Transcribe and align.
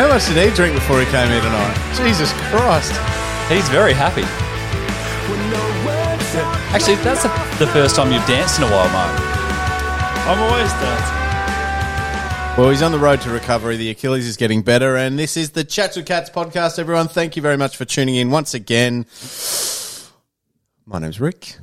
How 0.00 0.08
much 0.08 0.24
did 0.28 0.48
he 0.48 0.56
drink 0.56 0.74
before 0.74 0.98
he 0.98 1.04
came 1.10 1.28
here 1.28 1.42
tonight? 1.42 1.76
Jesus 1.94 2.32
Christ. 2.48 2.90
He's 3.52 3.68
very 3.68 3.92
happy. 3.92 4.22
Actually, 6.72 6.94
that's 7.04 7.22
the, 7.22 7.28
the 7.62 7.70
first 7.70 7.96
time 7.96 8.10
you've 8.10 8.26
danced 8.26 8.56
in 8.56 8.64
a 8.64 8.70
while, 8.70 8.88
Mark. 8.88 9.20
I'm 10.26 10.38
always 10.38 10.72
dancing. 10.72 12.56
Well, 12.56 12.70
he's 12.70 12.80
on 12.80 12.92
the 12.92 12.98
road 12.98 13.20
to 13.20 13.30
recovery. 13.30 13.76
The 13.76 13.90
Achilles 13.90 14.26
is 14.26 14.38
getting 14.38 14.62
better. 14.62 14.96
And 14.96 15.18
this 15.18 15.36
is 15.36 15.50
the 15.50 15.64
Chats 15.64 15.98
with 15.98 16.06
Cats 16.06 16.30
podcast, 16.30 16.78
everyone. 16.78 17.08
Thank 17.08 17.36
you 17.36 17.42
very 17.42 17.58
much 17.58 17.76
for 17.76 17.84
tuning 17.84 18.16
in 18.16 18.30
once 18.30 18.54
again. 18.54 19.04
My 20.86 20.98
name's 20.98 21.20
Rick. 21.20 21.56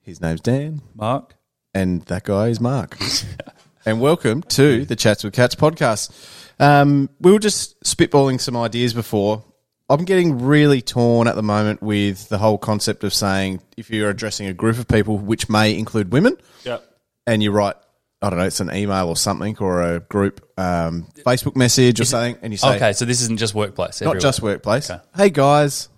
His 0.00 0.20
name's 0.20 0.40
Dan. 0.40 0.82
Mark. 0.92 1.36
And 1.72 2.02
that 2.06 2.24
guy 2.24 2.48
is 2.48 2.60
Mark. 2.60 2.98
and 3.86 4.00
welcome 4.00 4.42
to 4.42 4.84
the 4.84 4.96
Chats 4.96 5.22
with 5.22 5.34
Cats 5.34 5.54
podcast. 5.54 6.42
Um, 6.64 7.10
we 7.20 7.32
were 7.32 7.38
just 7.38 7.78
spitballing 7.82 8.40
some 8.40 8.56
ideas 8.56 8.94
before. 8.94 9.44
I'm 9.90 10.04
getting 10.06 10.42
really 10.44 10.80
torn 10.80 11.28
at 11.28 11.34
the 11.36 11.42
moment 11.42 11.82
with 11.82 12.28
the 12.30 12.38
whole 12.38 12.56
concept 12.56 13.04
of 13.04 13.12
saying 13.12 13.60
if 13.76 13.90
you're 13.90 14.08
addressing 14.08 14.46
a 14.46 14.54
group 14.54 14.78
of 14.78 14.88
people, 14.88 15.18
which 15.18 15.48
may 15.50 15.76
include 15.78 16.10
women, 16.12 16.36
Yep. 16.64 16.82
and 17.26 17.42
you 17.42 17.50
write, 17.52 17.76
I 18.22 18.30
don't 18.30 18.38
know, 18.38 18.46
it's 18.46 18.60
an 18.60 18.74
email 18.74 19.08
or 19.08 19.16
something 19.16 19.56
or 19.58 19.82
a 19.82 20.00
group 20.00 20.40
um, 20.58 21.06
Facebook 21.26 21.54
message 21.54 22.00
or 22.00 22.06
something, 22.06 22.38
and 22.40 22.52
you 22.52 22.56
say, 22.56 22.76
Okay, 22.76 22.92
so 22.94 23.04
this 23.04 23.20
isn't 23.20 23.36
just 23.38 23.54
workplace. 23.54 24.00
not 24.00 24.20
just 24.20 24.40
workplace. 24.40 24.90
Okay. 24.90 25.02
Hey 25.14 25.28
guys, 25.30 25.90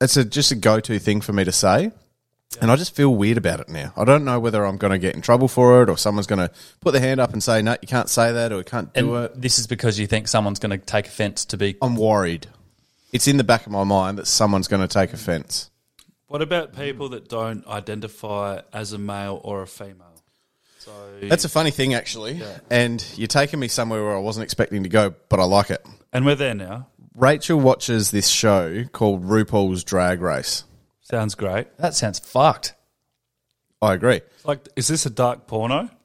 it's 0.00 0.16
a, 0.16 0.24
just 0.24 0.50
a 0.52 0.54
go-to 0.54 0.98
thing 0.98 1.20
for 1.20 1.34
me 1.34 1.44
to 1.44 1.52
say, 1.52 1.92
and 2.60 2.70
I 2.70 2.76
just 2.76 2.94
feel 2.96 3.14
weird 3.14 3.38
about 3.38 3.60
it 3.60 3.68
now. 3.68 3.92
I 3.96 4.04
don't 4.04 4.24
know 4.24 4.40
whether 4.40 4.64
I'm 4.64 4.76
going 4.76 4.90
to 4.92 4.98
get 4.98 5.14
in 5.14 5.20
trouble 5.22 5.46
for 5.48 5.82
it 5.82 5.88
or 5.90 5.96
someone's 5.96 6.26
going 6.26 6.40
to 6.48 6.50
put 6.80 6.92
their 6.92 7.00
hand 7.00 7.20
up 7.20 7.32
and 7.32 7.42
say, 7.42 7.62
no, 7.62 7.76
you 7.80 7.86
can't 7.88 8.08
say 8.08 8.32
that 8.32 8.52
or 8.52 8.58
you 8.58 8.64
can't 8.64 8.92
do 8.92 9.14
And 9.14 9.24
it. 9.26 9.40
this 9.40 9.58
is 9.58 9.66
because 9.66 9.98
you 9.98 10.06
think 10.06 10.26
someone's 10.26 10.58
going 10.58 10.78
to 10.78 10.84
take 10.84 11.06
offence 11.06 11.44
to 11.46 11.56
be. 11.56 11.76
I'm 11.80 11.94
worried. 11.96 12.46
It's 13.12 13.28
in 13.28 13.36
the 13.36 13.44
back 13.44 13.66
of 13.66 13.72
my 13.72 13.84
mind 13.84 14.18
that 14.18 14.26
someone's 14.26 14.68
going 14.68 14.82
to 14.82 14.88
take 14.92 15.12
offence. 15.12 15.70
What 16.26 16.42
about 16.42 16.74
people 16.76 17.08
that 17.10 17.28
don't 17.28 17.66
identify 17.66 18.60
as 18.72 18.92
a 18.92 18.98
male 18.98 19.40
or 19.44 19.62
a 19.62 19.66
female? 19.66 20.06
So 20.78 20.92
That's 21.22 21.44
a 21.44 21.48
funny 21.48 21.70
thing, 21.70 21.92
actually. 21.94 22.40
And 22.70 23.04
you're 23.16 23.26
taking 23.28 23.60
me 23.60 23.68
somewhere 23.68 24.02
where 24.02 24.16
I 24.16 24.20
wasn't 24.20 24.44
expecting 24.44 24.82
to 24.84 24.88
go, 24.88 25.14
but 25.28 25.38
I 25.40 25.44
like 25.44 25.70
it. 25.70 25.84
and 26.12 26.24
we're 26.24 26.36
there 26.36 26.54
now. 26.54 26.86
Rachel 27.14 27.58
watches 27.60 28.12
this 28.12 28.28
show 28.28 28.84
called 28.92 29.24
RuPaul's 29.24 29.84
Drag 29.84 30.20
Race. 30.20 30.64
Sounds 31.10 31.34
great. 31.34 31.76
That 31.78 31.94
sounds 31.94 32.18
fucked. 32.18 32.74
I 33.82 33.94
agree. 33.94 34.20
Like, 34.44 34.66
is 34.76 34.88
this 34.88 35.06
a 35.06 35.10
dark 35.10 35.46
porno? 35.46 35.90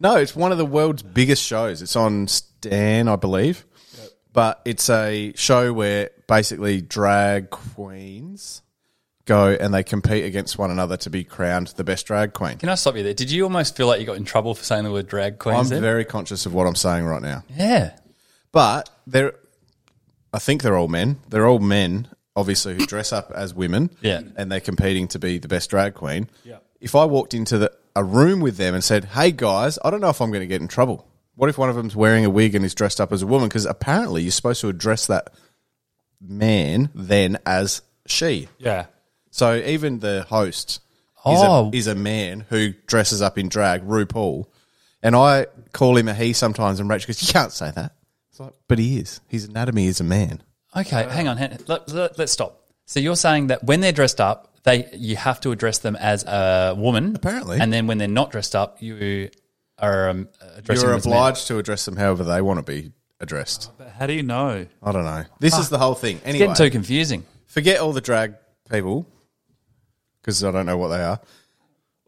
No, 0.00 0.16
it's 0.16 0.36
one 0.36 0.52
of 0.52 0.58
the 0.58 0.64
world's 0.66 1.02
biggest 1.02 1.42
shows. 1.44 1.82
It's 1.82 1.96
on 1.96 2.28
Stan, 2.28 3.08
I 3.08 3.16
believe. 3.16 3.66
But 4.32 4.60
it's 4.64 4.88
a 4.88 5.32
show 5.34 5.72
where 5.72 6.10
basically 6.28 6.80
drag 6.80 7.50
queens 7.50 8.62
go 9.24 9.56
and 9.60 9.74
they 9.74 9.82
compete 9.82 10.24
against 10.24 10.56
one 10.56 10.70
another 10.70 10.96
to 10.98 11.10
be 11.10 11.24
crowned 11.24 11.68
the 11.68 11.82
best 11.82 12.06
drag 12.06 12.32
queen. 12.32 12.58
Can 12.58 12.68
I 12.68 12.76
stop 12.76 12.96
you 12.96 13.02
there? 13.02 13.14
Did 13.14 13.30
you 13.32 13.42
almost 13.42 13.76
feel 13.76 13.88
like 13.88 13.98
you 13.98 14.06
got 14.06 14.16
in 14.16 14.24
trouble 14.24 14.54
for 14.54 14.62
saying 14.62 14.84
the 14.84 14.92
word 14.92 15.08
drag 15.08 15.38
queen? 15.38 15.56
I'm 15.56 15.66
then? 15.68 15.82
very 15.82 16.04
conscious 16.04 16.46
of 16.46 16.54
what 16.54 16.66
I'm 16.68 16.76
saying 16.76 17.04
right 17.04 17.22
now. 17.22 17.42
yeah. 17.56 17.96
But 18.52 18.88
they're, 19.06 19.34
I 20.32 20.38
think 20.38 20.62
they're 20.62 20.76
all 20.76 20.88
men. 20.88 21.18
They're 21.28 21.46
all 21.46 21.58
men, 21.58 22.08
obviously, 22.38 22.74
who 22.74 22.86
dress 22.86 23.12
up 23.12 23.32
as 23.34 23.52
women. 23.52 23.90
Yeah. 24.00 24.22
And 24.36 24.50
they're 24.50 24.60
competing 24.60 25.08
to 25.08 25.18
be 25.18 25.38
the 25.38 25.48
best 25.48 25.70
drag 25.70 25.94
queen. 25.94 26.30
Yeah. 26.44 26.58
If 26.80 26.94
I 26.94 27.04
walked 27.04 27.34
into 27.34 27.58
the, 27.58 27.72
a 27.96 28.04
room 28.04 28.40
with 28.40 28.56
them 28.56 28.74
and 28.74 28.84
said, 28.84 29.04
hey 29.06 29.32
guys, 29.32 29.78
I 29.84 29.90
don't 29.90 30.00
know 30.00 30.10
if 30.10 30.20
I'm 30.22 30.30
going 30.30 30.42
to 30.42 30.46
get 30.46 30.62
in 30.62 30.68
trouble. 30.68 31.06
What 31.34 31.48
if 31.50 31.58
one 31.58 31.68
of 31.68 31.76
them's 31.76 31.96
wearing 31.96 32.24
a 32.24 32.30
wig 32.30 32.54
and 32.54 32.64
is 32.64 32.74
dressed 32.74 33.00
up 33.00 33.12
as 33.12 33.22
a 33.22 33.26
woman? 33.26 33.48
Because 33.48 33.66
apparently 33.66 34.22
you're 34.22 34.30
supposed 34.30 34.60
to 34.60 34.68
address 34.68 35.06
that 35.08 35.32
man 36.20 36.90
then 36.94 37.38
as 37.44 37.82
she. 38.06 38.48
Yeah. 38.58 38.86
So 39.30 39.56
even 39.56 39.98
the 39.98 40.22
host 40.28 40.80
Oh. 41.24 41.34
is, 41.34 41.42
a, 41.42 41.46
oh. 41.46 41.70
is 41.74 41.86
a 41.88 41.94
man 41.94 42.46
who 42.48 42.72
dresses 42.86 43.20
up 43.20 43.38
in 43.38 43.48
drag, 43.48 43.82
RuPaul. 43.86 44.46
And 45.02 45.14
I 45.14 45.46
call 45.72 45.96
him 45.96 46.08
a 46.08 46.14
he 46.14 46.32
sometimes, 46.32 46.80
and 46.80 46.88
Rachel 46.88 47.08
goes, 47.08 47.22
You 47.22 47.32
can't 47.32 47.52
say 47.52 47.70
that. 47.72 47.92
It's 48.30 48.40
like, 48.40 48.54
but 48.66 48.78
he 48.78 48.98
is. 48.98 49.20
His 49.28 49.44
anatomy 49.44 49.86
is 49.86 50.00
a 50.00 50.04
man. 50.04 50.42
Okay, 50.76 51.04
hang 51.08 51.28
on. 51.28 51.36
Hang, 51.36 51.58
let, 51.66 51.88
let, 51.90 52.18
let's 52.18 52.32
stop. 52.32 52.62
So 52.86 53.00
you're 53.00 53.16
saying 53.16 53.48
that 53.48 53.64
when 53.64 53.80
they're 53.80 53.92
dressed 53.92 54.20
up, 54.20 54.54
they 54.64 54.88
you 54.94 55.16
have 55.16 55.40
to 55.40 55.50
address 55.52 55.78
them 55.78 55.96
as 55.96 56.24
a 56.24 56.74
woman, 56.76 57.14
Apparently. 57.16 57.58
and 57.60 57.72
then 57.72 57.86
when 57.86 57.98
they're 57.98 58.08
not 58.08 58.30
dressed 58.30 58.54
up, 58.54 58.82
you 58.82 59.30
are 59.78 60.08
um, 60.10 60.28
addressing 60.56 60.82
You're 60.82 60.90
them 60.92 60.98
as 60.98 61.06
men. 61.06 61.12
obliged 61.14 61.46
to 61.48 61.58
address 61.58 61.84
them 61.84 61.96
however 61.96 62.24
they 62.24 62.40
want 62.42 62.58
to 62.58 62.62
be 62.62 62.92
addressed. 63.20 63.70
But 63.78 63.90
how 63.90 64.06
do 64.06 64.12
you 64.12 64.22
know? 64.22 64.66
I 64.82 64.92
don't 64.92 65.04
know. 65.04 65.24
This 65.40 65.56
is 65.58 65.68
the 65.68 65.78
whole 65.78 65.94
thing. 65.94 66.16
It's 66.18 66.26
Anyway, 66.26 66.46
getting 66.48 66.66
too 66.66 66.70
confusing. 66.70 67.24
forget 67.46 67.80
all 67.80 67.92
the 67.92 68.00
drag 68.00 68.34
people 68.70 69.06
because 70.20 70.42
I 70.44 70.50
don't 70.50 70.66
know 70.66 70.76
what 70.76 70.88
they 70.88 71.02
are. 71.02 71.20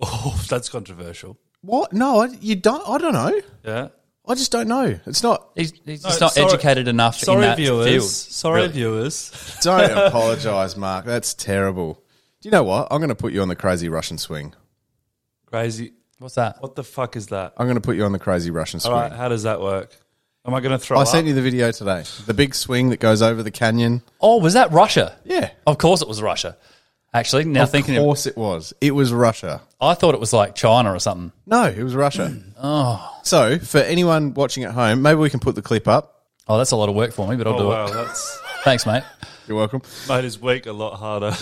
Oh, 0.02 0.42
that's 0.48 0.70
controversial. 0.70 1.36
What? 1.60 1.92
No, 1.92 2.20
I, 2.22 2.28
you 2.40 2.56
don't. 2.56 2.82
I 2.88 2.96
don't 2.96 3.12
know. 3.12 3.38
Yeah. 3.62 3.88
I 4.30 4.34
just 4.34 4.52
don't 4.52 4.68
know. 4.68 4.98
It's 5.06 5.22
not. 5.22 5.50
He's, 5.54 5.72
he's 5.84 6.02
No, 6.04 6.08
just 6.10 6.20
not 6.20 6.32
sorry- 6.32 6.46
educated 6.46 6.88
enough 6.88 7.18
in 7.20 7.24
Sorry, 7.26 7.40
that 7.42 7.56
viewers. 7.56 7.86
field. 7.86 8.02
Sorry, 8.10 8.60
really. 8.62 8.72
viewers. 8.72 9.58
Don't 9.62 9.90
apologise, 9.90 10.76
Mark. 10.76 11.04
That's 11.04 11.34
terrible. 11.34 11.94
Do 12.40 12.48
you 12.48 12.50
know 12.52 12.62
what? 12.64 12.88
I'm 12.90 13.00
going 13.00 13.08
to 13.10 13.14
put 13.14 13.32
you 13.32 13.42
on 13.42 13.48
the 13.48 13.56
crazy 13.56 13.88
Russian 13.88 14.18
swing. 14.18 14.54
Crazy. 15.46 15.92
What's 16.18 16.34
that? 16.36 16.60
What 16.60 16.74
the 16.74 16.84
fuck 16.84 17.16
is 17.16 17.28
that? 17.28 17.54
I'm 17.56 17.66
going 17.66 17.76
to 17.76 17.80
put 17.80 17.96
you 17.96 18.04
on 18.04 18.12
the 18.12 18.18
crazy 18.18 18.50
Russian 18.50 18.80
swing. 18.80 18.94
All 18.94 19.00
right, 19.00 19.12
how 19.12 19.28
does 19.28 19.42
that 19.44 19.60
work? 19.60 19.94
Am 20.46 20.54
I 20.54 20.60
going 20.60 20.72
to 20.72 20.78
throw 20.78 20.98
I 20.98 21.02
up? 21.02 21.08
sent 21.08 21.26
you 21.26 21.34
the 21.34 21.42
video 21.42 21.70
today. 21.70 22.04
The 22.26 22.34
big 22.34 22.54
swing 22.54 22.90
that 22.90 23.00
goes 23.00 23.20
over 23.20 23.42
the 23.42 23.50
canyon. 23.50 24.02
Oh, 24.20 24.38
was 24.38 24.54
that 24.54 24.70
Russia? 24.72 25.16
Yeah. 25.24 25.50
Of 25.66 25.78
course 25.78 26.00
it 26.02 26.08
was 26.08 26.22
Russia. 26.22 26.56
Actually, 27.12 27.44
now 27.44 27.64
Of 27.64 27.70
thinking, 27.72 27.96
of, 27.96 28.02
course 28.04 28.26
it 28.26 28.36
was. 28.36 28.72
It 28.80 28.92
was 28.92 29.12
Russia. 29.12 29.60
I 29.80 29.94
thought 29.94 30.14
it 30.14 30.20
was 30.20 30.32
like 30.32 30.54
China 30.54 30.94
or 30.94 31.00
something. 31.00 31.32
No, 31.44 31.64
it 31.64 31.82
was 31.82 31.94
Russia. 31.94 32.36
oh. 32.62 33.20
So, 33.24 33.58
for 33.58 33.78
anyone 33.78 34.32
watching 34.34 34.62
at 34.64 34.72
home, 34.72 35.02
maybe 35.02 35.16
we 35.18 35.28
can 35.30 35.40
put 35.40 35.56
the 35.56 35.62
clip 35.62 35.88
up. 35.88 36.24
Oh, 36.46 36.56
that's 36.58 36.70
a 36.70 36.76
lot 36.76 36.88
of 36.88 36.94
work 36.94 37.12
for 37.12 37.26
me, 37.28 37.36
but 37.36 37.46
I'll 37.48 37.54
Oh, 37.54 37.58
do 37.58 37.66
wow. 37.68 37.86
it. 37.86 37.94
That's 37.94 38.38
Thanks, 38.64 38.86
mate. 38.86 39.02
You're 39.48 39.56
welcome. 39.56 39.82
made 40.08 40.22
his 40.22 40.40
week 40.40 40.66
a 40.66 40.72
lot 40.72 40.96
harder. 40.98 41.32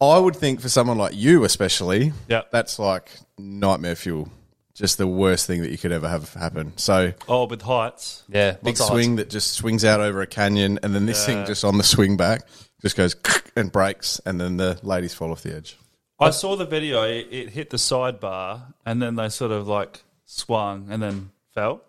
I 0.00 0.18
would 0.18 0.36
think 0.36 0.60
for 0.60 0.68
someone 0.68 0.98
like 0.98 1.14
you, 1.16 1.44
especially, 1.44 2.12
Yeah. 2.28 2.42
that's 2.52 2.78
like 2.78 3.10
nightmare 3.38 3.96
fuel. 3.96 4.28
Just 4.74 4.96
the 4.98 5.08
worst 5.08 5.46
thing 5.46 5.62
that 5.62 5.70
you 5.70 5.78
could 5.78 5.90
ever 5.90 6.08
have 6.08 6.32
happen. 6.34 6.72
So, 6.76 7.12
Oh, 7.26 7.46
with 7.46 7.62
heights. 7.62 8.22
Yeah, 8.28 8.52
big 8.52 8.78
lots 8.78 8.80
of 8.82 8.86
swing 8.88 9.16
that 9.16 9.28
just 9.30 9.52
swings 9.54 9.84
out 9.84 10.00
over 10.00 10.20
a 10.20 10.26
canyon, 10.26 10.78
and 10.84 10.94
then 10.94 11.06
this 11.06 11.24
thing 11.26 11.44
just 11.46 11.64
on 11.64 11.78
the 11.78 11.84
swing 11.84 12.16
back 12.16 12.42
just 12.80 12.96
goes 12.96 13.16
and 13.56 13.70
breaks, 13.70 14.20
and 14.24 14.40
then 14.40 14.56
the 14.56 14.78
ladies 14.82 15.14
fall 15.14 15.30
off 15.30 15.42
the 15.42 15.54
edge. 15.54 15.76
I 16.20 16.30
saw 16.30 16.56
the 16.56 16.66
video. 16.66 17.04
It, 17.04 17.28
it 17.30 17.50
hit 17.50 17.70
the 17.70 17.76
sidebar, 17.76 18.74
and 18.84 19.00
then 19.00 19.14
they 19.14 19.28
sort 19.28 19.52
of 19.52 19.68
like 19.68 20.02
swung 20.26 20.88
and 20.90 21.02
then 21.02 21.30
fell. 21.54 21.82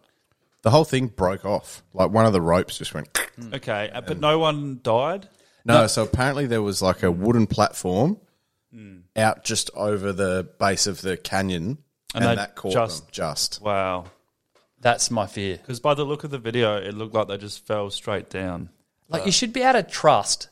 The 0.62 0.72
whole 0.72 0.84
thing 0.84 1.08
broke 1.08 1.46
off. 1.46 1.84
Like 1.94 2.12
one 2.12 2.26
of 2.26 2.34
the 2.34 2.42
ropes 2.42 2.78
just 2.78 2.94
went. 2.94 3.10
Mm. 3.40 3.56
Okay, 3.56 3.90
uh, 3.94 4.02
but 4.02 4.20
no 4.20 4.38
one 4.38 4.82
died. 4.84 5.30
No, 5.64 5.88
so 5.88 6.04
apparently 6.04 6.46
there 6.46 6.62
was 6.62 6.82
like 6.82 7.04
a 7.04 7.12
wooden 7.12 7.48
platform 7.48 8.18
mm. 8.76 9.04
out 9.16 9.46
just 9.46 9.70
over 9.76 10.12
the 10.12 10.50
base 10.60 10.88
of 10.88 11.00
the 11.00 11.16
canyon, 11.16 11.78
and, 12.14 12.24
And 12.24 12.24
they 12.26 12.36
that 12.36 12.56
caught 12.56 12.74
just- 12.74 13.04
them 13.04 13.08
just. 13.14 13.62
Wow. 13.62 14.08
That's 14.82 15.10
my 15.10 15.26
fear. 15.26 15.56
Because 15.56 15.80
by 15.80 15.94
the 15.94 16.04
look 16.04 16.26
of 16.26 16.32
the 16.32 16.38
video, 16.38 16.76
it 16.76 16.94
looked 16.94 17.14
like 17.14 17.30
they 17.30 17.38
just 17.38 17.66
fell 17.66 17.90
straight 17.92 18.30
down. 18.30 18.70
Like 19.08 19.22
uh, 19.22 19.26
you 19.26 19.32
should 19.32 19.54
be 19.54 19.62
able 19.62 19.82
to 19.82 19.84
trust 19.84 20.50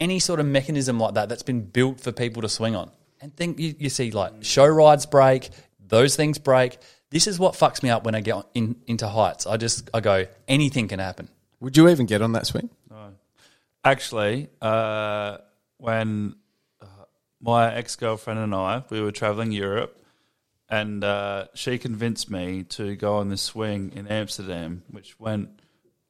any 0.00 0.18
sort 0.18 0.40
of 0.40 0.46
mechanism 0.46 0.98
like 0.98 1.14
that 1.14 1.28
that's 1.28 1.42
been 1.42 1.62
built 1.62 2.00
for 2.00 2.10
people 2.10 2.42
to 2.42 2.48
swing 2.48 2.74
on. 2.74 2.90
And 3.20 3.36
think 3.36 3.58
you, 3.58 3.74
you 3.78 3.90
see 3.90 4.10
like 4.10 4.32
show 4.42 4.66
rides 4.66 5.06
break, 5.06 5.50
those 5.86 6.16
things 6.16 6.38
break. 6.38 6.78
This 7.10 7.26
is 7.26 7.38
what 7.38 7.54
fucks 7.54 7.82
me 7.82 7.90
up 7.90 8.04
when 8.04 8.14
I 8.14 8.20
get 8.20 8.46
in, 8.54 8.76
into 8.86 9.06
heights. 9.08 9.46
I 9.46 9.56
just 9.56 9.90
I 9.92 10.00
go 10.00 10.26
anything 10.48 10.88
can 10.88 10.98
happen. 10.98 11.28
Would 11.60 11.76
you 11.76 11.88
even 11.88 12.06
get 12.06 12.22
on 12.22 12.32
that 12.32 12.46
swing? 12.46 12.70
Actually, 13.82 14.48
uh, 14.60 15.38
when 15.78 16.36
uh, 16.82 16.86
my 17.40 17.74
ex 17.74 17.96
girlfriend 17.96 18.38
and 18.38 18.54
I 18.54 18.84
we 18.90 19.00
were 19.00 19.12
traveling 19.12 19.52
Europe, 19.52 19.98
and 20.68 21.02
uh, 21.02 21.46
she 21.54 21.78
convinced 21.78 22.30
me 22.30 22.64
to 22.64 22.94
go 22.96 23.16
on 23.16 23.30
this 23.30 23.40
swing 23.40 23.92
in 23.96 24.06
Amsterdam, 24.06 24.82
which 24.90 25.18
went 25.18 25.60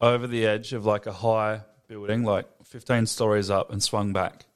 over 0.01 0.27
the 0.27 0.47
edge 0.47 0.73
of 0.73 0.85
like 0.85 1.07
a 1.07 1.13
high 1.13 1.61
building, 1.87 2.25
like 2.25 2.47
15 2.71 3.07
stories 3.07 3.51
up, 3.51 3.71
and 3.71 3.83
swung 3.83 4.13
back. 4.13 4.47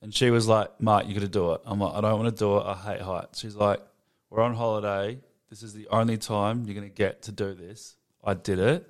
And 0.00 0.14
she 0.14 0.30
was 0.30 0.46
like, 0.46 0.80
"Mark, 0.80 1.06
you 1.06 1.14
got 1.14 1.20
to 1.20 1.28
do 1.28 1.52
it." 1.52 1.60
I'm 1.64 1.80
like, 1.80 1.94
"I 1.94 2.00
don't 2.00 2.20
want 2.20 2.34
to 2.36 2.38
do 2.38 2.56
it. 2.58 2.64
I 2.64 2.74
hate 2.74 3.00
heights." 3.00 3.40
She's 3.40 3.56
like, 3.56 3.80
"We're 4.30 4.42
on 4.42 4.54
holiday. 4.54 5.18
This 5.50 5.62
is 5.62 5.74
the 5.74 5.88
only 5.90 6.16
time 6.16 6.64
you're 6.64 6.74
going 6.74 6.88
to 6.88 6.94
get 6.94 7.22
to 7.22 7.32
do 7.32 7.54
this." 7.54 7.96
I 8.22 8.34
did 8.34 8.58
it. 8.58 8.88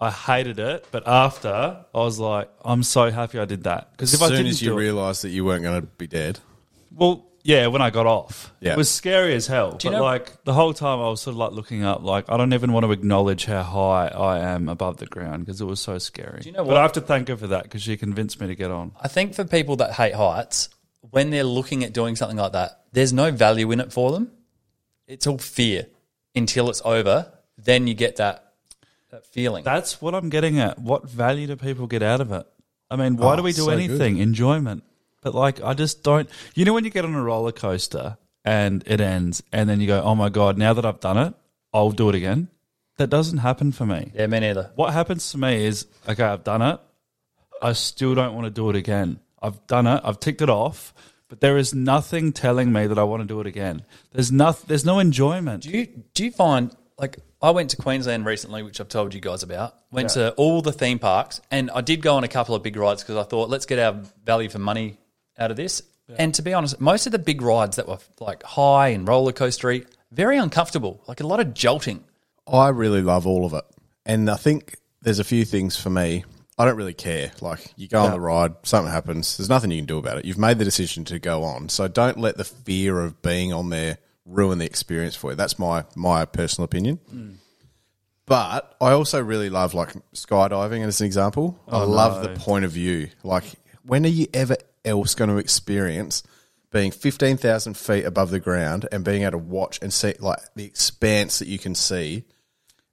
I 0.00 0.10
hated 0.10 0.58
it, 0.58 0.86
but 0.92 1.08
after 1.08 1.48
I 1.92 1.98
was 1.98 2.18
like, 2.20 2.48
I'm 2.64 2.82
so 2.84 3.10
happy 3.10 3.38
I 3.38 3.46
did 3.46 3.64
that 3.64 3.90
because 3.92 4.14
As 4.14 4.20
if 4.20 4.22
I 4.22 4.28
soon 4.28 4.36
didn't 4.36 4.50
as 4.50 4.62
you 4.62 4.70
do 4.70 4.78
it, 4.78 4.80
realised 4.80 5.22
that 5.24 5.30
you 5.30 5.44
weren't 5.44 5.64
going 5.64 5.80
to 5.80 5.86
be 5.86 6.06
dead. 6.06 6.38
well, 6.94 7.26
Yeah, 7.48 7.68
when 7.68 7.80
I 7.80 7.88
got 7.88 8.04
off, 8.06 8.52
Yeah. 8.60 8.72
it 8.72 8.76
was 8.76 8.90
scary 8.90 9.34
as 9.34 9.46
hell. 9.46 9.78
you 9.82 9.90
but 9.90 9.96
know- 9.96 10.02
like 10.02 10.44
the 10.44 10.52
whole 10.52 10.74
time, 10.74 10.98
I 11.00 11.08
was 11.08 11.22
sort 11.22 11.32
of 11.32 11.38
like 11.38 11.52
looking 11.52 11.82
up. 11.82 12.02
Like 12.02 12.26
I 12.28 12.36
don't 12.36 12.52
even 12.52 12.72
want 12.72 12.84
to 12.84 12.92
acknowledge 12.92 13.46
how 13.46 13.62
high 13.62 14.08
I 14.08 14.40
am 14.40 14.68
above 14.68 14.98
the 14.98 15.06
ground 15.06 15.46
because 15.46 15.60
it 15.62 15.64
was 15.64 15.80
so 15.80 15.96
scary. 15.96 16.42
you 16.44 16.52
know 16.52 16.58
But 16.58 16.66
what? 16.66 16.76
I 16.76 16.82
have 16.82 16.92
to 16.92 17.00
thank 17.00 17.28
her 17.28 17.36
for 17.38 17.46
that 17.46 17.62
because 17.62 17.80
she 17.82 17.96
convinced 17.96 18.38
me 18.38 18.48
to 18.48 18.54
get 18.54 18.70
on. 18.70 18.92
I 19.00 19.08
think 19.08 19.32
for 19.34 19.44
people 19.44 19.76
that 19.76 19.92
hate 19.94 20.14
heights, 20.14 20.68
when 21.10 21.30
they're 21.30 21.42
looking 21.42 21.84
at 21.84 21.94
doing 21.94 22.16
something 22.16 22.36
like 22.36 22.52
that, 22.52 22.82
there's 22.92 23.14
no 23.14 23.30
value 23.30 23.70
in 23.72 23.80
it 23.80 23.94
for 23.94 24.12
them. 24.12 24.30
It's 25.06 25.26
all 25.26 25.38
fear 25.38 25.86
until 26.34 26.68
it's 26.68 26.82
over. 26.84 27.32
Then 27.56 27.86
you 27.86 27.94
get 27.94 28.16
that 28.16 28.44
that 29.10 29.24
feeling. 29.24 29.64
That's 29.64 30.02
what 30.02 30.14
I'm 30.14 30.28
getting 30.28 30.58
at. 30.58 30.78
What 30.78 31.08
value 31.08 31.46
do 31.46 31.56
people 31.56 31.86
get 31.86 32.02
out 32.02 32.20
of 32.20 32.30
it? 32.30 32.46
I 32.90 32.96
mean, 32.96 33.16
why 33.16 33.32
Oh, 33.32 33.36
do 33.36 33.42
we 33.42 33.52
do 33.52 33.62
so 33.62 33.70
anything? 33.70 34.18
Enjoyment. 34.18 34.82
But 35.20 35.34
like, 35.34 35.62
I 35.62 35.74
just 35.74 36.02
don't. 36.02 36.28
You 36.54 36.64
know, 36.64 36.72
when 36.72 36.84
you 36.84 36.90
get 36.90 37.04
on 37.04 37.14
a 37.14 37.22
roller 37.22 37.52
coaster 37.52 38.18
and 38.44 38.82
it 38.86 39.00
ends, 39.00 39.42
and 39.52 39.68
then 39.68 39.80
you 39.80 39.86
go, 39.86 40.02
"Oh 40.02 40.14
my 40.14 40.28
god!" 40.28 40.58
Now 40.58 40.72
that 40.74 40.84
I've 40.84 41.00
done 41.00 41.18
it, 41.18 41.34
I'll 41.72 41.90
do 41.90 42.08
it 42.08 42.14
again. 42.14 42.48
That 42.96 43.10
doesn't 43.10 43.38
happen 43.38 43.70
for 43.72 43.86
me. 43.86 44.10
yeah, 44.14 44.26
me 44.26 44.40
neither. 44.40 44.72
What 44.74 44.92
happens 44.92 45.30
to 45.30 45.38
me 45.38 45.64
is, 45.64 45.86
okay, 46.08 46.24
I've 46.24 46.42
done 46.42 46.62
it. 46.62 46.80
I 47.62 47.72
still 47.72 48.14
don't 48.14 48.34
want 48.34 48.46
to 48.46 48.50
do 48.50 48.70
it 48.70 48.76
again. 48.76 49.20
I've 49.40 49.64
done 49.68 49.86
it. 49.86 50.00
I've 50.04 50.18
ticked 50.18 50.42
it 50.42 50.50
off. 50.50 50.92
But 51.28 51.40
there 51.40 51.58
is 51.58 51.74
nothing 51.74 52.32
telling 52.32 52.72
me 52.72 52.86
that 52.86 52.98
I 52.98 53.04
want 53.04 53.22
to 53.22 53.26
do 53.26 53.40
it 53.40 53.46
again. 53.46 53.84
There's 54.12 54.32
no, 54.32 54.52
there's 54.66 54.84
no 54.84 54.98
enjoyment. 54.98 55.64
Do 55.64 55.70
you 55.70 55.86
do 56.14 56.24
you 56.24 56.30
find 56.30 56.74
like 56.98 57.18
I 57.40 57.50
went 57.50 57.70
to 57.70 57.76
Queensland 57.76 58.26
recently, 58.26 58.62
which 58.62 58.80
I've 58.80 58.88
told 58.88 59.14
you 59.14 59.20
guys 59.20 59.42
about. 59.42 59.74
Went 59.92 60.10
to 60.10 60.32
all 60.32 60.60
the 60.62 60.72
theme 60.72 60.98
parks, 60.98 61.40
and 61.50 61.70
I 61.70 61.82
did 61.82 62.02
go 62.02 62.16
on 62.16 62.24
a 62.24 62.28
couple 62.28 62.54
of 62.54 62.62
big 62.62 62.76
rides 62.76 63.02
because 63.02 63.16
I 63.16 63.22
thought 63.22 63.48
let's 63.48 63.66
get 63.66 63.78
our 63.78 64.02
value 64.24 64.48
for 64.48 64.58
money 64.58 64.98
out 65.38 65.50
of 65.50 65.56
this. 65.56 65.82
And 66.16 66.34
to 66.34 66.42
be 66.42 66.54
honest, 66.54 66.80
most 66.80 67.06
of 67.06 67.12
the 67.12 67.18
big 67.18 67.42
rides 67.42 67.76
that 67.76 67.86
were 67.86 67.98
like 68.18 68.42
high 68.42 68.88
and 68.88 69.06
roller 69.06 69.32
coastery, 69.32 69.86
very 70.10 70.38
uncomfortable, 70.38 71.02
like 71.06 71.20
a 71.20 71.26
lot 71.26 71.38
of 71.38 71.52
jolting. 71.52 72.02
I 72.50 72.68
really 72.68 73.02
love 73.02 73.26
all 73.26 73.44
of 73.44 73.52
it. 73.52 73.64
And 74.06 74.30
I 74.30 74.36
think 74.36 74.76
there's 75.02 75.18
a 75.18 75.24
few 75.24 75.44
things 75.44 75.76
for 75.76 75.90
me. 75.90 76.24
I 76.56 76.64
don't 76.64 76.76
really 76.76 76.94
care. 76.94 77.30
Like, 77.40 77.72
you 77.76 77.88
go 77.88 78.02
on 78.02 78.10
the 78.10 78.20
ride, 78.20 78.54
something 78.62 78.90
happens, 78.90 79.36
there's 79.36 79.50
nothing 79.50 79.70
you 79.70 79.78
can 79.78 79.86
do 79.86 79.98
about 79.98 80.18
it. 80.18 80.24
You've 80.24 80.38
made 80.38 80.58
the 80.58 80.64
decision 80.64 81.04
to 81.04 81.18
go 81.18 81.44
on. 81.44 81.68
So 81.68 81.88
don't 81.88 82.18
let 82.18 82.36
the 82.36 82.44
fear 82.44 83.00
of 83.00 83.20
being 83.20 83.52
on 83.52 83.68
there 83.68 83.98
ruin 84.24 84.58
the 84.58 84.64
experience 84.64 85.14
for 85.14 85.30
you. 85.30 85.36
That's 85.36 85.58
my, 85.58 85.84
my 85.94 86.24
personal 86.24 86.64
opinion. 86.64 86.96
Hmm. 87.10 87.32
But 88.26 88.76
I 88.80 88.90
also 88.92 89.22
really 89.22 89.50
love, 89.50 89.72
like, 89.74 89.94
skydiving 90.14 90.84
as 90.86 91.00
an 91.00 91.06
example. 91.06 91.60
Oh, 91.68 91.82
I 91.82 91.84
love 91.84 92.22
the 92.22 92.30
point 92.40 92.64
of 92.64 92.72
view. 92.72 93.08
Like, 93.22 93.44
when 93.84 94.04
are 94.04 94.08
you 94.08 94.26
ever 94.34 94.56
else 94.84 95.14
going 95.14 95.30
to 95.30 95.36
experience 95.38 96.22
being 96.70 96.90
15,000 96.90 97.76
feet 97.76 98.04
above 98.04 98.30
the 98.30 98.40
ground 98.40 98.86
and 98.92 99.02
being 99.04 99.22
able 99.22 99.32
to 99.32 99.38
watch 99.38 99.78
and 99.80 99.92
see, 99.92 100.14
like, 100.20 100.38
the 100.54 100.64
expanse 100.64 101.38
that 101.38 101.48
you 101.48 101.58
can 101.58 101.74
see? 101.74 102.24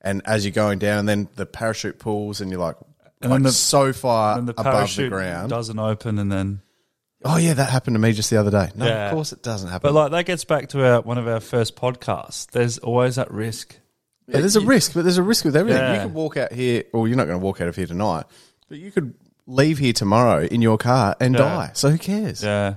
and 0.01 0.21
as 0.25 0.45
you're 0.45 0.51
going 0.51 0.77
down, 0.77 0.99
and 0.99 1.09
then 1.09 1.27
the 1.35 1.47
parachute 1.47 1.97
pulls, 1.97 2.39
and 2.39 2.51
you're 2.51 2.59
like, 2.59 2.75
And 3.23 3.31
like 3.31 3.41
the- 3.41 3.51
so 3.51 3.91
far 3.91 4.39
the 4.39 4.51
above 4.55 4.95
the 4.95 5.09
ground. 5.09 5.49
doesn't 5.49 5.79
open, 5.79 6.19
and 6.19 6.31
then 6.31 6.61
oh 7.23 7.37
yeah, 7.37 7.55
that 7.55 7.71
happened 7.71 7.95
to 7.95 7.99
me 7.99 8.13
just 8.13 8.29
the 8.29 8.37
other 8.37 8.51
day. 8.51 8.69
No, 8.75 8.85
Yeah. 8.85 9.07
of 9.07 9.13
course 9.15 9.31
it 9.33 9.41
doesn't 9.41 9.67
happen. 9.69 9.81
But 9.91 9.93
like 9.95 10.11
that 10.11 10.25
gets 10.27 10.45
back 10.45 10.69
to 10.69 10.85
our 10.85 11.01
one 11.01 11.17
of 11.17 11.27
our 11.27 11.39
first 11.39 11.75
podcasts. 11.75 12.45
There's 12.51 12.77
always 12.77 13.15
that 13.15 13.31
risk. 13.31 13.79
yeah, 14.27 14.41
there's 14.41 14.55
a 14.55 14.61
risk, 14.61 14.93
but 14.93 15.01
there's 15.05 15.17
a 15.17 15.23
risk 15.23 15.43
with 15.43 15.55
everything. 15.55 15.81
Yeah. 15.81 15.95
You 15.95 16.07
could 16.07 16.13
walk 16.13 16.37
out 16.37 16.51
here, 16.53 16.83
or 16.93 17.07
you're 17.07 17.17
not 17.17 17.25
going 17.25 17.39
to 17.39 17.43
walk 17.43 17.59
out 17.61 17.67
of 17.67 17.75
here 17.75 17.87
tonight, 17.87 18.25
but 18.69 18.77
you 18.77 18.91
could 18.91 19.15
leave 19.47 19.77
here 19.77 19.93
tomorrow 19.93 20.45
in 20.45 20.61
your 20.61 20.77
car 20.77 21.15
and 21.19 21.33
Yeah. 21.35 21.39
die. 21.41 21.71
So 21.73 21.89
who 21.89 21.97
cares? 21.97 22.43
Yeah. 22.43 22.75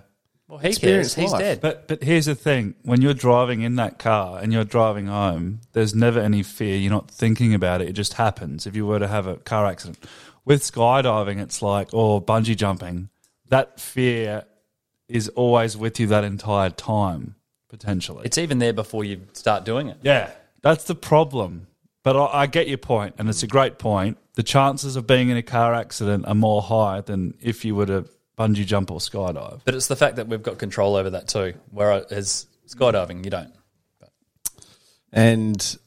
Well, 0.48 0.58
he 0.58 0.68
Experience 0.68 1.14
cares. 1.14 1.24
He's 1.24 1.32
life. 1.32 1.40
dead. 1.42 1.60
But 1.60 1.88
but 1.88 2.02
here's 2.02 2.24
the 2.26 2.34
thing: 2.34 2.74
when 2.82 3.02
you're 3.02 3.12
driving 3.14 3.60
in 3.60 3.74
that 3.76 3.98
car 3.98 4.38
and 4.38 4.50
you're 4.52 4.64
driving 4.64 5.06
home, 5.06 5.60
there's 5.74 5.94
never 5.94 6.20
any 6.20 6.42
fear. 6.42 6.76
You're 6.76 6.90
not 6.90 7.10
thinking 7.10 7.52
about 7.52 7.82
it. 7.82 7.88
It 7.88 7.92
just 7.92 8.14
happens. 8.14 8.66
If 8.66 8.74
you 8.74 8.86
were 8.86 8.98
to 8.98 9.08
have 9.08 9.26
a 9.26 9.36
car 9.36 9.66
accident, 9.66 9.98
with 10.46 10.62
skydiving, 10.62 11.38
it's 11.38 11.60
like 11.60 11.92
or 11.92 12.22
bungee 12.22 12.56
jumping. 12.56 13.10
That 13.50 13.78
fear 13.78 14.44
is 15.06 15.28
always 15.30 15.76
with 15.76 16.00
you 16.00 16.06
that 16.08 16.24
entire 16.24 16.70
time, 16.70 17.34
potentially. 17.68 18.22
It's 18.24 18.38
even 18.38 18.58
there 18.58 18.72
before 18.72 19.04
you 19.04 19.22
start 19.34 19.64
doing 19.66 19.88
it. 19.88 19.98
Yeah, 20.02 20.30
that's 20.62 20.84
the 20.84 20.94
problem. 20.94 21.66
But 22.04 22.16
I, 22.16 22.42
I 22.42 22.46
get 22.46 22.68
your 22.68 22.78
point, 22.78 23.16
and 23.18 23.28
it's 23.28 23.42
a 23.42 23.46
great 23.46 23.78
point. 23.78 24.16
The 24.38 24.44
chances 24.44 24.94
of 24.94 25.04
being 25.04 25.30
in 25.30 25.36
a 25.36 25.42
car 25.42 25.74
accident 25.74 26.24
are 26.28 26.34
more 26.34 26.62
high 26.62 27.00
than 27.00 27.34
if 27.42 27.64
you 27.64 27.74
were 27.74 27.86
to 27.86 28.04
bungee 28.38 28.64
jump 28.64 28.88
or 28.88 29.00
skydive. 29.00 29.62
But 29.64 29.74
it's 29.74 29.88
the 29.88 29.96
fact 29.96 30.14
that 30.14 30.28
we've 30.28 30.44
got 30.44 30.58
control 30.58 30.94
over 30.94 31.10
that 31.10 31.26
too. 31.26 31.54
Whereas 31.72 32.46
skydiving, 32.68 33.24
you 33.24 33.32
don't. 33.32 33.52
And 35.12 35.78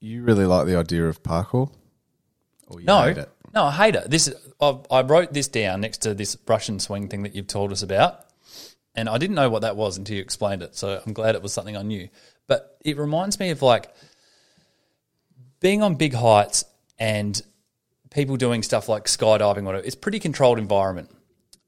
you 0.00 0.24
really 0.24 0.44
like 0.44 0.66
the 0.66 0.74
idea 0.74 1.06
of 1.06 1.22
parkour? 1.22 1.70
Or 2.66 2.80
you 2.80 2.86
No, 2.86 3.02
hate 3.02 3.18
it? 3.18 3.30
no, 3.54 3.66
I 3.66 3.70
hate 3.70 3.94
it. 3.94 4.10
This 4.10 4.26
is, 4.26 4.34
I, 4.60 4.80
I 4.90 5.02
wrote 5.02 5.32
this 5.32 5.46
down 5.46 5.82
next 5.82 5.98
to 5.98 6.14
this 6.14 6.36
Russian 6.48 6.80
swing 6.80 7.06
thing 7.06 7.22
that 7.22 7.36
you've 7.36 7.46
told 7.46 7.70
us 7.70 7.82
about, 7.82 8.24
and 8.96 9.08
I 9.08 9.18
didn't 9.18 9.36
know 9.36 9.50
what 9.50 9.62
that 9.62 9.76
was 9.76 9.98
until 9.98 10.16
you 10.16 10.20
explained 10.22 10.62
it. 10.64 10.74
So 10.74 11.00
I'm 11.06 11.12
glad 11.12 11.36
it 11.36 11.42
was 11.42 11.52
something 11.52 11.76
I 11.76 11.82
knew. 11.82 12.08
But 12.48 12.76
it 12.84 12.96
reminds 12.98 13.38
me 13.38 13.50
of 13.50 13.62
like 13.62 13.94
being 15.60 15.84
on 15.84 15.94
big 15.94 16.12
heights 16.12 16.64
and 16.98 17.40
people 18.10 18.36
doing 18.36 18.62
stuff 18.62 18.88
like 18.88 19.04
skydiving. 19.04 19.64
Whatever. 19.64 19.84
It's 19.84 19.94
pretty 19.94 20.18
controlled 20.18 20.58
environment. 20.58 21.10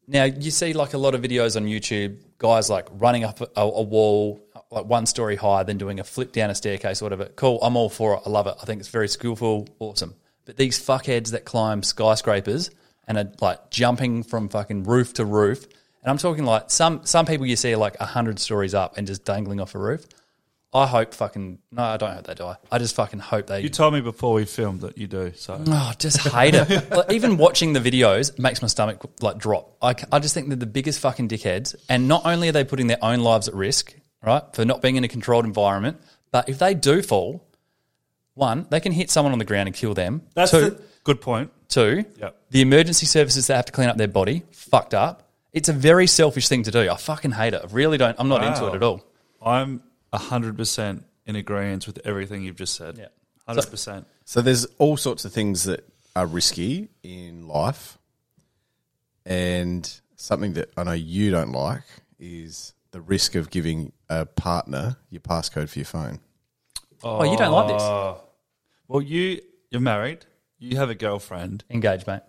Now 0.07 0.25
you 0.25 0.51
see 0.51 0.73
like 0.73 0.95
a 0.95 0.99
lot 0.99 1.15
of 1.15 1.21
videos 1.21 1.57
on 1.57 1.67
YouTube, 1.67 2.19
guys 2.39 2.71
like 2.71 2.87
running 2.93 3.25
up 3.25 3.41
a, 3.41 3.49
a 3.57 3.83
wall 3.83 4.43
like 4.71 4.85
one 4.85 5.07
story 5.07 5.37
high, 5.37 5.63
then 5.63 5.79
doing 5.79 6.01
a 6.01 6.05
flip 6.05 6.33
down 6.33 6.51
a 6.51 6.55
staircase 6.55 7.01
or 7.01 7.07
whatever. 7.07 7.27
Cool, 7.27 7.59
I'm 7.63 7.77
all 7.77 7.89
for 7.89 8.15
it. 8.15 8.23
I 8.27 8.31
love 8.31 8.47
it. 8.47 8.55
I 8.61 8.65
think 8.65 8.81
it's 8.81 8.89
very 8.89 9.09
skillful, 9.09 9.69
awesome. 9.79 10.15
But 10.45 10.57
these 10.57 10.79
fuckheads 10.79 11.31
that 11.33 11.45
climb 11.45 11.83
skyscrapers 11.83 12.71
and 13.07 13.19
are 13.19 13.33
like 13.41 13.71
jumping 13.71 14.23
from 14.23 14.49
fucking 14.49 14.85
roof 14.85 15.15
to 15.15 15.25
roof, 15.25 15.65
and 16.03 16.11
I'm 16.11 16.19
talking 16.19 16.45
like 16.45 16.71
some 16.71 17.05
some 17.05 17.27
people 17.27 17.47
you 17.47 17.57
see 17.57 17.73
are 17.75 17.79
like 17.79 17.97
hundred 17.97 18.39
stories 18.39 18.75
up 18.75 18.97
and 18.97 19.07
just 19.07 19.25
dangling 19.25 19.61
off 19.61 19.75
a 19.75 19.79
roof. 19.79 20.07
I 20.73 20.87
hope 20.87 21.15
fucking 21.15 21.61
no, 21.73 21.83
I 21.83 21.97
don't 21.97 22.13
hope 22.13 22.27
they 22.27 22.35
die. 22.35 22.57
I 22.71 22.79
just 22.79 22.95
fucking 22.95 23.21
hope 23.21 23.47
they 23.47 23.61
You 23.63 23.71
told 23.71 23.95
me 23.95 24.03
before 24.03 24.35
we 24.35 24.45
filmed 24.45 24.83
that 24.83 24.99
you 24.99 25.07
do. 25.07 25.33
So 25.35 25.63
Oh, 25.67 25.93
just 25.99 26.19
hate 26.29 26.55
it. 26.55 26.91
Like, 26.91 27.11
even 27.11 27.39
watching 27.39 27.73
the 27.73 27.81
videos 27.81 28.39
makes 28.39 28.61
my 28.61 28.69
stomach 28.69 29.03
like 29.23 29.39
drop. 29.39 29.77
I, 29.81 29.95
I 30.13 30.19
just 30.19 30.35
think 30.35 30.49
they're 30.49 30.57
the 30.57 30.67
biggest 30.67 31.01
fucking 31.01 31.29
dickheads. 31.29 31.75
And 31.89 32.07
not 32.07 32.27
only 32.27 32.51
are 32.51 32.53
they 32.53 32.65
putting 32.65 32.87
their 32.87 33.03
own 33.03 33.21
lives 33.21 33.49
at 33.49 33.55
risk, 33.55 33.95
right, 34.23 34.43
for 34.53 34.65
not 34.67 34.83
being 34.83 34.97
in 34.97 35.05
a 35.05 35.09
controlled 35.09 35.47
environment, 35.47 35.99
but 36.33 36.51
if 36.51 36.59
they 36.59 36.75
do 36.75 37.01
fall, 37.01 37.47
one, 38.35 38.67
they 38.71 38.81
can 38.81 38.93
hit 38.93 39.11
someone 39.11 39.33
on 39.33 39.39
the 39.39 39.45
ground 39.47 39.69
and 39.69 39.75
kill 39.75 39.95
them. 39.95 40.23
that's 40.35 40.51
two, 40.51 40.61
the, 40.61 40.83
good 41.03 41.21
point. 41.23 41.51
two, 41.69 42.05
Yep. 42.19 42.37
the 42.51 42.61
emergency 42.61 43.07
services 43.07 43.47
that 43.47 43.57
have 43.57 43.65
to 43.67 43.73
clean 43.73 43.89
up 43.89 43.97
their 43.97 44.07
body, 44.07 44.43
fucked 44.53 44.93
up. 44.95 45.31
It's 45.53 45.69
a 45.71 45.73
very 45.73 46.07
selfish 46.07 46.47
thing 46.47 46.63
to 46.65 46.71
do. 46.71 46.91
I 46.91 46.97
fucking 46.97 47.33
hate 47.33 47.55
it. 47.55 47.63
I 47.65 47.67
really 47.73 47.97
don't. 47.97 48.15
I'm 48.19 48.29
not 48.29 48.45
into 48.45 48.67
it 48.69 48.75
at 48.75 48.83
all. 48.83 49.03
I'm 49.43 49.83
hundred 50.17 50.57
percent 50.57 51.05
in 51.27 51.37
agreement 51.37 51.87
with 51.87 52.01
everything 52.05 52.43
you've 52.43 52.57
just 52.57 52.75
said. 52.75 52.99
Yeah. 52.99 53.09
hundred 53.47 53.71
percent. 53.71 54.07
So 54.25 54.41
there's 54.41 54.65
all 54.79 54.97
sorts 54.97 55.25
of 55.25 55.33
things 55.33 55.65
that 55.65 55.87
are 56.17 56.27
risky 56.27 56.89
in 57.03 57.47
life, 57.47 57.99
and 59.27 60.01
something 60.17 60.55
that 60.55 60.71
I 60.77 60.85
know 60.85 60.93
you 60.93 61.31
don't 61.31 61.53
like 61.53 61.85
is 62.19 62.73
the 62.91 63.01
risk 63.01 63.35
of 63.35 63.51
giving 63.51 63.93
a 64.09 64.25
partner 64.27 64.97
your 65.11 65.21
passcode 65.21 65.69
for 65.69 65.79
your 65.79 65.87
phone. 65.87 66.21
Oh, 67.05 67.31
you 67.31 67.37
don't 67.37 67.53
like 67.53 67.69
this? 67.69 67.83
Well, 68.89 69.03
you 69.03 69.41
you're 69.71 69.81
married. 69.81 70.25
You 70.59 70.77
have 70.79 70.91
a 70.91 70.95
girlfriend. 70.95 71.63
Engage, 71.71 72.07
mate. 72.07 72.23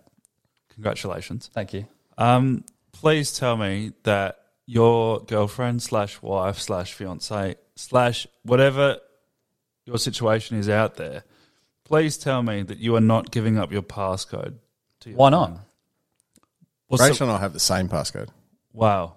Congratulations. 0.74 1.50
Thank 1.52 1.72
you. 1.72 1.86
Um, 2.16 2.64
please 2.92 3.36
tell 3.36 3.56
me 3.56 3.92
that 4.04 4.38
your 4.66 5.20
girlfriend 5.20 5.82
slash 5.82 6.20
wife 6.22 6.58
slash 6.58 6.92
fiance 6.92 7.56
slash 7.76 8.26
whatever 8.42 8.98
your 9.86 9.98
situation 9.98 10.58
is 10.58 10.68
out 10.68 10.96
there. 10.96 11.24
Please 11.84 12.16
tell 12.16 12.42
me 12.42 12.62
that 12.62 12.78
you 12.78 12.94
are 12.94 13.00
not 13.00 13.30
giving 13.32 13.58
up 13.58 13.72
your 13.72 13.82
passcode. 13.82 14.54
To 15.00 15.08
your 15.10 15.18
Why 15.18 15.30
phone. 15.30 15.40
not? 15.54 15.60
What's 16.88 17.02
Rachel 17.02 17.26
the, 17.26 17.32
and 17.32 17.38
I 17.38 17.40
have 17.40 17.52
the 17.52 17.60
same 17.60 17.88
passcode. 17.88 18.28
wow. 18.72 19.14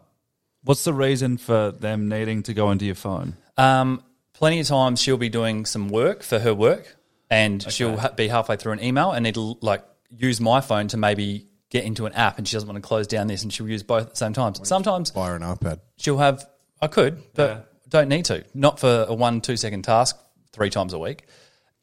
What's 0.66 0.86
the 0.86 0.94
reason 0.94 1.36
for 1.38 1.72
them 1.72 2.08
needing 2.08 2.42
to 2.44 2.54
go 2.54 2.72
into 2.72 2.86
your 2.86 2.96
phone? 2.96 3.36
Um, 3.58 4.02
plenty 4.32 4.62
of 4.62 4.68
times 4.68 5.02
she'll 5.02 5.18
be 5.18 5.28
doing 5.28 5.66
some 5.66 5.90
work 5.90 6.24
for 6.24 6.40
her 6.40 6.54
work, 6.54 6.96
and 7.30 7.62
she'll 7.70 7.98
ha- 7.98 8.12
be 8.16 8.30
halfway 8.30 8.56
through 8.56 8.72
an 8.72 8.82
email, 8.82 9.12
and 9.12 9.24
need 9.24 9.34
to 9.34 9.58
like 9.60 9.84
use 10.10 10.40
my 10.40 10.62
phone 10.62 10.88
to 10.88 10.98
maybe 10.98 11.48
get 11.74 11.84
into 11.84 12.06
an 12.06 12.14
app, 12.14 12.38
and 12.38 12.48
she 12.48 12.56
doesn't 12.56 12.70
want 12.70 12.82
to 12.82 12.88
close 12.88 13.08
down 13.08 13.28
this, 13.28 13.44
and 13.44 13.52
she'll 13.52 13.68
use 13.68 13.84
both 13.84 14.04
at 14.04 14.10
the 14.12 14.16
same 14.16 14.32
time. 14.32 14.54
Sometimes 14.56 15.12
Buy 15.12 15.30
her 15.30 15.36
an 15.36 15.42
iPad. 15.42 15.80
she'll 15.98 16.20
have 16.20 16.46
I 16.82 16.88
could, 16.88 17.22
but 17.34 17.50
Yeah. 17.50 17.60
don't 17.90 18.10
need 18.10 18.26
to. 18.26 18.46
Not 18.54 18.80
for 18.80 19.06
a 19.10 19.14
one 19.14 19.42
two 19.42 19.58
second 19.58 19.82
task 19.84 20.18
three 20.54 20.70
times 20.70 20.94
a 20.94 21.00
week, 21.00 21.26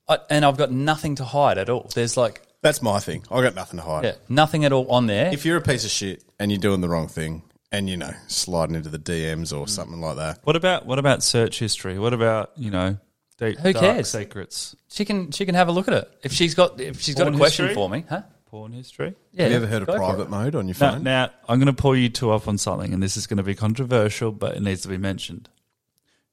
I, 0.09 0.19
and 0.31 0.45
I've 0.45 0.57
got 0.57 0.71
nothing 0.71 1.17
to 1.17 1.25
hide 1.25 1.59
at 1.59 1.69
all. 1.69 1.91
There's 1.95 2.17
like 2.17 2.41
That's 2.63 2.81
my 2.81 3.01
thing. 3.01 3.25
I 3.31 3.43
got 3.43 3.55
nothing 3.55 3.79
to 3.79 3.85
hide. 3.85 4.05
yeah, 4.05 4.15
nothing 4.29 4.65
at 4.65 4.73
all 4.73 4.87
on 4.89 5.07
there. 5.07 5.33
If 5.33 5.45
you're 5.45 5.57
a 5.57 5.63
piece 5.63 5.85
of 5.85 5.91
shit 5.91 6.23
and 6.39 6.51
you're 6.51 6.61
doing 6.61 6.81
the 6.81 6.89
wrong 6.89 7.09
thing, 7.09 7.43
and 7.73 7.89
you 7.89 7.97
know 7.97 8.13
sliding 8.27 8.75
into 8.75 8.89
the 8.89 8.99
DMs 8.99 9.53
or 9.53 9.65
mm. 9.67 9.69
something 9.69 10.01
like 10.01 10.17
that. 10.17 10.41
What 10.45 10.57
about 10.57 10.87
what 10.87 10.99
about 10.99 11.23
search 11.23 11.59
history? 11.59 11.99
What 11.99 12.13
about 12.13 12.53
you 12.57 12.71
know 12.71 12.99
deep 13.39 13.59
Who 13.59 13.73
dark 13.73 13.85
cares? 13.85 14.11
secrets, 14.11 14.77
She 14.91 15.05
can 15.05 15.31
she 15.33 15.47
can 15.47 15.55
have 15.55 15.69
a 15.69 15.73
look 15.73 15.89
at 15.89 15.95
it 15.95 16.11
if 16.23 16.33
she's 16.33 16.55
got 16.55 16.81
if 16.81 17.01
she's 17.01 17.15
got 17.15 17.25
Porn 17.25 17.35
a 17.35 17.39
question 17.39 17.67
history? 17.67 17.75
for 17.75 17.89
me, 17.89 18.05
huh? 18.09 18.23
Porn 18.51 18.73
history? 18.73 19.15
Yeah. 19.33 19.45
Have 19.45 19.51
you 19.53 19.57
ever 19.59 19.67
heard 19.67 19.83
of 19.83 19.87
go 19.89 19.93
for 19.95 19.99
private 19.99 20.23
it. 20.25 20.31
mode 20.31 20.55
on 20.57 20.67
your 20.67 20.77
Now, 20.81 20.93
phone? 20.93 21.03
now 21.05 21.31
I'm 21.49 21.59
going 21.61 21.75
to 21.75 21.83
pull 21.83 21.95
you 21.97 22.09
two 22.09 22.33
up 22.33 22.49
on 22.49 22.59
something, 22.59 22.93
and 22.93 23.03
this 23.03 23.17
is 23.17 23.27
going 23.27 23.37
to 23.37 23.43
be 23.45 23.55
controversial, 23.55 24.33
but 24.33 24.57
it 24.57 24.63
needs 24.63 24.83
to 24.83 24.89
be 24.89 24.97
mentioned. 24.99 25.49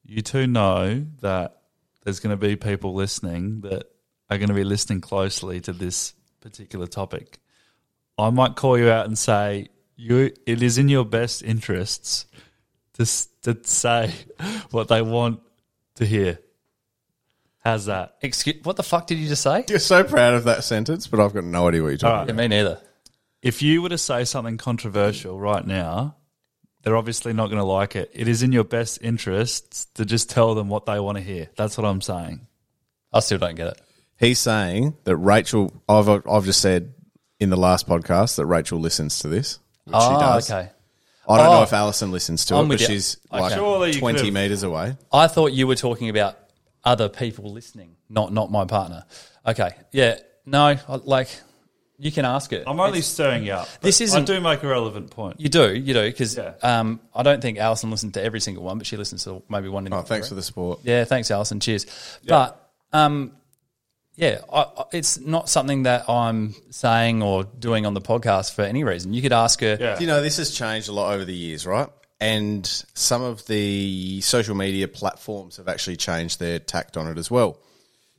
You 0.04 0.20
two 0.22 0.46
know 0.46 1.06
that 1.20 1.60
there's 2.04 2.18
going 2.20 2.36
to 2.36 2.36
be 2.48 2.56
people 2.56 2.94
listening 2.94 3.60
that 3.60 3.84
are 4.30 4.38
going 4.38 4.48
to 4.48 4.54
be 4.54 4.64
listening 4.64 5.00
closely 5.00 5.60
to 5.62 5.72
this 5.72 6.14
particular 6.40 6.86
topic. 6.86 7.38
I 8.18 8.30
might 8.30 8.56
call 8.56 8.76
you 8.78 8.90
out 8.90 9.06
and 9.06 9.16
say 9.16 9.68
you. 9.96 10.32
It 10.46 10.62
is 10.62 10.76
in 10.78 10.88
your 10.88 11.04
best 11.04 11.42
interests 11.42 12.26
to 12.94 13.02
s- 13.02 13.28
to 13.42 13.56
say 13.62 14.12
what 14.72 14.88
they 14.88 15.02
want 15.02 15.40
to 15.96 16.04
hear. 16.06 16.40
How's 17.68 17.84
that? 17.84 18.16
Excuse, 18.22 18.56
what 18.64 18.76
the 18.76 18.82
fuck 18.82 19.06
did 19.06 19.18
you 19.18 19.28
just 19.28 19.42
say? 19.42 19.62
You're 19.68 19.78
so 19.78 20.02
proud 20.02 20.32
of 20.32 20.44
that 20.44 20.64
sentence, 20.64 21.06
but 21.06 21.20
I've 21.20 21.34
got 21.34 21.44
no 21.44 21.68
idea 21.68 21.82
what 21.82 21.88
you're 21.90 21.98
talking 21.98 22.28
Yeah, 22.34 22.40
me 22.40 22.48
neither. 22.48 22.80
if 23.42 23.60
you 23.60 23.82
were 23.82 23.90
to 23.90 23.98
say 23.98 24.24
something 24.24 24.56
controversial 24.56 25.38
right 25.38 25.66
now, 25.66 26.16
they're 26.82 26.96
obviously 26.96 27.34
not 27.34 27.48
going 27.48 27.58
to 27.58 27.64
like 27.66 27.94
it. 27.94 28.10
It 28.14 28.26
is 28.26 28.42
in 28.42 28.52
your 28.52 28.64
best 28.64 29.00
interests 29.02 29.84
to 29.96 30.06
just 30.06 30.30
tell 30.30 30.54
them 30.54 30.70
what 30.70 30.86
they 30.86 30.98
want 30.98 31.18
to 31.18 31.22
hear. 31.22 31.50
That's 31.56 31.76
what 31.76 31.84
I'm 31.84 32.00
saying. 32.00 32.46
I 33.12 33.20
still 33.20 33.36
don't 33.36 33.54
get 33.54 33.66
it. 33.66 33.80
He's 34.18 34.38
saying 34.38 34.96
that 35.04 35.16
Rachel. 35.16 35.70
I've 35.90 36.08
I've 36.08 36.46
just 36.46 36.62
said 36.62 36.94
in 37.38 37.50
the 37.50 37.56
last 37.58 37.86
podcast 37.86 38.36
that 38.36 38.46
Rachel 38.46 38.78
listens 38.80 39.18
to 39.18 39.28
this, 39.28 39.58
which 39.84 39.94
she 39.94 40.00
Oh, 40.08 40.18
does. 40.20 40.50
okay. 40.50 40.70
I 41.28 41.36
don't 41.36 41.46
know 41.52 41.58
Oh. 41.60 41.62
if 41.64 41.72
Alison 41.74 42.12
listens 42.12 42.46
to 42.46 42.54
I'm 42.54 42.64
it, 42.64 42.68
with 42.68 42.78
but 42.78 42.88
you. 42.88 42.94
she's 42.94 43.18
Okay. 43.30 43.42
like 43.42 43.52
Surely 43.52 43.92
you 43.92 44.00
twenty 44.00 44.18
could've- 44.20 44.32
meters 44.32 44.62
away. 44.62 44.96
I 45.12 45.26
thought 45.26 45.52
you 45.52 45.66
were 45.66 45.74
talking 45.76 46.08
about 46.08 46.38
other 46.88 47.08
people 47.08 47.52
listening, 47.52 47.96
not 48.08 48.32
not 48.32 48.50
my 48.50 48.64
partner. 48.64 49.04
Okay, 49.46 49.70
yeah, 49.92 50.18
no, 50.46 50.76
like 51.04 51.28
you 52.00 52.12
can 52.12 52.24
ask 52.24 52.52
it. 52.52 52.62
I'm 52.66 52.78
only 52.80 53.00
stirring 53.02 53.44
you 53.44 53.52
up. 53.52 53.68
This 53.80 54.00
isn't- 54.00 54.22
I 54.22 54.24
do 54.24 54.40
make 54.40 54.62
a 54.62 54.68
relevant 54.68 55.10
point. 55.10 55.40
You 55.40 55.48
do, 55.48 55.74
you 55.74 55.92
do, 55.94 56.04
because 56.04 56.36
Yeah. 56.36 56.52
um, 56.62 57.00
I 57.12 57.24
don't 57.24 57.42
think 57.42 57.58
Alison 57.58 57.90
listened 57.90 58.14
to 58.14 58.22
every 58.22 58.40
single 58.40 58.62
one, 58.62 58.78
but 58.78 58.86
she 58.86 58.96
listens 58.96 59.24
to 59.24 59.42
maybe 59.48 59.68
one. 59.68 59.84
In 59.86 59.92
Oh, 59.92 60.02
thanks 60.02 60.28
for 60.28 60.36
the 60.36 60.42
support. 60.42 60.78
Yeah, 60.84 61.02
thanks, 61.04 61.30
Alison. 61.32 61.58
Cheers. 61.58 61.86
But 62.26 62.70
um, 62.92 63.32
yeah, 64.14 64.42
I, 64.52 64.60
I- 64.62 64.84
it's 64.92 65.18
not 65.18 65.48
something 65.48 65.82
that 65.84 66.08
I'm 66.08 66.54
saying 66.70 67.20
or 67.22 67.42
doing 67.44 67.84
on 67.84 67.94
the 67.94 68.00
podcast 68.00 68.54
for 68.54 68.62
any 68.62 68.84
reason. 68.84 69.12
You 69.12 69.20
could 69.22 69.32
ask 69.32 69.60
her. 69.60 69.76
Yeah. 69.80 69.98
You 69.98 70.06
know, 70.06 70.22
this 70.22 70.36
has 70.36 70.50
changed 70.52 70.88
a 70.88 70.92
lot 70.92 71.12
over 71.14 71.24
the 71.24 71.34
years, 71.34 71.66
right? 71.66 71.88
And 72.20 72.66
some 72.94 73.22
of 73.22 73.46
the 73.46 74.20
social 74.22 74.54
media 74.54 74.88
platforms 74.88 75.56
have 75.58 75.68
actually 75.68 75.96
changed 75.96 76.40
their 76.40 76.58
tact 76.58 76.96
on 76.96 77.06
it 77.06 77.16
as 77.16 77.30
well. 77.30 77.58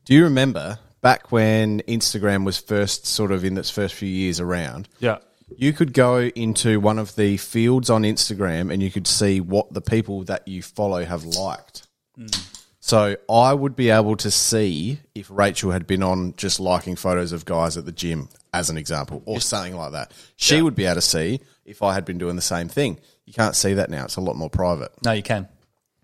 Do 0.06 0.13
you 0.13 0.24
remember 0.24 0.79
back 1.01 1.32
when 1.32 1.82
Instagram 1.82 2.46
was 2.46 2.58
first 2.58 3.06
sort 3.06 3.32
of 3.32 3.44
in 3.44 3.58
its 3.58 3.70
first 3.70 3.96
few 3.96 4.10
years 4.10 4.39
around? 4.39 4.88
Yeah. 5.00 5.18
You 5.58 5.74
could 5.74 5.94
go 5.94 6.20
into 6.20 6.79
one 6.79 7.00
of 7.00 7.15
the 7.15 7.38
fields 7.38 7.89
on 7.89 8.03
Instagram 8.03 8.72
and 8.72 8.82
you 8.82 8.91
could 8.91 9.08
see 9.08 9.41
what 9.41 9.74
the 9.74 9.82
people 9.82 10.24
that 10.25 10.48
you 10.48 10.62
follow 10.62 11.03
have 11.03 11.25
liked. 11.25 11.88
Hmm. 12.15 12.27
So 12.79 13.18
I 13.29 13.53
would 13.53 13.75
be 13.75 13.89
able 13.89 14.15
to 14.18 14.32
see 14.32 15.00
if 15.13 15.29
Rachel 15.29 15.72
had 15.72 15.86
been 15.86 16.01
on 16.01 16.34
just 16.38 16.60
liking 16.60 16.96
photos 16.96 17.34
of 17.34 17.46
guys 17.46 17.77
at 17.77 17.86
the 17.86 17.91
gym, 17.91 18.29
as 18.53 18.70
an 18.70 18.77
example, 18.77 19.22
or 19.25 19.41
something 19.41 19.75
like 19.75 19.91
that. 19.91 20.12
She 20.38 20.62
would 20.62 20.75
be 20.75 20.86
able 20.86 20.96
to 20.96 21.01
see 21.01 21.41
if 21.65 21.84
I 21.84 21.94
had 21.94 22.03
been 22.06 22.18
doing 22.18 22.36
the 22.36 22.41
same 22.41 22.68
thing. 22.68 23.00
You 23.29 23.33
can't 23.36 23.55
see 23.55 23.75
that 23.75 23.91
now. 23.91 24.05
It's 24.05 24.15
a 24.15 24.21
lot 24.21 24.38
more 24.38 24.50
private. 24.50 24.91
No, 25.05 25.12
you 25.12 25.21
can. 25.21 25.48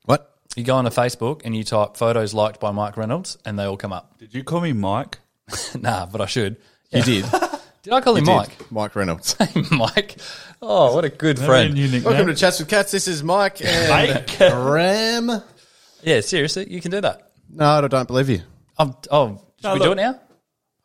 What? 0.03 0.31
You 0.55 0.63
go 0.63 0.75
onto 0.75 0.91
Facebook 0.91 1.41
and 1.43 1.55
you 1.55 1.63
type 1.63 1.97
photos 1.97 2.35
liked 2.35 2.59
by 2.59 2.69
Mike 2.69 2.97
Reynolds, 2.97 3.39
and 3.43 3.57
they 3.57 3.63
all 3.63 3.77
come 3.77 3.91
up. 3.91 4.19
Did 4.19 4.35
you 4.35 4.43
call 4.43 4.61
me 4.61 4.73
Mike? 4.73 5.17
nah, 5.79 6.05
but 6.05 6.21
I 6.21 6.27
should. 6.27 6.57
You 6.91 7.01
did. 7.01 7.25
Did 7.81 7.93
I 7.93 8.01
call 8.01 8.15
him 8.15 8.25
Did. 8.25 8.31
Mike? 8.31 8.71
Mike 8.71 8.95
Reynolds. 8.95 9.35
Mike. 9.71 10.17
Oh, 10.61 10.93
what 10.93 11.03
a 11.03 11.09
good 11.09 11.39
Maybe 11.39 11.47
friend. 11.47 11.73
new. 11.73 12.03
Welcome 12.03 12.27
to 12.27 12.35
Chats 12.35 12.59
with 12.59 12.69
Cats. 12.69 12.91
This 12.91 13.07
is 13.07 13.23
Mike 13.23 13.59
and 13.65 13.89
Mike. 13.89 14.39
Ram. 14.39 15.41
Yeah, 16.03 16.21
seriously, 16.21 16.71
you 16.71 16.79
can 16.79 16.91
do 16.91 17.01
that. 17.01 17.31
No, 17.49 17.65
I 17.65 17.87
don't 17.87 18.07
believe 18.07 18.29
you. 18.29 18.41
Um, 18.77 18.95
oh, 19.09 19.41
should 19.57 19.63
No, 19.63 19.73
we 19.73 19.79
do 19.79 19.85
look. 19.85 19.97
it 19.97 20.01
now? 20.01 20.19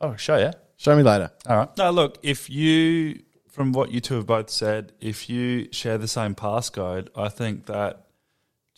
Oh, 0.01 0.17
show 0.17 0.39
you. 0.39 0.53
Show 0.79 0.97
me 0.97 1.03
later. 1.03 1.31
All 1.47 1.57
right. 1.59 1.69
No, 1.77 1.91
look, 1.91 2.17
if 2.23 2.49
you, 2.49 3.21
from 3.51 3.73
what 3.73 3.91
you 3.91 4.01
two 4.01 4.15
have 4.15 4.27
both 4.27 4.49
said, 4.51 4.93
if 5.01 5.29
you 5.29 5.69
share 5.73 5.99
the 5.99 6.09
same 6.09 6.35
passcode, 6.35 7.09
I 7.17 7.29
think 7.29 7.67
that 7.67 8.07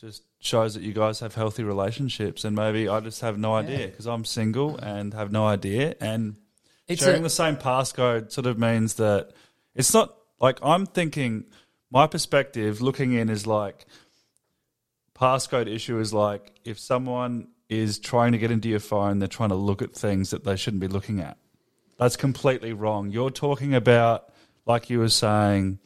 just 0.01 0.23
shows 0.41 0.75
that 0.75 0.83
you 0.83 0.93
guys 0.93 1.21
have 1.21 1.35
healthy 1.35 1.63
relationships. 1.63 2.45
And 2.45 2.57
maybe 2.57 2.89
I 2.89 3.01
just 3.01 3.21
have 3.21 3.39
no 3.39 3.55
idea 3.55 3.87
because 3.89 4.07
I'm 4.07 4.25
single 4.25 4.77
and 4.79 5.15
have 5.15 5.31
no 5.31 5.47
idea. 5.47 5.95
And 6.01 6.37
It's 6.89 7.03
sharing 7.03 7.21
a- 7.21 7.25
the 7.25 7.31
same 7.31 7.57
passcode 7.57 8.33
sort 8.33 8.47
of 8.47 8.59
means 8.59 8.95
that 8.95 9.31
it's 9.75 9.95
not 9.95 10.17
like 10.41 10.59
I'm 10.63 10.87
thinking, 10.87 11.45
my 11.91 12.07
perspective 12.07 12.81
looking 12.81 13.13
in 13.13 13.29
is 13.29 13.47
like, 13.47 13.87
passcode 15.15 15.69
issue 15.69 15.99
is 16.01 16.13
like 16.13 16.53
if 16.65 16.79
someone 16.79 17.49
is 17.69 17.99
trying 17.99 18.33
to 18.33 18.39
get 18.39 18.51
into 18.51 18.69
your 18.69 18.81
phone, 18.81 19.19
they're 19.19 19.29
trying 19.29 19.51
to 19.51 19.55
look 19.55 19.83
at 19.83 19.93
things 19.95 20.31
that 20.31 20.45
they 20.45 20.57
shouldn't 20.57 20.81
be 20.81 20.89
looking 20.89 21.21
at. 21.21 21.39
That's 21.99 22.17
completely 22.17 22.73
wrong. 22.73 23.11
You're 23.11 23.31
talking 23.31 23.75
about, 23.75 24.32
like 24.67 24.91
you 24.91 24.99
were 24.99 25.09
saying, 25.09 25.79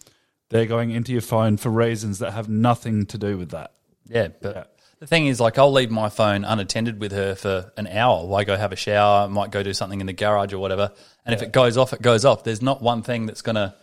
they're 0.51 0.67
going 0.67 0.91
into 0.91 1.13
your 1.13 1.21
phone 1.23 1.57
for 1.57 1.71
reasons 1.71 2.19
that 2.21 2.33
have 2.33 2.49
nothing 2.49 3.07
to 3.07 3.19
do 3.19 3.37
with 3.37 3.51
that. 3.51 3.73
Yeah, 4.09 4.29
but 4.41 4.55
Yeah. 4.57 4.65
the 5.01 5.07
thing 5.07 5.27
is, 5.27 5.41
like, 5.41 5.59
I'll 5.59 5.73
leave 5.73 5.91
my 5.91 6.09
phone 6.09 6.45
unattended 6.45 7.01
with 7.01 7.13
her 7.13 7.35
for 7.35 7.73
an 7.77 7.87
hour. 7.89 8.25
While 8.27 8.41
I 8.41 8.45
go 8.45 8.57
have 8.57 8.73
a 8.73 8.77
shower, 8.77 9.25
I 9.25 9.27
might 9.27 9.51
go 9.51 9.63
do 9.63 9.73
something 9.75 10.01
in 10.01 10.07
the 10.07 10.13
garage 10.13 10.53
or 10.53 10.59
whatever. 10.59 10.93
And 11.25 11.35
if 11.35 11.43
it 11.43 11.53
goes 11.53 11.77
off, 11.77 11.93
it 11.93 12.01
goes 12.03 12.25
off. 12.25 12.45
There's 12.45 12.63
not 12.63 12.81
one 12.83 13.03
thing 13.03 13.27
that's 13.27 13.43
gonna, 13.43 13.75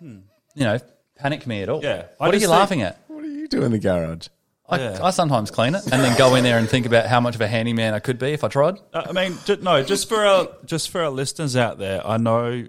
you 0.00 0.22
know, 0.56 0.78
panic 1.16 1.46
me 1.46 1.62
at 1.62 1.68
all. 1.68 1.82
Yeah. 1.82 2.04
I 2.20 2.26
What 2.26 2.28
are 2.28 2.32
just 2.32 2.42
you 2.42 2.48
think- 2.48 2.58
laughing 2.58 2.82
at? 2.82 3.00
What 3.08 3.22
do 3.22 3.28
you 3.28 3.48
do 3.48 3.62
in 3.64 3.72
the 3.72 3.78
garage? 3.80 4.28
I, 4.70 4.78
Yeah. 4.78 4.98
I 5.02 5.10
sometimes 5.10 5.50
clean 5.50 5.74
it 5.74 5.82
and 5.90 6.04
then 6.04 6.16
go 6.18 6.34
in 6.34 6.44
there 6.44 6.58
and 6.58 6.68
think 6.68 6.84
about 6.86 7.06
how 7.06 7.20
much 7.20 7.34
of 7.34 7.40
a 7.40 7.48
handyman 7.48 7.94
I 7.94 8.00
could 8.00 8.18
be 8.18 8.32
if 8.32 8.44
I 8.44 8.48
tried. 8.48 8.76
Uh, 8.92 9.02
I 9.08 9.12
mean, 9.12 9.36
no, 9.62 9.82
just 9.82 10.08
for 10.10 10.24
our 10.26 10.48
just 10.66 10.90
for 10.90 11.02
our 11.02 11.08
listeners 11.10 11.56
out 11.56 11.78
there, 11.78 12.06
I 12.06 12.18
know 12.18 12.66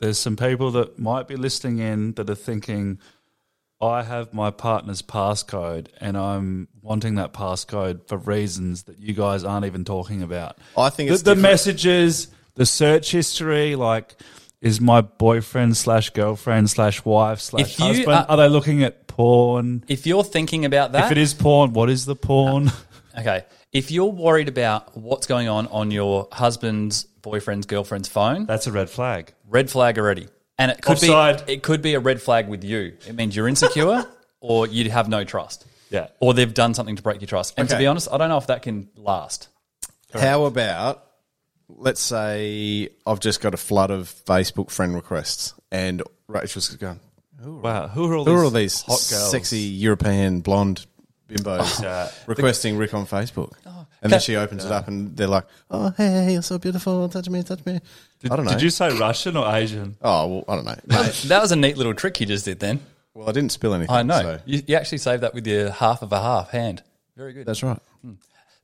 there's 0.00 0.18
some 0.18 0.36
people 0.36 0.70
that 0.72 0.98
might 0.98 1.28
be 1.28 1.36
listening 1.36 1.78
in 1.78 2.12
that 2.14 2.28
are 2.28 2.34
thinking, 2.34 2.98
I 3.80 4.02
have 4.02 4.34
my 4.34 4.50
partner's 4.50 5.00
passcode 5.02 5.88
and 6.00 6.16
I'm 6.16 6.68
wanting 6.82 7.14
that 7.14 7.32
passcode 7.32 8.06
for 8.08 8.18
reasons 8.18 8.82
that 8.84 8.98
you 8.98 9.14
guys 9.14 9.44
aren't 9.44 9.64
even 9.66 9.84
talking 9.84 10.22
about. 10.22 10.58
I 10.76 10.90
think 10.90 11.08
the, 11.08 11.14
it's 11.14 11.22
the 11.22 11.34
messages, 11.36 12.28
the 12.54 12.66
search 12.66 13.10
history, 13.12 13.76
like 13.76 14.16
is 14.60 14.80
my 14.80 15.00
boyfriend 15.00 15.76
slash 15.76 16.10
girlfriend 16.10 16.68
slash 16.68 17.02
wife 17.04 17.40
slash 17.40 17.62
If 17.72 17.78
husband. 17.78 18.08
are- 18.10 18.26
Are, 18.28 18.36
they 18.36 18.48
looking 18.48 18.82
at 18.82 19.06
porn? 19.06 19.84
If 19.88 20.06
you're 20.06 20.24
thinking 20.24 20.66
about 20.66 20.92
that, 20.92 21.06
If 21.06 21.12
it 21.12 21.18
is 21.18 21.32
porn, 21.32 21.72
what 21.72 21.88
is 21.88 22.04
the 22.04 22.16
porn? 22.16 22.70
okay. 23.18 23.44
If 23.72 23.90
you're 23.90 24.12
worried 24.12 24.48
about 24.48 24.94
what's 24.96 25.26
going 25.26 25.48
on 25.48 25.68
on 25.68 25.90
your 25.90 26.28
husband's, 26.32 27.06
boyfriend's, 27.22 27.66
girlfriend's 27.66 28.08
phone, 28.08 28.46
That's 28.46 28.66
a 28.66 28.72
red 28.72 28.90
flag. 28.90 29.32
red 29.48 29.70
flag 29.70 29.98
already. 29.98 30.28
And 30.58 30.70
it 30.70 30.82
could 30.82 30.92
Offside. 30.92 31.46
be 31.46 31.52
it 31.54 31.62
could 31.62 31.80
be 31.82 31.94
a 31.94 32.00
red 32.00 32.20
flag 32.20 32.48
with 32.48 32.62
you. 32.64 32.94
It 33.08 33.14
means 33.14 33.34
you're 33.34 33.48
insecure 33.48 34.04
or 34.40 34.66
you 34.66 34.90
have 34.90 35.08
no 35.08 35.24
trust. 35.24 35.66
Yeah. 35.90 36.08
Or 36.20 36.34
they've 36.34 36.52
done 36.52 36.74
something 36.74 36.96
to 36.96 37.02
break 37.02 37.20
your 37.20 37.26
trust. 37.28 37.54
And 37.56 37.68
to 37.68 37.74
Okay. 37.74 37.82
be 37.82 37.86
honest, 37.86 38.08
I 38.12 38.18
don't 38.18 38.28
know 38.28 38.36
if 38.38 38.46
that 38.48 38.62
can 38.62 38.88
last. 38.94 39.48
How 40.12 40.44
about, 40.44 41.04
let's 41.68 42.00
say, 42.00 42.90
I've 43.06 43.20
just 43.20 43.40
got 43.40 43.54
a 43.54 43.56
flood 43.56 43.90
of 43.90 44.12
Facebook 44.26 44.70
friend 44.70 44.94
requests, 44.94 45.54
and 45.72 46.02
Rachel's 46.28 46.68
going, 46.76 47.00
Wow. 47.42 47.88
Who 47.88 48.04
are 48.10 48.14
all 48.16 48.24
"Who 48.24 48.32
these 48.32 48.40
are 48.40 48.44
all 48.44 48.50
these 48.50 48.80
hot 48.82 49.06
girls? 49.10 49.30
sexy 49.30 49.60
European 49.60 50.40
blonde 50.42 50.84
bimbos 51.28 51.80
Yeah. 51.82 52.10
requesting 52.26 52.76
Rick 52.76 52.92
on 52.92 53.06
Facebook?" 53.06 53.52
And 54.02 54.12
then 54.12 54.20
she 54.20 54.36
opens 54.36 54.64
it 54.64 54.72
up, 54.72 54.88
and 54.88 55.16
they're 55.16 55.26
like, 55.26 55.44
"Oh, 55.70 55.92
hey, 55.96 56.32
you're 56.32 56.42
so 56.42 56.58
beautiful. 56.58 57.08
Touch 57.08 57.28
me, 57.28 57.42
touch 57.42 57.64
me." 57.66 57.80
Did, 58.20 58.32
I 58.32 58.36
don't 58.36 58.44
know. 58.46 58.52
Did 58.52 58.62
you 58.62 58.70
say 58.70 58.96
Russian 58.98 59.36
or 59.36 59.54
Asian? 59.54 59.96
Oh, 60.02 60.26
well, 60.26 60.44
I 60.48 60.54
don't 60.56 60.64
know. 60.64 60.76
Mate, 60.86 61.24
That 61.28 61.40
was 61.42 61.52
a 61.52 61.56
neat 61.56 61.76
little 61.76 61.94
trick 61.94 62.20
you 62.20 62.26
just 62.26 62.44
did 62.44 62.60
then. 62.60 62.80
well, 63.14 63.28
I 63.28 63.32
didn't 63.32 63.52
spill 63.52 63.74
anything. 63.74 63.94
I 63.94 64.02
know. 64.02 64.20
So 64.20 64.40
You, 64.46 64.62
you 64.66 64.76
actually 64.76 64.98
saved 64.98 65.22
that 65.22 65.34
with 65.34 65.46
your 65.46 65.70
half 65.70 66.02
of 66.02 66.12
a 66.12 66.20
half 66.20 66.50
hand. 66.50 66.82
Very 67.16 67.32
good. 67.32 67.46
that's 67.46 67.62
right. 67.62 67.78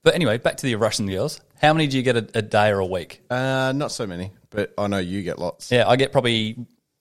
But 0.03 0.15
anyway, 0.15 0.39
back 0.39 0.57
to 0.59 0.63
the 0.67 0.75
Russian 0.77 1.07
girls. 1.11 1.41
How 1.61 1.73
many 1.73 1.89
do 1.89 1.97
you 1.97 2.03
get 2.05 2.17
a, 2.17 2.29
a 2.39 2.43
day 2.43 2.69
or 2.71 2.79
a 2.79 2.87
week? 2.87 3.23
Uh, 3.29 3.73
not 3.75 3.91
so 3.91 4.07
many, 4.07 4.31
but 4.51 4.73
I 4.79 4.87
know 4.87 4.99
you 4.99 5.23
get 5.23 5.39
lots. 5.39 5.73
Yeah, 5.73 5.89
I 5.89 5.97
get 5.97 6.13
probably 6.13 6.57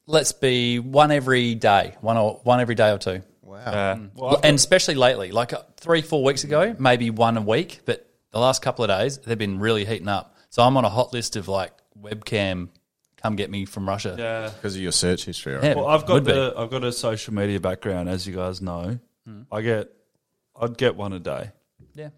let's 0.07 0.31
be 0.31 0.79
one 0.79 1.11
every 1.11 1.53
day, 1.55 1.95
one 2.01 2.17
or 2.17 2.39
one 2.43 2.59
every 2.61 2.73
day 2.75 2.89
or 2.91 2.97
two. 2.97 3.21
Wow. 3.43 3.57
Uh, 3.57 3.97
well, 4.15 4.37
I've 4.37 4.43
and 4.45 4.55
especially 4.55 4.95
lately, 4.95 5.31
like 5.31 5.53
uh, 5.53 5.61
three, 5.77 6.01
four 6.01 6.23
weeks 6.23 6.45
ago, 6.45 6.75
maybe 6.79 7.11
one 7.11 7.37
a 7.37 7.41
week. 7.41 7.81
But 7.85 8.09
the 8.35 8.41
last 8.41 8.61
couple 8.61 8.83
of 8.83 8.89
days, 8.89 9.17
they've 9.19 9.37
been 9.37 9.59
really 9.59 9.85
heating 9.85 10.09
up. 10.09 10.35
So 10.49 10.61
I'm 10.61 10.75
on 10.75 10.83
a 10.83 10.89
hot 10.89 11.13
list 11.13 11.37
of 11.37 11.47
like 11.47 11.71
webcam 11.99 12.67
come 13.15 13.37
get 13.37 13.49
me 13.49 13.63
from 13.65 13.87
Russia. 13.87 14.15
Yeah. 14.19 14.49
Because 14.53 14.75
of 14.75 14.81
your 14.81 14.91
search 14.91 15.23
history, 15.23 15.53
right? 15.55 15.63
Yeah, 15.63 15.73
Well, 15.75 15.87
I've 15.87 16.05
got 16.05 16.15
would 16.15 16.25
be. 16.25 16.33
the 16.33 16.53
I've 16.57 16.69
got 16.69 16.83
a 16.83 16.91
social 16.91 17.33
media 17.33 17.61
background, 17.61 18.09
as 18.09 18.27
you 18.27 18.35
guys 18.35 18.61
know. 18.61 18.99
Hmm. 19.25 19.43
I 19.51 19.61
get 19.61 19.89
I'd 20.59 20.77
get 20.77 20.97
one 20.97 21.13
a 21.13 21.19
day, 21.19 21.51
Yeah. 21.95 22.09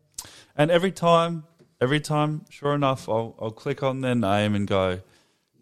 and 0.56 0.70
every 0.72 0.92
time, 0.92 1.44
every 1.80 2.00
time, 2.00 2.46
sure 2.50 2.74
enough, 2.74 3.08
I'll 3.08 3.36
I'll 3.40 3.52
click 3.52 3.84
on 3.84 4.02
their 4.02 4.16
name 4.16 4.56
and 4.56 4.68
go, 4.68 5.00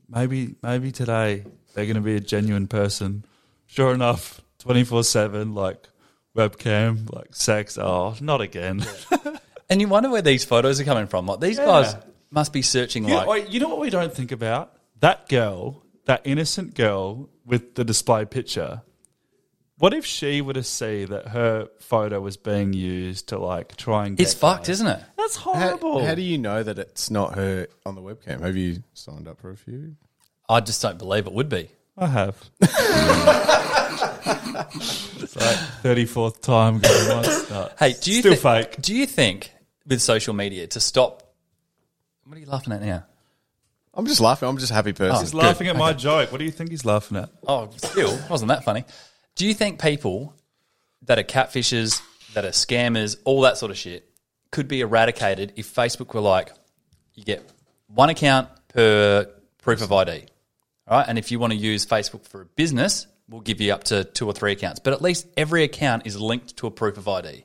maybe 0.10 0.56
maybe 0.64 0.92
today 0.94 1.44
they're 1.74 1.86
going 1.86 1.96
to 1.96 2.02
be 2.02 2.16
a 2.16 2.22
genuine 2.22 2.68
person. 2.68 3.26
Sure 3.66 3.94
enough, 3.94 4.40
twenty 4.58 4.86
four 4.86 5.04
seven, 5.04 5.54
like 5.54 5.90
webcam, 6.36 7.14
like 7.14 7.36
sex. 7.36 7.78
Oh, 7.78 8.16
not 8.22 8.40
again. 8.42 8.86
And 9.70 9.82
you 9.82 9.88
wonder 9.88 10.10
where 10.10 10.22
these 10.22 10.46
photos 10.46 10.80
are 10.80 10.84
coming 10.84 11.08
from. 11.08 11.26
Like 11.26 11.40
these 11.40 11.58
guys 11.58 11.96
must 12.32 12.54
be 12.54 12.62
searching 12.62 13.08
You, 13.08 13.16
like 13.16 13.28
wait, 13.28 13.50
you 13.50 13.60
know 13.60 13.70
what 13.70 13.80
we 13.80 13.90
don't 13.90 14.14
think 14.14 14.32
about? 14.32 14.74
That 15.00 15.28
girl, 15.30 15.84
that 16.06 16.22
innocent 16.24 16.76
girl 16.76 17.30
with 17.46 17.76
the 17.76 17.84
display 17.84 18.26
picture. 18.26 18.82
What 19.78 19.94
if 19.94 20.06
she 20.06 20.40
were 20.42 20.54
to 20.54 20.64
see 20.64 21.04
that 21.06 21.28
her 21.30 21.68
photo 21.82 22.22
was 22.22 22.38
being 22.38 22.72
used 22.72 23.28
to 23.30 23.38
like 23.40 23.76
try 23.76 24.06
and 24.06 24.16
get 24.16 24.24
it's 24.24 24.34
fucked, 24.34 24.70
isn't 24.70 24.88
it? 24.88 25.02
That's 25.18 25.36
How, 25.36 25.54
horrible. 25.54 26.06
how 26.06 26.16
do 26.16 26.22
you 26.22 26.38
know 26.38 26.64
that 26.64 26.80
it's 26.80 27.10
not 27.12 27.36
her 27.36 27.68
on 27.86 27.96
the 27.96 28.02
webcam? 28.02 28.40
Have 28.42 28.56
you 28.56 28.84
signed 28.94 29.28
up 29.28 29.42
for 29.42 29.50
a 29.52 29.58
few? 29.58 29.96
I 30.48 30.62
just 30.62 30.82
don't 30.82 30.98
believe 30.98 31.28
it 31.28 31.34
would 31.34 31.50
be. 31.50 31.70
I 31.98 32.08
have. 32.08 32.38
it's 34.76 35.36
like 35.36 35.58
thirty 35.82 36.06
fourth 36.06 36.42
time 36.42 36.80
going 36.80 37.10
once. 37.10 37.50
No, 37.50 37.70
Hey, 37.80 37.94
do 38.00 38.12
you 38.12 38.20
still 38.20 38.34
thi- 38.36 38.40
fake? 38.40 38.82
Do 38.82 38.96
you 38.96 39.06
think 39.06 39.52
with 39.86 40.02
social 40.02 40.34
media 40.34 40.68
to 40.68 40.80
stop? 40.80 41.34
What 42.26 42.38
are 42.38 42.40
you 42.40 42.48
laughing 42.48 42.74
at 42.74 42.82
now? 42.82 43.06
I'm 43.94 44.06
just 44.08 44.20
laughing. 44.20 44.50
I'm 44.50 44.58
just 44.58 44.72
a 44.72 44.76
happy 44.76 44.94
person. 44.94 45.16
Oh, 45.16 45.20
he's 45.20 45.34
laughing 45.34 45.68
at 45.68 45.78
my 45.78 45.94
joke. 45.94 46.32
What 46.32 46.40
do 46.40 46.46
you 46.46 46.52
think 46.52 46.70
he's 46.70 46.84
laughing 46.84 47.18
at? 47.18 47.30
Oh, 47.48 47.70
still 47.78 48.20
wasn't 48.30 48.50
that 48.50 48.64
funny? 48.64 48.84
Do 49.36 49.46
you 49.46 49.54
think 49.54 49.82
people 49.82 50.36
that 51.04 51.18
are 51.20 51.24
catfishers, 51.24 52.02
that 52.34 52.46
are 52.46 52.50
scammers, 52.50 53.18
all 53.24 53.42
that 53.42 53.58
sort 53.58 53.72
of 53.72 53.78
shit, 53.78 54.10
could 54.52 54.68
be 54.68 54.82
eradicated 54.82 55.54
if 55.56 55.74
Facebook 55.74 56.14
were 56.14 56.22
like, 56.22 56.52
you 57.14 57.24
get 57.24 57.50
one 57.88 58.10
account 58.10 58.50
per 58.70 59.30
proof 59.62 59.82
of 59.82 59.92
ID, 59.92 60.26
all 60.88 60.98
right? 60.98 61.06
And 61.08 61.18
if 61.18 61.32
you 61.32 61.40
want 61.40 61.54
to 61.54 61.58
use 61.58 61.86
Facebook 61.86 62.28
for 62.28 62.42
a 62.42 62.46
business, 62.46 63.08
we'll 63.30 63.42
give 63.42 63.62
you 63.62 63.74
up 63.74 63.86
to 63.86 64.04
two 64.04 64.28
or 64.28 64.34
three 64.34 64.52
accounts. 64.52 64.80
But 64.80 64.94
at 64.94 65.02
least 65.02 65.28
every 65.38 65.64
account 65.64 66.06
is 66.06 66.20
linked 66.20 66.58
to 66.58 66.68
a 66.68 66.72
proof 66.72 66.98
of 66.98 67.08
ID. 67.08 67.44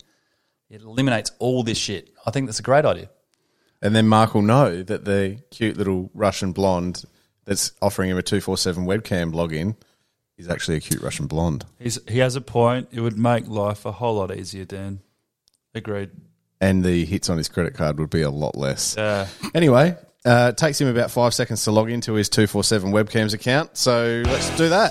It 0.70 0.82
eliminates 0.82 1.32
all 1.40 1.64
this 1.64 1.78
shit. 1.78 2.14
I 2.24 2.30
think 2.30 2.46
that's 2.46 2.60
a 2.60 2.62
great 2.62 2.84
idea. 2.84 3.10
And 3.82 3.94
then 3.94 4.06
Mark 4.06 4.34
will 4.34 4.42
know 4.42 4.82
that 4.82 5.04
the 5.04 5.42
cute 5.50 5.76
little 5.76 6.10
Russian 6.14 6.52
blonde 6.52 7.04
that's 7.44 7.72
offering 7.82 8.10
him 8.10 8.18
a 8.18 8.22
247 8.22 8.86
webcam 8.86 9.32
login 9.32 9.74
is 10.36 10.48
actually 10.48 10.76
a 10.76 10.80
cute 10.80 11.02
Russian 11.02 11.26
blonde. 11.26 11.64
He's, 11.78 11.98
he 12.08 12.18
has 12.18 12.36
a 12.36 12.40
point. 12.40 12.88
It 12.92 13.00
would 13.00 13.18
make 13.18 13.48
life 13.48 13.84
a 13.84 13.92
whole 13.92 14.16
lot 14.16 14.34
easier, 14.34 14.64
Dan. 14.64 15.00
Agreed. 15.74 16.10
And 16.60 16.84
the 16.84 17.04
hits 17.04 17.28
on 17.28 17.38
his 17.38 17.48
credit 17.48 17.74
card 17.74 17.98
would 17.98 18.10
be 18.10 18.22
a 18.22 18.30
lot 18.30 18.56
less. 18.56 18.94
Yeah. 18.96 19.26
Anyway, 19.54 19.96
uh, 20.24 20.50
it 20.52 20.56
takes 20.56 20.80
him 20.80 20.88
about 20.88 21.10
five 21.10 21.34
seconds 21.34 21.64
to 21.64 21.72
log 21.72 21.90
into 21.90 22.12
his 22.14 22.28
247 22.28 22.92
webcams 22.92 23.34
account. 23.34 23.76
So 23.76 24.22
let's 24.26 24.54
do 24.56 24.68
that. 24.68 24.90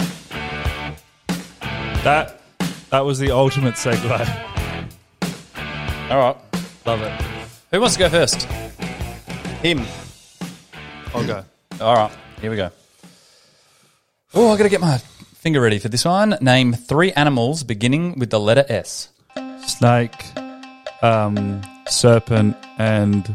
That 2.03 2.41
that 2.89 3.05
was 3.05 3.19
the 3.19 3.31
ultimate 3.31 3.75
segue. 3.75 4.45
All 6.09 6.17
right. 6.17 6.37
Love 6.85 7.01
it. 7.01 7.11
Who 7.71 7.79
wants 7.81 7.95
to 7.95 7.99
go 7.99 8.09
first? 8.09 8.43
Him. 9.61 9.85
I'll 11.13 11.25
go. 11.25 11.43
All 11.79 11.95
right, 11.95 12.11
here 12.41 12.49
we 12.49 12.57
go. 12.57 12.71
Oh, 14.33 14.51
I 14.51 14.57
got 14.57 14.63
to 14.63 14.69
get 14.69 14.81
my 14.81 14.97
finger 14.97 15.61
ready 15.61 15.79
for 15.79 15.89
this 15.89 16.05
one. 16.05 16.35
Name 16.41 16.73
three 16.73 17.11
animals 17.13 17.63
beginning 17.63 18.17
with 18.19 18.29
the 18.31 18.39
letter 18.39 18.65
S. 18.69 19.09
Snake, 19.65 20.15
um, 21.03 21.61
serpent, 21.87 22.57
and 22.77 23.25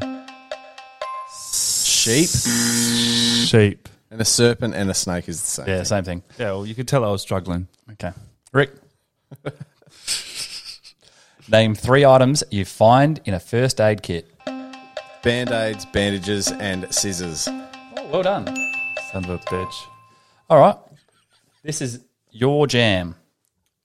Sheep. 1.63 2.29
sheep. 2.29 3.89
And 4.11 4.21
a 4.21 4.25
serpent 4.25 4.75
and 4.75 4.91
a 4.91 4.95
snake 4.95 5.29
is 5.29 5.41
the 5.41 5.47
same. 5.47 5.69
Yeah, 5.69 5.83
same 5.85 6.05
thing. 6.05 6.23
Yeah, 6.39 6.53
well, 6.53 6.67
you 6.67 6.75
could 6.75 6.87
tell 6.87 7.05
I 7.05 7.09
was 7.11 7.23
struggling. 7.23 7.67
Okay. 7.93 8.13
Rick. 8.53 8.73
Name 11.51 11.75
three 11.75 12.05
items 12.05 12.43
you 12.51 12.65
find 12.65 13.21
in 13.25 13.35
a 13.35 13.41
first 13.41 13.81
aid 13.81 14.03
kit. 14.03 14.31
Band 15.23 15.51
aids, 15.51 15.85
bandages, 15.87 16.51
and 16.51 16.93
scissors. 16.95 17.47
Oh, 17.49 18.09
well 18.11 18.23
done. 18.23 18.47
Son 19.13 19.25
of 19.25 19.31
a 19.31 19.39
bitch. 19.39 19.75
All 20.49 20.59
right. 20.59 20.77
This 21.63 21.81
is 21.81 22.01
your 22.31 22.67
jam. 22.67 23.17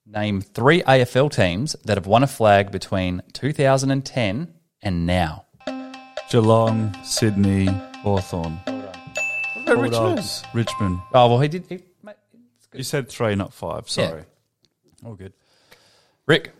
Name 0.05 0.41
three 0.41 0.81
AFL 0.83 1.31
teams 1.31 1.75
that 1.85 1.97
have 1.97 2.07
won 2.07 2.23
a 2.23 2.27
flag 2.27 2.71
between 2.71 3.21
2010 3.33 4.53
and 4.81 5.05
now. 5.05 5.45
Geelong, 6.31 6.95
Sydney, 7.03 7.65
Hawthorn. 8.03 8.59
Richmond. 9.67 9.91
Bulldogs, 9.91 10.43
Richmond. 10.53 10.99
Oh, 11.13 11.27
well, 11.29 11.39
he 11.39 11.47
did. 11.47 11.65
He, 11.69 11.79
mate, 12.03 12.15
You 12.73 12.83
said 12.83 13.09
three, 13.09 13.35
not 13.35 13.53
five. 13.53 13.89
Sorry. 13.89 14.23
all 15.05 15.13
good. 15.13 15.33
Rick. 16.25 16.53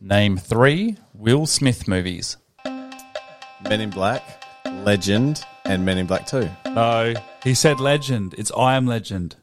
Name 0.00 0.36
three 0.36 0.96
Will 1.14 1.46
Smith 1.46 1.88
movies. 1.88 2.36
Men 2.64 3.80
in 3.80 3.90
Black, 3.90 4.22
Legend, 4.66 5.42
and 5.64 5.84
Men 5.84 5.98
in 5.98 6.06
Black 6.06 6.26
2. 6.26 6.48
No, 6.66 7.14
he 7.42 7.54
said 7.54 7.80
legend. 7.80 8.34
It's 8.36 8.52
I 8.56 8.76
am 8.76 8.86
legend. 8.86 9.36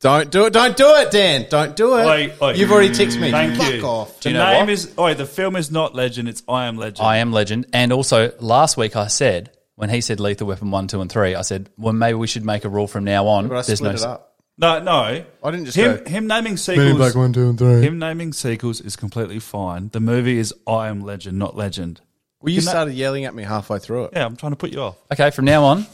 Don't 0.00 0.30
do 0.30 0.46
it. 0.46 0.52
Don't 0.52 0.76
do 0.76 0.94
it, 0.94 1.10
Dan. 1.10 1.46
Don't 1.50 1.76
do 1.76 1.98
it. 1.98 2.06
Oi, 2.06 2.32
oi. 2.40 2.52
You've 2.52 2.72
already 2.72 2.94
ticked 2.94 3.18
me. 3.18 3.30
Thank 3.30 3.56
Fuck 3.56 3.74
you. 3.74 3.82
off. 3.82 4.20
The 4.20 4.30
you 4.30 4.36
know 4.36 4.46
name 4.46 4.60
what? 4.60 4.68
is. 4.70 4.94
Oh, 4.96 5.12
the 5.12 5.26
film 5.26 5.56
is 5.56 5.70
not 5.70 5.94
legend. 5.94 6.28
It's 6.28 6.42
I 6.48 6.66
am 6.66 6.78
legend. 6.78 7.06
I 7.06 7.18
am 7.18 7.32
legend. 7.32 7.66
And 7.74 7.92
also, 7.92 8.32
last 8.38 8.78
week 8.78 8.96
I 8.96 9.08
said, 9.08 9.50
when 9.74 9.90
he 9.90 10.00
said 10.00 10.18
Lethal 10.20 10.46
Weapon 10.46 10.70
1, 10.70 10.88
2, 10.88 11.00
and 11.02 11.10
3, 11.10 11.34
I 11.34 11.42
said, 11.42 11.68
well, 11.76 11.92
maybe 11.92 12.14
we 12.14 12.26
should 12.26 12.44
make 12.46 12.64
a 12.64 12.68
rule 12.70 12.86
from 12.86 13.04
now 13.04 13.26
on. 13.26 13.48
But 13.48 13.58
I 13.58 13.74
split 13.74 13.96
it 13.96 14.02
up. 14.02 14.29
No, 14.60 14.78
no. 14.80 15.24
I 15.42 15.50
didn't 15.50 15.64
just 15.66 15.76
him. 15.76 16.04
go, 16.04 16.10
Him 16.10 16.26
naming 16.26 16.56
sequels. 16.56 17.14
one, 17.16 17.32
two, 17.32 17.48
and 17.50 17.58
three. 17.58 17.82
Him 17.82 17.98
naming 17.98 18.32
sequels 18.32 18.80
is 18.80 18.96
completely 18.96 19.38
fine. 19.40 19.88
The 19.92 20.00
movie 20.00 20.38
is 20.38 20.54
I 20.66 20.88
am 20.88 21.00
legend, 21.00 21.38
not 21.38 21.56
legend. 21.56 22.00
Well, 22.40 22.50
you 22.50 22.58
Can 22.60 22.64
that- 22.66 22.70
started 22.70 22.94
yelling 22.94 23.24
at 23.24 23.34
me 23.34 23.42
halfway 23.42 23.78
through 23.78 24.04
it. 24.06 24.10
Yeah, 24.14 24.24
I'm 24.26 24.36
trying 24.36 24.52
to 24.52 24.56
put 24.56 24.70
you 24.72 24.80
off. 24.80 24.96
Okay, 25.12 25.30
from 25.30 25.44
now 25.44 25.64
on, 25.64 25.86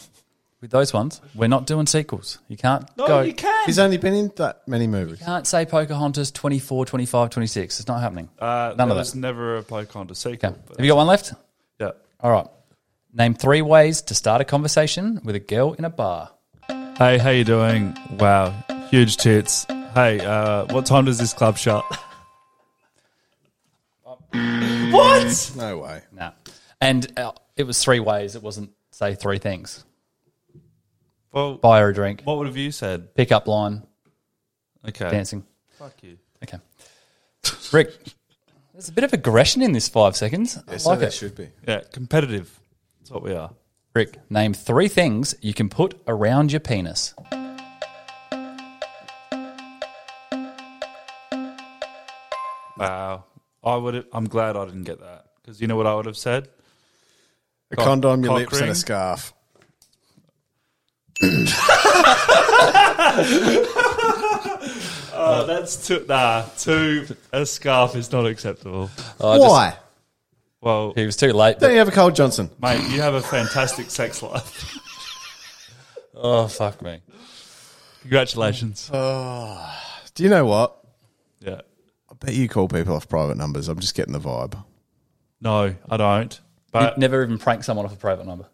with 0.61 0.71
those 0.71 0.93
ones, 0.93 1.21
we're 1.35 1.49
not 1.49 1.67
doing 1.67 1.87
sequels. 1.87 2.39
You 2.49 2.57
can't 2.57 2.85
No, 2.97 3.07
go. 3.07 3.21
you 3.23 3.35
can. 3.35 3.67
He's 3.67 3.79
only 3.79 3.97
been 3.99 4.15
in 4.15 4.33
that 4.37 4.67
many 4.69 4.87
movies. 4.87 5.19
can't 5.19 5.47
say 5.47 5.65
Pocahontas 5.67 6.31
24, 6.31 6.87
25, 6.87 7.31
26. 7.31 7.81
It's 7.81 7.89
not 7.89 8.01
happening. 8.01 8.29
Uh, 8.39 8.75
None 8.77 8.89
there 8.89 8.91
of 8.91 8.97
was 8.97 9.13
that. 9.13 9.19
never 9.19 9.57
a 9.57 9.63
Pocahontas 9.63 10.19
sequel. 10.19 10.51
Okay. 10.51 10.59
but 10.67 10.77
Have 10.77 10.85
you 10.87 10.91
got 10.93 10.97
one 10.99 11.07
left? 11.09 11.33
yeah. 11.81 11.91
All 12.21 12.31
right. 12.31 12.47
Name 13.13 13.35
three 13.35 13.63
ways 13.63 14.03
to 14.03 14.15
start 14.15 14.41
a 14.41 14.45
conversation 14.45 15.21
with 15.25 15.35
a 15.37 15.41
girl 15.41 15.73
in 15.75 15.85
a 15.85 15.91
bar. 15.91 16.31
Hey, 16.99 17.19
how 17.19 17.31
you 17.31 17.45
doing? 17.45 17.95
Wow, 18.19 18.55
huge 18.91 19.19
tits. 19.19 19.67
Hey, 19.95 20.19
uh, 20.21 20.65
what 20.73 20.87
time 20.87 21.05
does 21.05 21.19
this 21.19 21.35
club 21.35 21.59
shut? 21.59 21.85
what? 24.03 25.53
No 25.57 25.79
way. 25.79 26.01
Nah. 26.13 26.31
And 26.81 27.07
uh, 27.19 27.33
it 27.57 27.65
was 27.65 27.83
three 27.83 28.01
ways. 28.01 28.35
It 28.35 28.43
wasn't, 28.43 28.71
say, 28.93 29.15
three 29.15 29.39
things. 29.39 29.85
Well, 31.33 31.57
Buy 31.57 31.81
her 31.81 31.91
a 31.91 31.95
drink, 31.95 32.23
what 32.25 32.39
would 32.39 32.47
have 32.47 32.57
you 32.57 32.71
said? 32.73 33.15
pick 33.15 33.31
up 33.31 33.47
line, 33.47 33.83
Okay. 34.89 35.11
dancing. 35.11 35.45
Fuck 35.79 36.03
you. 36.03 36.17
Okay. 36.43 36.59
Rick, 37.73 37.93
there's 38.73 38.89
a 38.89 38.93
bit 38.93 39.05
of 39.05 39.13
aggression 39.13 39.61
in 39.61 39.73
this 39.73 39.87
five 39.89 40.17
seconds. 40.17 40.57
I 40.67 40.73
Yeah, 40.73 40.79
so 40.79 40.89
like 40.91 41.01
there 41.01 41.09
it. 41.09 41.13
should 41.15 41.35
be. 41.35 41.51
Yeah, 41.69 41.83
competitive. 41.93 42.59
That's 43.01 43.11
what 43.11 43.23
we 43.23 43.35
are. 43.35 43.51
Rick, 43.97 44.19
name 44.29 44.53
three 44.53 44.89
things 44.89 45.35
you 45.41 45.55
can 45.55 45.71
put 45.71 45.99
around 46.07 46.53
your 46.53 46.61
penis. 46.61 47.15
Wow. 52.77 53.25
I 53.65 53.77
would. 53.77 53.95
have 53.95 54.05
I'm 54.13 54.29
glad 54.29 54.55
I 54.57 54.67
didn't 54.67 54.85
get 54.85 55.01
that 55.01 55.25
because 55.41 55.63
you 55.63 55.67
know 55.67 55.77
what 55.77 55.87
I 55.87 55.95
would 55.95 56.05
have 56.05 56.17
said. 56.17 56.49
A 57.71 57.77
Cock- 57.77 57.87
condom, 57.87 58.23
your 58.23 58.33
cock 58.33 58.39
lips, 58.53 58.61
and 58.61 58.71
a 58.71 58.75
scarf. 58.75 59.33
Oh, 65.19 65.47
that's 65.47 65.87
too. 65.87 66.05
Nah, 66.07 66.43
too. 66.59 67.07
A 67.33 67.47
scarf 67.47 67.97
is 67.97 68.13
not 68.13 68.27
acceptable. 68.27 68.91
Oh, 69.19 69.37
just- 69.39 69.49
Why? 69.51 69.77
Well, 70.61 70.93
he 70.95 71.05
was 71.05 71.17
too 71.17 71.33
late. 71.33 71.59
Don't 71.59 71.73
you 71.73 71.79
have 71.79 71.89
a 71.89 71.93
cold 71.93 72.15
Johnson? 72.17 72.51
mate, 72.61 72.89
you 72.91 73.01
have 73.01 73.15
a 73.15 73.21
fantastic 73.21 73.91
sex 73.91 74.23
life. 74.23 74.79
oh, 76.15 76.49
fuck 76.49 76.83
me. 76.83 77.01
Congratulations. 78.03 78.89
Do 78.89 80.23
you 80.23 80.29
know 80.29 80.47
what? 80.47 80.77
Yeah. 81.41 81.61
I 82.11 82.15
bet 82.19 82.35
you 82.35 82.49
call 82.49 82.69
people 82.69 82.95
off 82.95 83.09
private 83.09 83.37
numbers. 83.37 83.69
I'm 83.69 83.79
just 83.81 83.95
getting 83.95 84.13
the 84.13 84.21
vibe. 84.21 84.63
No, 85.41 85.75
I 85.91 85.97
don't. 85.97 86.33
You'd 86.33 86.73
But 86.73 86.99
never 86.99 87.23
even 87.23 87.39
prank 87.39 87.65
someone 87.65 87.85
off 87.87 87.93
a 87.93 87.97
private 87.97 88.27
number. 88.27 88.47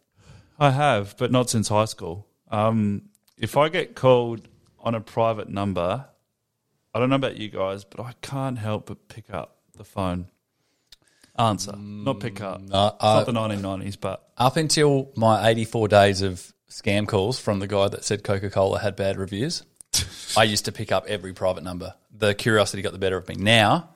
I 0.59 0.71
have, 0.71 1.17
but 1.17 1.31
not 1.31 1.51
since 1.51 1.69
high 1.69 1.85
school. 1.87 2.27
Um, 2.51 3.03
if 3.39 3.57
I 3.57 3.69
get 3.69 3.95
called 3.95 4.49
on 4.79 4.95
a 4.95 5.01
private 5.01 5.49
number, 5.49 6.07
I 6.95 6.99
don't 6.99 7.11
know 7.11 7.17
about 7.17 7.37
you 7.37 7.49
guys, 7.49 7.85
but 7.85 8.01
I 8.01 8.15
can't 8.21 8.59
help 8.59 8.87
but 8.87 9.09
pick 9.09 9.33
up 9.33 9.57
the 9.77 9.85
phone. 9.85 10.29
Answer, 11.39 11.75
not 11.77 12.21
pick 12.21 12.41
up. 12.41 12.61
No, 12.61 12.89
It's 12.89 12.97
I- 13.01 13.15
not 13.15 13.27
the 13.27 13.33
1990s, 13.33 13.97
but 14.01 14.29
Up 14.37 14.57
until 14.57 15.11
my 15.17 15.49
84 15.49 15.89
days 15.89 16.21
of 16.23 16.53
scam 16.71 17.07
calls 17.09 17.39
from 17.39 17.59
the 17.61 17.67
guy 17.67 17.89
that 17.89 18.05
said 18.05 18.23
Coca 18.25 18.51
Cola 18.51 18.79
had 18.81 18.97
bad 18.97 19.17
reviews, 19.17 19.63
I 20.37 20.45
used 20.45 20.65
to 20.67 20.73
pick 20.73 20.93
up 20.93 21.07
every 21.07 21.33
private 21.33 21.63
number. 21.65 21.95
The 22.17 22.35
curiosity 22.35 22.83
got 22.83 22.93
the 22.93 22.99
better 22.99 23.17
of 23.17 23.29
me. 23.29 23.35
Now, 23.37 23.91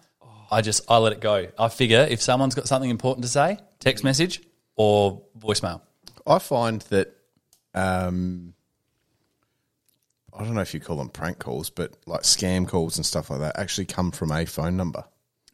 I 0.50 0.62
just 0.62 0.82
I 0.90 0.98
let 0.98 1.12
it 1.12 1.20
go. 1.20 1.48
I 1.58 1.68
figure 1.68 2.06
if 2.08 2.22
someone's 2.22 2.54
got 2.54 2.68
something 2.68 2.90
important 2.90 3.24
to 3.24 3.30
say, 3.30 3.58
text 3.80 4.04
message 4.04 4.40
or 4.76 5.22
voicemail. 5.38 5.80
I 6.26 6.38
find 6.38 6.80
that 6.82 7.14
um, 7.74 8.54
I 10.32 10.44
don't 10.44 10.54
know 10.54 10.60
if 10.60 10.72
you 10.74 10.80
call 10.80 10.96
them 10.96 11.08
prank 11.08 11.38
calls, 11.38 11.70
but 11.70 11.92
like 12.06 12.22
scam 12.22 12.66
calls 12.68 12.96
and 12.96 13.04
stuff 13.06 13.30
like 13.30 13.40
that 13.40 13.58
actually 13.58 13.86
come 13.86 14.10
from 14.10 14.30
a 14.32 14.44
phone 14.44 14.76
number. 14.76 15.04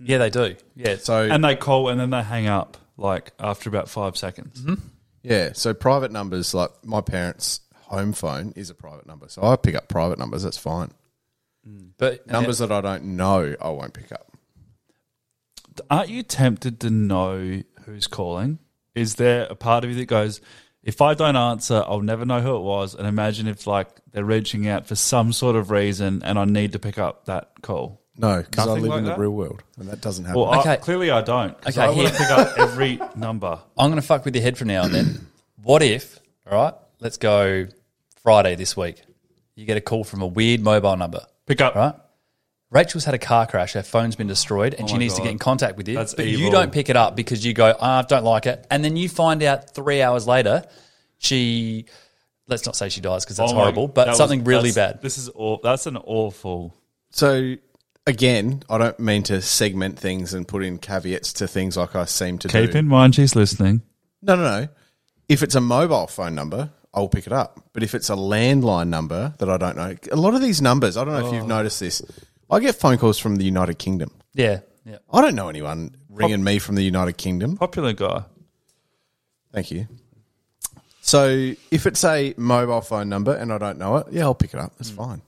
Mm. 0.03 0.09
Yeah, 0.09 0.19
they 0.19 0.31
do. 0.31 0.57
Yeah, 0.75 0.97
So 0.97 1.23
and 1.23 1.45
they 1.45 1.57
call 1.57 1.89
and 1.89 2.01
then 2.01 2.11
they 2.11 2.23
hang 2.23 2.47
up 2.47 2.77
like 2.97 3.33
after 3.39 3.69
about 3.69 3.89
five 3.89 4.17
seconds. 4.17 4.61
Mm-hmm. 4.61 4.75
yeah, 5.23 5.53
so 5.53 5.73
private 5.75 6.11
numbers 6.13 6.55
like 6.55 6.71
my 6.85 7.01
parents' 7.01 7.61
home 7.75 8.13
phone 8.13 8.53
is 8.57 8.71
a 8.71 8.75
private 8.75 9.07
number, 9.07 9.29
so 9.29 9.43
I 9.43 9.57
pick 9.57 9.75
up 9.75 9.89
private 9.89 10.19
numbers. 10.19 10.43
That's 10.43 10.59
fine. 10.59 10.93
Mm. 11.69 11.91
but 11.97 12.27
Numbers 12.27 12.59
that 12.59 12.73
I 12.73 12.81
don't 12.81 13.17
know, 13.17 13.55
I 13.61 13.69
won't 13.71 13.95
pick 13.95 14.11
up. 14.11 14.33
Aren't 15.91 16.11
you 16.11 16.23
tempted 16.23 16.81
to 16.81 16.91
know 16.91 17.63
who's 17.85 18.07
calling? 18.07 18.59
Is 18.95 19.15
there 19.15 19.47
a 19.49 19.55
part 19.55 19.85
of 19.85 19.91
you 19.91 19.97
that 19.97 20.07
goes, 20.07 20.41
if 20.83 21.01
I 21.01 21.15
don't 21.15 21.37
answer, 21.37 21.83
I'll 21.87 22.01
never 22.01 22.27
know 22.27 22.41
who 22.41 22.57
it 22.57 22.63
was? 22.63 22.95
And 22.95 23.07
imagine 23.07 23.47
if 23.47 23.67
like 23.67 23.89
they're 24.11 24.25
reaching 24.25 24.69
out 24.69 24.87
for 24.87 24.97
some 24.97 25.33
sort 25.33 25.57
of 25.57 25.71
reason 25.71 26.23
and 26.25 26.39
I 26.39 26.45
need 26.45 26.73
to 26.73 26.79
pick 26.79 26.99
up 26.99 27.25
that 27.27 27.53
call. 27.63 28.02
No, 28.17 28.43
because 28.43 28.67
I 28.67 28.69
Nothing 28.71 28.83
live 28.83 28.91
like 28.91 28.99
in 28.99 29.05
the 29.05 29.11
that? 29.13 29.19
real 29.19 29.31
world, 29.31 29.63
and 29.79 29.89
that 29.89 30.01
doesn't 30.03 30.25
happen. 30.27 30.41
Well, 30.41 30.61
Okay. 30.61 30.73
I, 30.73 30.77
clearly 30.77 31.11
I 31.11 31.23
don't. 31.23 31.57
Okay, 31.67 31.81
I 31.81 31.87
want 31.87 31.99
here- 32.01 32.11
pick 32.11 32.31
up 32.31 32.59
every 32.59 33.01
number. 33.17 33.59
I'm 33.79 33.89
going 33.91 34.01
to 34.01 34.07
fuck 34.07 34.25
with 34.25 34.35
your 34.37 34.43
head 34.43 34.59
from 34.59 34.69
now 34.69 34.83
and 34.85 34.95
then. 34.95 35.27
what 35.63 35.83
if, 35.83 36.19
all 36.51 36.63
right, 36.63 36.75
let's 37.01 37.17
go 37.17 37.67
Friday 38.23 38.55
this 38.55 38.77
week. 38.77 39.03
You 39.55 39.65
get 39.65 39.77
a 39.79 39.81
call 39.81 40.05
from 40.05 40.21
a 40.23 40.27
weird 40.27 40.61
mobile 40.61 40.97
number, 40.97 41.25
Pick 41.47 41.61
up. 41.63 41.75
right? 41.75 41.95
Rachel's 42.71 43.05
had 43.05 43.15
a 43.15 43.19
car 43.19 43.47
crash. 43.47 43.73
Her 43.75 43.83
phone's 43.83 44.17
been 44.17 44.27
destroyed, 44.29 44.75
and 44.75 44.89
she 44.89 44.95
Oh 44.95 44.97
my 44.97 45.01
needs 45.01 45.15
to 45.15 45.21
God. 45.21 45.25
get 45.25 45.33
in 45.33 45.39
contact 45.39 45.77
with 45.77 45.89
you. 45.89 45.95
That's 45.97 46.15
but 46.15 46.27
you 46.27 46.39
evil. 46.39 46.53
don't 46.53 46.73
pick 46.73 46.89
it 46.91 46.97
up 46.97 47.17
because 47.17 47.45
you 47.45 47.53
go, 47.55 47.75
"Ah, 47.81 47.99
I 47.99 48.03
don't 48.03 48.25
like 48.25 48.47
it, 48.47 48.67
and 48.71 48.83
then 48.85 48.97
you 48.97 49.09
find 49.11 49.43
out 49.43 49.75
three 49.75 50.01
hours 50.03 50.27
later, 50.27 50.65
she. 51.19 51.87
Let's 52.49 52.67
not 52.67 52.75
say 52.77 52.89
she 52.89 53.01
dies 53.01 53.25
because 53.25 53.37
that's 53.37 53.53
Oh 53.53 53.55
my- 53.55 53.61
horrible, 53.63 53.89
but 53.89 54.05
that 54.05 54.11
was- 54.11 54.19
something 54.19 54.45
really 54.45 54.71
that's- 54.71 54.95
bad. 54.95 55.03
This 55.03 55.17
is 55.19 55.31
aw- 55.35 55.59
that's 55.63 55.87
an 55.87 55.97
awful. 55.99 56.75
So 57.11 57.55
again, 58.07 58.63
I 58.69 58.79
don't 58.79 58.99
mean 59.01 59.23
to 59.25 59.41
segment 59.43 59.99
things 59.99 60.35
and 60.35 60.47
put 60.47 60.65
in 60.65 60.79
caveats 60.79 61.33
to 61.35 61.49
things 61.49 61.77
like 61.77 61.95
I 61.95 62.05
seem 62.05 62.39
to 62.39 62.49
Keep 62.49 62.73
do. 62.73 62.79
in 62.79 62.89
mind 62.89 63.15
she's 63.15 63.37
listening. 63.37 63.83
No, 64.23 64.37
no, 64.37 64.43
no. 64.43 64.69
If 65.29 65.43
it's 65.43 65.55
a 65.55 65.61
mobile 65.61 66.07
phone 66.07 66.35
number, 66.35 66.71
I'll 66.95 67.09
pick 67.09 67.27
it 67.27 67.33
up. 67.33 67.61
But 67.73 67.83
if 67.83 67.95
it's 67.95 68.11
a 68.11 68.15
landline 68.15 68.89
number 68.89 69.35
that 69.39 69.49
I 69.49 69.57
don't 69.57 69.77
know, 69.77 69.97
a 70.11 70.17
lot 70.17 70.35
of 70.35 70.43
these 70.43 70.61
numbers, 70.61 70.97
I 70.97 71.05
don't 71.05 71.15
know 71.15 71.27
if 71.27 71.33
Oh. 71.33 71.35
you've 71.35 71.47
noticed 71.47 71.81
this. 71.81 72.03
I 72.51 72.61
get 72.61 72.75
phone 72.75 72.99
calls 72.99 73.19
from 73.19 73.37
the 73.37 73.45
United 73.45 73.79
Kingdom. 73.79 74.11
Yeah, 74.35 74.61
yeah. 74.85 74.99
I 75.11 75.23
don't 75.23 75.35
know 75.35 75.49
anyone 75.49 75.97
ringing 76.11 76.45
me 76.45 76.59
from 76.59 76.75
the 76.75 76.83
United 76.83 77.17
Kingdom. 77.17 77.57
Popular 77.57 77.95
guy. 77.95 78.25
Thank 79.53 79.71
you. 79.71 79.89
So 81.01 81.55
if 81.71 81.87
it's 81.87 82.05
a 82.05 82.35
mobile 82.37 82.81
phone 82.81 83.09
number 83.09 83.35
and 83.35 83.53
I 83.53 83.59
don't 83.59 83.79
know 83.79 83.97
it, 83.97 84.07
yeah, 84.13 84.23
I'll 84.25 84.35
pick 84.35 84.55
it 84.55 84.61
up. 84.61 84.73
That's 84.79 84.91
mm. 84.91 84.97
fine. 84.97 85.23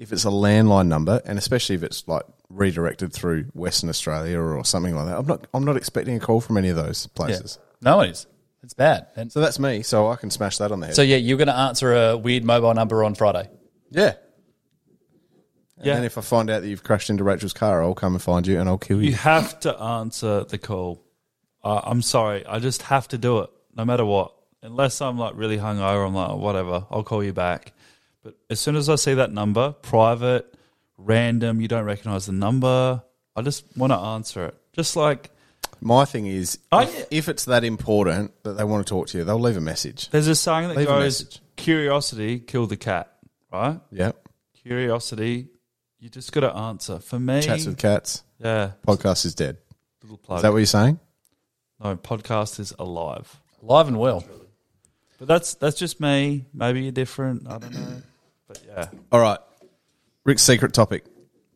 If 0.00 0.12
it's 0.12 0.24
a 0.24 0.28
landline 0.28 0.86
number, 0.88 1.20
and 1.26 1.38
especially 1.38 1.74
if 1.76 1.82
it's 1.82 2.08
like 2.08 2.22
redirected 2.48 3.12
through 3.12 3.44
Western 3.54 3.90
Australia 3.90 4.40
or 4.40 4.64
something 4.64 4.96
like 4.96 5.06
that, 5.06 5.18
I'm 5.18 5.26
not. 5.26 5.46
I'm 5.54 5.64
not 5.64 5.76
expecting 5.76 6.16
a 6.16 6.20
call 6.20 6.40
from 6.40 6.56
any 6.56 6.70
of 6.70 6.76
those 6.76 7.06
yeah. 7.06 7.16
places. 7.16 7.58
No, 7.82 8.00
it 8.00 8.10
is. 8.10 8.26
It's 8.62 8.74
bad. 8.74 9.06
And 9.16 9.30
So 9.30 9.40
that's 9.40 9.58
me. 9.58 9.82
So 9.82 10.08
I 10.08 10.16
can 10.16 10.30
smash 10.30 10.58
that 10.58 10.72
on 10.72 10.80
the 10.80 10.86
head. 10.86 10.96
so 10.96 11.02
yeah, 11.02 11.16
you're 11.16 11.36
going 11.38 11.48
to 11.48 11.56
answer 11.56 11.94
a 11.94 12.16
weird 12.16 12.44
mobile 12.44 12.72
number 12.74 13.04
on 13.04 13.14
Friday. 13.14 13.48
yeah. 13.90 14.14
And 15.76 15.86
Yeah. 15.86 15.94
then 15.94 16.04
if 16.04 16.18
I 16.18 16.20
find 16.20 16.50
out 16.50 16.60
that 16.62 16.68
you've 16.68 16.82
crashed 16.84 17.08
into 17.08 17.24
Rachel's 17.24 17.54
car, 17.54 17.82
I'll 17.82 17.94
come 17.94 18.14
and 18.14 18.22
find 18.22 18.46
you 18.46 18.60
and 18.60 18.68
I'll 18.68 18.76
kill 18.76 19.00
You 19.02 19.10
you. 19.10 19.16
have 19.16 19.58
to 19.60 19.74
answer 19.80 20.44
the 20.44 20.58
call. 20.58 21.02
Uh, 21.64 21.80
I'm 21.84 22.02
sorry. 22.02 22.44
I 22.46 22.58
just 22.58 22.82
have 22.82 23.08
to 23.08 23.18
do 23.18 23.38
it 23.40 23.50
no 23.74 23.84
matter 23.86 24.04
what. 24.04 24.34
Unless 24.62 25.00
I'm 25.00 25.16
like 25.18 25.34
really 25.36 25.56
hungover, 25.56 26.06
I'm 26.06 26.14
like, 26.14 26.28
oh, 26.30 26.36
whatever, 26.36 26.84
I'll 26.90 27.02
call 27.02 27.24
you 27.24 27.32
back. 27.32 27.72
But 28.22 28.36
as 28.50 28.60
soon 28.60 28.76
as 28.76 28.88
I 28.88 28.96
see 28.96 29.14
that 29.14 29.32
number, 29.32 29.72
private, 29.72 30.54
random, 30.98 31.60
you 31.60 31.68
don't 31.68 31.84
recognize 31.84 32.26
the 32.26 32.32
number, 32.32 33.02
I 33.34 33.42
just 33.42 33.64
want 33.76 33.92
to 33.92 33.98
answer 33.98 34.44
it. 34.46 34.54
Just 34.72 34.94
like 34.96 35.30
My 35.80 36.04
thing 36.04 36.26
is, 36.26 36.58
I- 36.70 36.84
if, 36.84 37.06
if 37.10 37.28
it's 37.28 37.46
that 37.46 37.64
important 37.64 38.32
that 38.42 38.52
they 38.58 38.64
want 38.64 38.86
to 38.86 38.90
talk 38.90 39.08
to 39.08 39.18
you, 39.18 39.24
they'll 39.24 39.38
leave 39.40 39.56
a 39.56 39.60
message. 39.62 40.10
there's 40.10 40.26
a 40.28 40.34
saying 40.34 40.68
that 40.68 40.76
Leave 40.76 40.86
goes, 40.86 41.40
curiosity 41.56 42.38
killed 42.40 42.68
the 42.68 42.76
cat, 42.76 43.10
right? 43.52 43.80
Yep. 43.90 44.28
Curiosity, 44.62 45.48
you 45.98 46.08
just 46.10 46.32
got 46.32 46.40
to 46.40 46.54
answer. 46.54 46.98
For 46.98 47.18
me, 47.18 47.40
Chats 47.40 47.64
with 47.66 47.78
cats. 47.78 48.22
yeah, 48.38 48.72
Podcast 48.86 49.24
is 49.24 49.34
dead. 49.34 49.56
little 50.02 50.18
plug. 50.18 50.38
Is 50.38 50.42
that 50.42 50.52
what 50.52 50.58
you're 50.58 50.66
saying? 50.66 51.00
no, 51.82 51.96
podcast 51.96 52.60
is 52.60 52.74
alive. 52.78 53.40
Live 53.62 53.88
and 53.88 53.98
well. 53.98 54.22
But 55.18 55.28
that's 55.28 55.54
that's 55.54 55.78
just 55.78 55.98
me. 56.00 56.44
Maybe 56.52 56.82
you're 56.82 56.92
different. 56.92 57.46
I 57.48 57.58
don't 57.58 57.72
know. 57.72 58.02
But 58.50 58.62
yeah. 58.66 58.88
All 59.12 59.20
right. 59.20 59.38
Rick's 60.24 60.42
secret 60.42 60.72
topic 60.74 61.04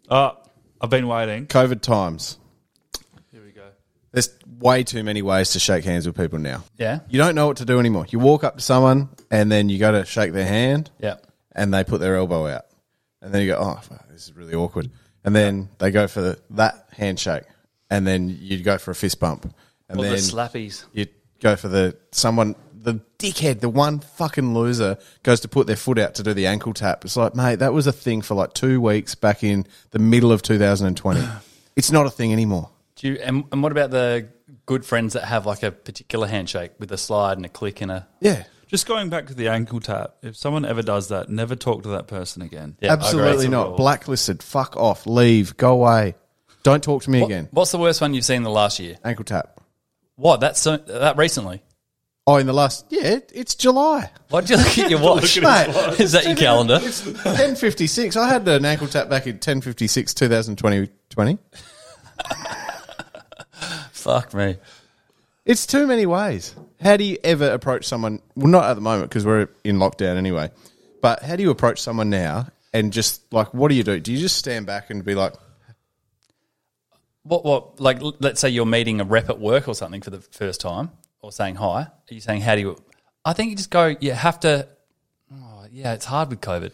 Oh, 0.08 0.36
I've 0.80 0.90
been 0.90 1.08
waiting. 1.08 1.46
COVID 1.48 1.80
times. 1.80 2.38
Here 3.32 3.42
we 3.44 3.50
go. 3.50 3.62
There's 4.12 4.28
way 4.60 4.84
too 4.84 5.02
many 5.02 5.22
ways 5.22 5.50
to 5.52 5.58
shake 5.58 5.82
hands 5.84 6.06
with 6.06 6.16
people 6.16 6.38
now. 6.38 6.62
Yeah. 6.78 7.00
You 7.08 7.18
don't 7.18 7.34
know 7.34 7.48
what 7.48 7.56
to 7.56 7.64
do 7.64 7.80
anymore. 7.80 8.06
You 8.10 8.20
walk 8.20 8.44
up 8.44 8.56
to 8.58 8.62
someone 8.62 9.08
and 9.30 9.50
then 9.50 9.68
you 9.70 9.78
go 9.78 9.90
to 9.92 10.04
shake 10.04 10.32
their 10.32 10.46
hand 10.46 10.90
Yeah. 11.00 11.16
and 11.52 11.74
they 11.74 11.82
put 11.82 12.00
their 12.00 12.14
elbow 12.16 12.46
out. 12.46 12.66
And 13.22 13.32
then 13.34 13.42
you 13.42 13.48
go, 13.48 13.56
oh, 13.58 13.80
fuck, 13.82 14.06
this 14.10 14.28
is 14.28 14.36
really 14.36 14.54
awkward. 14.54 14.90
And 15.24 15.34
then 15.34 15.70
they 15.78 15.90
go 15.90 16.06
for 16.06 16.20
the, 16.20 16.38
that 16.50 16.86
handshake. 16.92 17.44
And 17.90 18.06
then 18.06 18.28
you 18.40 18.62
go 18.62 18.78
for 18.78 18.90
a 18.92 18.94
fist 18.94 19.18
bump. 19.18 19.52
And 19.88 19.98
Or 19.98 20.02
then 20.04 20.12
the 20.12 20.18
slappies. 20.18 20.84
you 20.92 21.06
go 21.40 21.56
for 21.56 21.68
the 21.68 21.96
someone 22.12 22.54
the 22.84 23.00
dickhead, 23.18 23.60
the 23.60 23.68
one 23.68 23.98
fucking 24.00 24.54
loser 24.54 24.98
goes 25.22 25.40
to 25.40 25.48
put 25.48 25.66
their 25.66 25.76
foot 25.76 25.98
out 25.98 26.14
to 26.16 26.22
do 26.22 26.34
the 26.34 26.46
ankle 26.46 26.72
tap. 26.72 27.04
It's 27.04 27.16
like, 27.16 27.34
mate, 27.34 27.56
that 27.56 27.72
was 27.72 27.86
a 27.86 27.92
thing 27.92 28.22
for 28.22 28.34
like 28.34 28.52
two 28.52 28.80
weeks 28.80 29.14
back 29.14 29.42
in 29.42 29.66
the 29.90 29.98
middle 29.98 30.30
of 30.30 30.42
2020. 30.42 31.26
it's 31.76 31.90
not 31.90 32.06
a 32.06 32.10
thing 32.10 32.32
anymore. 32.32 32.70
Do 32.96 33.08
you, 33.08 33.14
and, 33.16 33.44
and 33.50 33.62
what 33.62 33.72
about 33.72 33.90
the 33.90 34.28
good 34.66 34.84
friends 34.84 35.14
that 35.14 35.24
have 35.24 35.46
like 35.46 35.62
a 35.62 35.72
particular 35.72 36.28
handshake 36.28 36.72
with 36.78 36.92
a 36.92 36.98
slide 36.98 37.38
and 37.38 37.46
a 37.46 37.48
click 37.48 37.80
and 37.80 37.90
a 37.90 38.06
Yeah, 38.20 38.44
Just 38.66 38.86
going 38.86 39.08
back 39.08 39.26
to 39.26 39.34
the 39.34 39.48
ankle 39.48 39.80
tap. 39.80 40.16
If 40.22 40.36
someone 40.36 40.64
ever 40.64 40.82
does 40.82 41.08
that, 41.08 41.28
never 41.28 41.56
talk 41.56 41.82
to 41.82 41.90
that 41.90 42.06
person 42.06 42.42
again. 42.42 42.76
Yeah, 42.80 42.92
absolutely 42.92 43.48
not. 43.48 43.76
Blacklisted. 43.76 44.42
Fuck 44.42 44.76
off. 44.76 45.06
Leave. 45.06 45.56
Go 45.56 45.72
away. 45.72 46.14
Don't 46.62 46.82
talk 46.82 47.02
to 47.02 47.10
me 47.10 47.22
again. 47.22 47.48
What's 47.50 47.72
the 47.72 47.78
worst 47.78 48.00
one 48.00 48.14
you've 48.14 48.24
seen 48.24 48.38
in 48.38 48.42
the 48.42 48.50
last 48.50 48.78
year? 48.78 48.96
Ankle 49.04 49.24
tap. 49.24 49.60
What? 50.16 50.40
That's 50.40 50.60
so, 50.60 50.76
that 50.76 51.16
recently. 51.16 51.62
Oh, 52.26 52.36
in 52.36 52.46
the 52.46 52.54
last 52.54 52.86
yeah, 52.88 53.02
it- 53.16 53.30
it's 53.34 53.54
July. 53.54 54.10
Why'd 54.30 54.48
you 54.48 54.56
look 54.56 54.78
at 54.78 54.90
your 54.90 55.00
watch? 55.02 55.38
Mate, 55.40 55.68
Is 56.00 56.12
that 56.12 56.24
your 56.24 56.36
calendar? 56.36 56.78
It's 56.82 57.02
ten 57.22 57.54
fifty 57.54 57.86
six. 57.86 58.16
I 58.16 58.28
had 58.28 58.48
an 58.48 58.64
ankle 58.64 58.88
tap 58.88 59.08
back 59.10 59.26
in 59.26 59.38
ten 59.38 59.60
fifty 59.60 59.86
six, 59.86 60.14
two 60.14 60.28
thousand 60.28 60.56
twenty 60.56 60.88
twenty. 61.10 61.38
Fuck 63.92 64.34
me. 64.34 64.56
It's 65.44 65.66
too 65.66 65.86
many 65.86 66.06
ways. 66.06 66.54
How 66.80 66.96
do 66.96 67.04
you 67.04 67.18
ever 67.24 67.50
approach 67.50 67.84
someone? 67.86 68.20
Well, 68.34 68.46
not 68.48 68.64
at 68.64 68.74
the 68.74 68.80
moment 68.80 69.10
because 69.10 69.26
we're 69.26 69.48
in 69.62 69.76
lockdown 69.76 70.16
anyway. 70.16 70.50
But 71.02 71.22
how 71.22 71.36
do 71.36 71.42
you 71.42 71.50
approach 71.50 71.80
someone 71.82 72.08
now 72.10 72.46
and 72.72 72.92
just 72.92 73.30
like, 73.32 73.52
what 73.52 73.68
do 73.68 73.74
you 73.74 73.82
do? 73.82 74.00
Do 74.00 74.12
you 74.12 74.18
just 74.18 74.36
stand 74.38 74.64
back 74.66 74.88
and 74.88 75.04
be 75.04 75.14
like, 75.14 75.34
What? 77.24 77.44
What? 77.44 77.78
Like, 77.80 78.00
l- 78.00 78.16
let's 78.20 78.40
say 78.40 78.48
you're 78.48 78.64
meeting 78.66 79.00
a 79.00 79.04
rep 79.04 79.28
at 79.28 79.38
work 79.38 79.68
or 79.68 79.74
something 79.74 80.00
for 80.00 80.10
the 80.10 80.20
first 80.20 80.60
time, 80.62 80.90
or 81.24 81.32
saying 81.32 81.54
hi. 81.56 81.82
Are 81.82 81.90
you 82.14 82.20
saying 82.20 82.42
how 82.42 82.54
do 82.54 82.60
you? 82.60 82.76
I 83.24 83.32
think 83.32 83.50
you 83.50 83.56
just 83.56 83.70
go. 83.70 83.96
You 83.98 84.12
have 84.12 84.38
to. 84.40 84.68
Oh, 85.32 85.64
yeah, 85.72 85.94
it's 85.94 86.04
hard 86.04 86.28
with 86.28 86.40
COVID. 86.40 86.72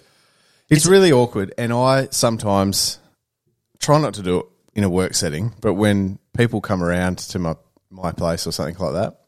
It's 0.68 0.86
really 0.86 1.12
awkward, 1.12 1.54
and 1.56 1.72
I 1.72 2.08
sometimes 2.10 2.98
try 3.78 4.00
not 4.00 4.14
to 4.14 4.22
do 4.22 4.40
it 4.40 4.46
in 4.74 4.84
a 4.84 4.88
work 4.90 5.14
setting. 5.14 5.54
But 5.60 5.74
when 5.74 6.18
people 6.36 6.60
come 6.60 6.82
around 6.82 7.18
to 7.18 7.38
my 7.38 7.54
my 7.90 8.12
place 8.12 8.46
or 8.46 8.52
something 8.52 8.76
like 8.78 8.92
that, 8.94 9.20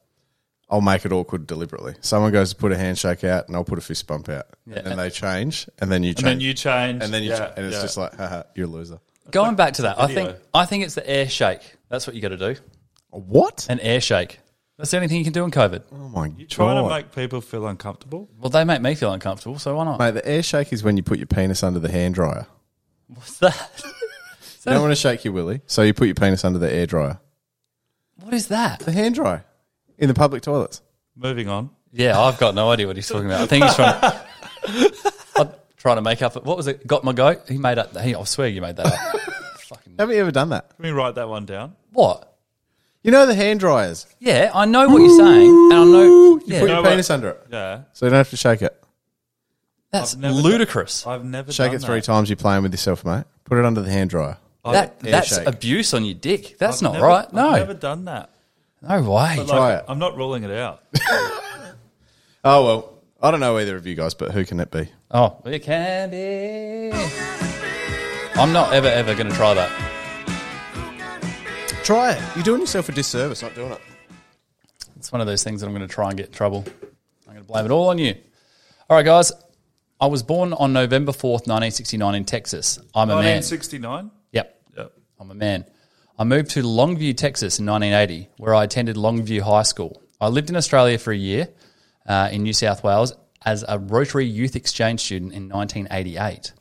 I'll 0.68 0.80
make 0.80 1.04
it 1.04 1.12
awkward 1.12 1.46
deliberately. 1.46 1.94
Someone 2.00 2.32
goes 2.32 2.50
to 2.50 2.56
put 2.56 2.72
a 2.72 2.76
handshake 2.76 3.22
out, 3.22 3.46
and 3.46 3.56
I'll 3.56 3.64
put 3.64 3.78
a 3.78 3.82
fist 3.82 4.06
bump 4.08 4.28
out, 4.28 4.46
Yeah. 4.66 4.78
and 4.78 4.86
then 4.86 4.96
they 4.98 5.10
change, 5.10 5.68
and 5.78 5.90
then 5.90 6.02
you 6.02 6.14
change, 6.14 6.24
And 6.24 6.26
then 6.26 6.40
you 6.40 6.54
change. 6.54 7.02
and 7.04 7.14
then 7.14 7.22
you, 7.22 7.30
yeah, 7.30 7.38
cha- 7.38 7.52
and 7.56 7.66
it's 7.66 7.76
yeah. 7.76 7.82
just 7.82 7.96
like, 7.96 8.14
haha, 8.16 8.42
you're 8.56 8.66
a 8.66 8.70
loser. 8.70 8.98
Going 9.30 9.54
back 9.54 9.74
to 9.74 9.82
that, 9.82 10.00
I 10.00 10.12
think 10.12 10.36
I 10.52 10.64
think 10.66 10.82
it's 10.84 10.94
the 10.96 11.08
air 11.08 11.28
shake. 11.28 11.60
That's 11.88 12.06
what 12.08 12.16
you 12.16 12.22
got 12.22 12.30
to 12.30 12.54
do. 12.54 12.60
What? 13.10 13.66
An 13.70 13.78
air 13.80 14.00
shake. 14.00 14.40
That's 14.82 14.90
the 14.90 14.96
only 14.96 15.06
thing 15.06 15.18
you 15.18 15.24
can 15.24 15.32
do 15.32 15.44
in 15.44 15.52
COVID. 15.52 15.84
Oh 15.92 16.08
my 16.08 16.26
You 16.36 16.44
trying 16.44 16.74
god! 16.76 16.88
to 16.88 16.94
make 16.96 17.14
people 17.14 17.40
feel 17.40 17.68
uncomfortable? 17.68 18.28
Well, 18.40 18.50
they 18.50 18.64
make 18.64 18.82
me 18.82 18.96
feel 18.96 19.12
uncomfortable, 19.12 19.60
so 19.60 19.76
why 19.76 19.84
not? 19.84 20.00
Mate, 20.00 20.10
the 20.14 20.26
air 20.26 20.42
shake 20.42 20.72
is 20.72 20.82
when 20.82 20.96
you 20.96 21.04
put 21.04 21.18
your 21.18 21.28
penis 21.28 21.62
under 21.62 21.78
the 21.78 21.88
hand 21.88 22.16
dryer. 22.16 22.46
What's 23.06 23.38
that? 23.38 23.70
You 24.64 24.72
don't 24.72 24.80
want 24.82 24.92
to 24.92 24.96
shake 24.96 25.24
your 25.24 25.34
willy, 25.34 25.60
so 25.66 25.82
you 25.82 25.92
put 25.92 26.06
your 26.06 26.14
penis 26.14 26.44
under 26.44 26.58
the 26.60 26.72
air 26.72 26.86
dryer. 26.86 27.18
What 28.20 28.32
is 28.32 28.46
that? 28.48 28.78
The 28.80 28.92
hand 28.92 29.16
dryer 29.16 29.44
in 29.98 30.06
the 30.08 30.14
public 30.14 30.42
toilets. 30.42 30.82
Moving 31.16 31.48
on. 31.48 31.70
Yeah, 31.92 32.20
I've 32.20 32.38
got 32.38 32.54
no 32.54 32.70
idea 32.70 32.86
what 32.86 32.94
he's 32.96 33.08
talking 33.08 33.26
about. 33.26 33.40
I 33.40 33.46
think 33.46 33.64
he's 33.64 33.74
trying. 33.74 34.20
I'm 35.36 35.48
trying 35.76 35.96
to 35.96 36.02
make 36.02 36.22
up. 36.22 36.44
What 36.44 36.56
was 36.56 36.68
it? 36.68 36.86
Got 36.86 37.02
my 37.02 37.12
goat. 37.12 37.48
He 37.48 37.58
made 37.58 37.78
up. 37.78 37.96
He, 37.98 38.14
I 38.14 38.22
swear 38.22 38.46
you 38.48 38.60
made 38.60 38.76
that 38.76 38.86
up. 38.86 39.20
Fucking 39.62 39.94
Have 39.98 40.10
you 40.10 40.16
ever 40.16 40.30
done 40.30 40.48
that? 40.50 40.76
Can 40.76 40.84
we 40.84 40.90
write 40.92 41.16
that 41.16 41.28
one 41.28 41.44
down? 41.44 41.74
what? 41.92 42.31
You 43.02 43.10
know 43.10 43.26
the 43.26 43.34
hand 43.34 43.58
dryers. 43.60 44.06
Yeah, 44.20 44.50
I 44.54 44.64
know 44.64 44.88
what 44.88 44.98
you're 45.02 45.16
saying, 45.16 45.48
and 45.50 45.72
I 45.74 45.84
know. 45.84 46.02
You 46.04 46.40
put 46.40 46.48
No, 46.48 46.66
your 46.66 46.82
but- 46.82 46.90
penis 46.90 47.10
under 47.10 47.30
it, 47.30 47.46
Yeah. 47.50 47.80
so 47.92 48.06
you 48.06 48.10
don't 48.10 48.18
have 48.18 48.30
to 48.30 48.36
shake 48.36 48.62
it. 48.62 48.78
that's 49.90 50.14
I've 50.14 50.20
never 50.20 50.34
done- 50.34 50.42
ludicrous. 50.42 51.06
I've 51.06 51.24
never 51.24 51.52
Shake 51.52 51.68
done 51.72 51.76
it 51.76 51.82
three 51.82 51.96
that. 52.00 52.04
times. 52.04 52.30
You're 52.30 52.36
playing 52.36 52.62
with 52.62 52.72
yourself, 52.72 53.04
mate. 53.04 53.24
Put 53.44 53.58
it 53.58 53.64
under 53.64 53.82
the 53.82 53.90
hand 53.90 54.10
dryer. 54.10 54.38
that 54.64 54.96
air 55.04 55.10
that's 55.10 55.34
shake. 55.36 55.46
abuse 55.48 55.92
on 55.92 56.04
your 56.04 56.14
dick. 56.14 56.56
That's 56.58 56.76
I've 56.78 56.82
not 56.82 56.92
never- 56.94 57.06
right. 57.06 57.32
No, 57.32 57.48
I've 57.50 57.58
never 57.58 57.74
done 57.74 58.04
that. 58.06 58.30
no 58.80 59.00
way. 59.02 59.36
Like, 59.38 59.46
Try 59.48 59.74
it. 59.74 59.84
I'm 59.88 59.98
not 59.98 60.16
ruling 60.16 60.44
it 60.44 60.50
out. 60.52 60.82
Oh 62.44 62.64
well, 62.64 62.92
I 63.22 63.30
don't 63.30 63.38
know 63.38 63.56
either 63.58 63.76
of 63.76 63.86
you 63.86 63.94
guys, 63.94 64.14
but 64.14 64.32
who 64.32 64.44
can 64.44 64.58
it 64.58 64.70
be? 64.72 64.88
Oh, 65.12 65.36
it 65.44 65.60
can 65.60 66.10
be. 66.10 66.90
I'm 68.34 68.52
not 68.52 68.72
ever 68.72 68.88
ever 68.88 69.14
going 69.14 69.28
to 69.28 69.34
try 69.36 69.54
that. 69.54 69.70
Try 71.84 72.12
it. 72.12 72.22
You're 72.36 72.44
doing 72.44 72.60
yourself 72.60 72.88
a 72.88 72.92
disservice 72.92 73.42
not 73.42 73.56
doing 73.56 73.72
it. 73.72 73.80
It's 74.96 75.10
one 75.10 75.20
of 75.20 75.26
those 75.26 75.42
things 75.42 75.60
that 75.60 75.66
I'm 75.66 75.72
going 75.74 75.86
to 75.86 75.92
try 75.92 76.08
and 76.08 76.16
get 76.16 76.26
in 76.26 76.32
trouble. 76.32 76.64
I'm 77.26 77.34
going 77.34 77.44
to 77.44 77.44
blame 77.44 77.64
it 77.64 77.72
all 77.72 77.88
on 77.88 77.98
you. 77.98 78.14
All 78.88 78.96
right, 78.96 79.04
guys. 79.04 79.32
I 80.00 80.06
was 80.06 80.22
born 80.22 80.52
on 80.52 80.72
November 80.72 81.10
4th, 81.10 81.46
1969 81.48 82.14
in 82.14 82.24
Texas. 82.24 82.78
I'm 82.94 83.10
a 83.10 83.14
man. 83.16 83.36
1969? 83.36 84.10
Yep. 84.30 84.62
Yep. 84.76 84.92
I'm 85.18 85.30
a 85.32 85.34
man. 85.34 85.64
I 86.18 86.24
moved 86.24 86.50
to 86.50 86.62
Longview, 86.62 87.16
Texas 87.16 87.58
in 87.58 87.66
1980, 87.66 88.28
where 88.36 88.54
I 88.54 88.62
attended 88.62 88.94
Longview 88.94 89.40
High 89.40 89.62
School. 89.62 90.02
I 90.20 90.28
lived 90.28 90.50
in 90.50 90.56
Australia 90.56 90.98
for 90.98 91.12
a 91.12 91.16
year 91.16 91.48
uh, 92.06 92.28
in 92.30 92.44
New 92.44 92.52
South 92.52 92.84
Wales 92.84 93.12
as 93.44 93.64
a 93.66 93.78
Rotary 93.80 94.26
Youth 94.26 94.54
Exchange 94.54 95.00
student 95.00 95.32
in 95.32 95.48
1988. 95.48 96.52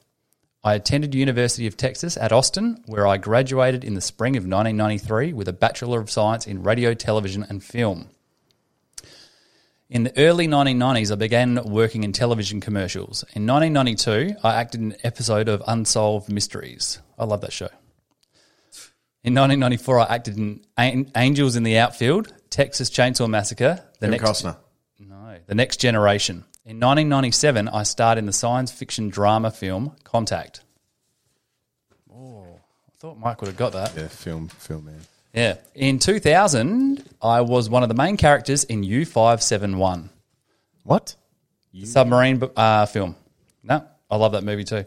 I 0.63 0.76
attended 0.76 1.15
University 1.15 1.65
of 1.65 1.76
Texas 1.76 2.17
at 2.17 2.32
Austin, 2.32 2.84
where 2.86 3.08
I 3.08 3.17
graduated 3.17 3.84
in 3.84 3.95
the 3.95 4.02
spring 4.02 4.36
of 4.38 4.43
1993 4.43 5.34
with 5.34 5.47
a 5.47 5.54
Bachelor 5.54 6.00
of 6.00 6.12
Science 6.12 6.45
in 6.45 6.62
Radio, 6.62 6.93
Television 6.93 7.43
and 7.50 7.63
Film. 7.63 8.10
In 9.89 10.04
the 10.04 10.17
early 10.19 10.47
1990s, 10.47 11.12
I 11.12 11.15
began 11.15 11.63
working 11.65 12.04
in 12.04 12.13
television 12.13 12.62
commercials. 12.62 13.24
In 13.34 13.47
1992, 13.47 14.38
I 14.43 14.56
acted 14.56 14.82
in 14.82 14.91
an 14.91 14.97
episode 15.04 15.50
of 15.50 15.63
Unsolved 15.65 16.32
Mysteries. 16.32 17.00
I 17.17 17.26
love 17.26 17.41
that 17.41 17.52
show. 17.52 17.69
In 19.24 19.34
1994, 19.34 20.00
I 20.00 20.06
acted 20.06 20.38
in 20.38 20.63
Angels 20.78 21.56
in 21.56 21.63
the 21.63 21.78
Outfield, 21.80 22.34
Texas 22.52 22.89
Chainsaw 22.91 23.28
Massacre, 23.28 23.84
the 24.00 24.08
Kevin 24.08 24.12
next 24.12 24.43
Costner. 24.43 24.58
no, 25.00 25.38
the 25.47 25.56
next 25.56 25.78
generation. 25.78 26.45
In 26.63 26.78
1997, 26.80 27.67
I 27.69 27.84
starred 27.84 28.17
in 28.19 28.26
the 28.28 28.34
science 28.34 28.71
fiction 28.71 29.10
drama 29.10 29.50
film 29.52 29.95
Contact. 30.04 30.62
Oh, 32.13 32.43
I 32.88 32.91
thought 33.00 33.17
Mike 33.17 33.41
would 33.41 33.47
have 33.47 33.58
got 33.58 33.74
that. 33.74 33.93
Yeah, 33.97 34.08
film, 34.08 34.47
film 34.47 34.86
man. 34.86 35.00
Yeah. 35.34 35.56
In 35.74 35.97
2000, 35.97 37.04
I 37.21 37.41
was 37.41 37.69
one 37.69 37.82
of 37.84 37.89
the 37.89 37.95
main 37.95 38.15
characters 38.17 38.63
in 38.63 38.84
U571, 38.84 40.10
What? 40.84 41.15
the 41.74 41.86
submarine 41.86 42.41
uh, 42.56 42.86
film. 42.86 43.15
No, 43.63 43.84
I 44.10 44.17
love 44.17 44.34
that 44.34 44.43
movie 44.43 44.63
too. 44.65 44.86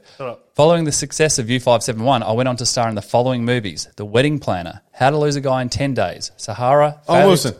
Following 0.54 0.84
the 0.84 0.92
success 0.92 1.38
of 1.40 1.46
U571, 1.46 2.22
I 2.22 2.32
went 2.32 2.48
on 2.48 2.56
to 2.56 2.66
star 2.66 2.88
in 2.88 2.94
the 2.94 3.02
following 3.02 3.44
movies 3.44 3.88
The 3.96 4.04
Wedding 4.04 4.38
Planner, 4.38 4.82
How 4.92 5.10
to 5.10 5.16
Lose 5.18 5.34
a 5.34 5.40
Guy 5.40 5.62
in 5.62 5.70
10 5.70 5.94
Days, 5.94 6.30
Sahara, 6.36 7.00
Oh, 7.08 7.14
Failure- 7.14 7.26
Wilson. 7.26 7.54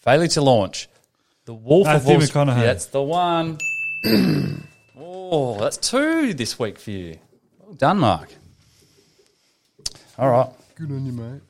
Failure 0.00 0.28
to 0.28 0.42
Launch, 0.42 0.88
The 1.44 1.54
Wolf 1.54 1.86
Matthew 1.86 2.00
of 2.00 2.06
Wall 2.06 2.20
Street. 2.20 2.40
McConaughey. 2.40 2.60
That's 2.60 2.86
the 2.86 3.02
one. 3.02 3.58
oh, 4.98 5.58
that's 5.58 5.76
two 5.76 6.32
this 6.34 6.58
week 6.58 6.78
for 6.78 6.90
you. 6.90 7.18
Well 7.58 7.74
done, 7.74 7.98
Mark. 7.98 8.34
All 10.18 10.30
right. 10.30 10.48
Good 10.74 10.90
on 10.90 11.04
you, 11.04 11.12
mate. 11.12 11.42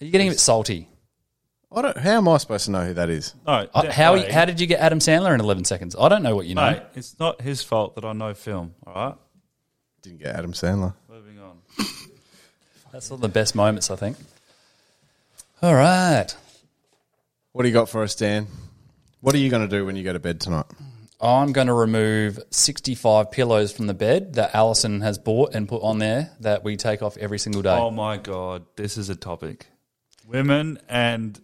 Are 0.00 0.04
you 0.04 0.10
getting 0.10 0.28
a 0.28 0.30
bit 0.30 0.40
salty? 0.40 0.88
I 1.72 1.82
don't. 1.82 1.96
How 1.96 2.18
am 2.18 2.28
I 2.28 2.36
supposed 2.38 2.64
to 2.66 2.70
know 2.70 2.84
who 2.84 2.94
that 2.94 3.10
is? 3.10 3.34
No. 3.46 3.68
Uh, 3.72 3.90
how, 3.90 4.14
mate. 4.14 4.30
how 4.30 4.44
did 4.44 4.60
you 4.60 4.66
get 4.66 4.80
Adam 4.80 4.98
Sandler 4.98 5.34
in 5.34 5.40
11 5.40 5.64
seconds? 5.64 5.94
I 5.98 6.08
don't 6.08 6.22
know 6.22 6.34
what 6.34 6.46
you 6.46 6.54
know. 6.54 6.70
Mate, 6.70 6.82
it's 6.94 7.18
not 7.18 7.40
his 7.40 7.62
fault 7.62 7.94
that 7.94 8.04
I 8.04 8.12
know 8.12 8.34
film, 8.34 8.74
all 8.86 8.94
right? 8.94 9.14
Didn't 10.02 10.20
get 10.20 10.34
Adam 10.34 10.52
Sandler. 10.52 10.94
Moving 11.08 11.38
on. 11.38 11.58
That's 12.92 13.10
one 13.10 13.18
of 13.18 13.22
the 13.22 13.28
best 13.28 13.54
moments, 13.54 13.90
I 13.90 13.96
think. 13.96 14.16
All 15.62 15.74
right. 15.74 16.34
What 17.52 17.62
do 17.62 17.68
you 17.68 17.74
got 17.74 17.88
for 17.88 18.02
us, 18.02 18.14
Dan? 18.14 18.46
What 19.20 19.34
are 19.34 19.38
you 19.38 19.50
going 19.50 19.68
to 19.68 19.76
do 19.76 19.84
when 19.84 19.96
you 19.96 20.04
go 20.04 20.12
to 20.12 20.20
bed 20.20 20.40
tonight? 20.40 20.66
I'm 21.20 21.52
going 21.52 21.66
to 21.66 21.74
remove 21.74 22.38
65 22.50 23.30
pillows 23.30 23.72
from 23.72 23.86
the 23.86 23.94
bed 23.94 24.34
that 24.34 24.54
Alison 24.54 25.00
has 25.02 25.18
bought 25.18 25.54
and 25.54 25.68
put 25.68 25.82
on 25.82 25.98
there 25.98 26.30
that 26.40 26.64
we 26.64 26.76
take 26.76 27.02
off 27.02 27.16
every 27.18 27.38
single 27.38 27.60
day. 27.60 27.76
Oh 27.76 27.90
my 27.90 28.16
god, 28.16 28.64
this 28.76 28.96
is 28.96 29.10
a 29.10 29.16
topic. 29.16 29.66
Women 30.26 30.78
and 30.88 31.38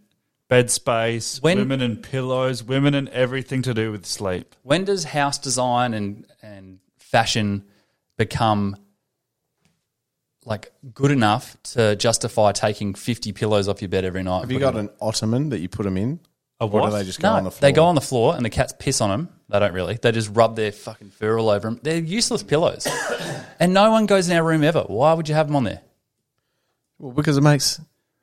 bed 0.48 0.70
space, 0.70 1.42
When- 1.42 1.58
women 1.58 1.82
and 1.82 2.02
pillows, 2.02 2.62
women 2.62 2.94
and 2.94 3.08
everything 3.10 3.62
to 3.62 3.74
do 3.74 3.90
with 3.92 4.06
sleep. 4.06 4.54
When 4.62 4.84
does 4.84 5.04
house 5.04 5.38
design 5.38 5.92
and, 5.92 6.24
and 6.40 6.78
fashion 6.98 7.64
become 8.16 8.76
like 10.46 10.72
good 10.94 11.10
enough 11.10 11.56
to 11.74 11.94
justify 11.96 12.52
taking 12.52 12.94
50 12.94 13.32
pillows 13.32 13.68
off 13.68 13.82
your 13.82 13.90
bed 13.90 14.04
every 14.06 14.22
night? 14.22 14.40
Have 14.40 14.50
you 14.52 14.58
got 14.60 14.76
an 14.76 14.88
ottoman 15.00 15.50
that 15.50 15.58
you 15.58 15.68
put 15.68 15.82
them 15.82 15.96
in? 15.98 16.20
A 16.60 16.64
Or 16.64 16.70
what? 16.70 16.90
do 16.90 16.96
they 16.96 17.04
just 17.04 17.20
go 17.20 17.28
No, 17.32 17.36
on 17.36 17.44
the 17.44 17.50
floor? 17.50 17.60
they 17.68 17.72
go 17.72 17.84
on 17.84 17.94
the 17.96 18.00
floor 18.00 18.34
and 18.34 18.42
the 18.44 18.48
cats 18.50 18.72
piss 18.78 19.02
on 19.02 19.10
them. 19.10 19.28
They 19.50 19.58
don't 19.58 19.74
really. 19.74 19.98
They 20.00 20.10
just 20.12 20.30
rub 20.34 20.56
their 20.56 20.72
fucking 20.72 21.10
fur 21.10 21.38
all 21.38 21.50
over 21.50 21.68
them. 21.68 21.80
They're 21.82 21.98
useless 21.98 22.42
pillows. 22.42 22.86
and 23.60 23.74
no 23.74 23.90
one 23.90 24.06
goes 24.06 24.28
in 24.30 24.36
our 24.36 24.42
room 24.42 24.64
ever. 24.64 24.82
Why 24.82 25.12
would 25.12 25.28
you 25.28 25.34
have 25.34 25.48
them 25.48 25.56
on 25.56 25.64
there? 25.64 25.82
Well, 26.98 27.12
because 27.12 27.36
it 27.36 27.42
makes 27.42 27.78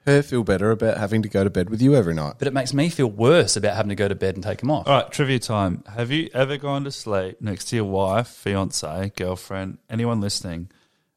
her 0.05 0.21
feel 0.23 0.43
better 0.43 0.71
about 0.71 0.97
having 0.97 1.21
to 1.21 1.29
go 1.29 1.43
to 1.43 1.49
bed 1.49 1.69
with 1.69 1.81
you 1.81 1.95
every 1.95 2.13
night. 2.13 2.35
But 2.39 2.47
it 2.47 2.53
makes 2.53 2.73
me 2.73 2.89
feel 2.89 3.07
worse 3.07 3.55
about 3.55 3.75
having 3.75 3.89
to 3.89 3.95
go 3.95 4.07
to 4.07 4.15
bed 4.15 4.35
and 4.35 4.43
take 4.43 4.59
them 4.59 4.71
off. 4.71 4.87
All 4.87 4.93
right, 5.01 5.11
trivia 5.11 5.39
time. 5.39 5.83
Have 5.93 6.09
you 6.11 6.29
ever 6.33 6.57
gone 6.57 6.83
to 6.85 6.91
sleep 6.91 7.39
next 7.39 7.65
to 7.65 7.75
your 7.75 7.85
wife, 7.85 8.27
fiance, 8.27 9.11
girlfriend, 9.15 9.77
anyone 9.89 10.19
listening, 10.19 10.69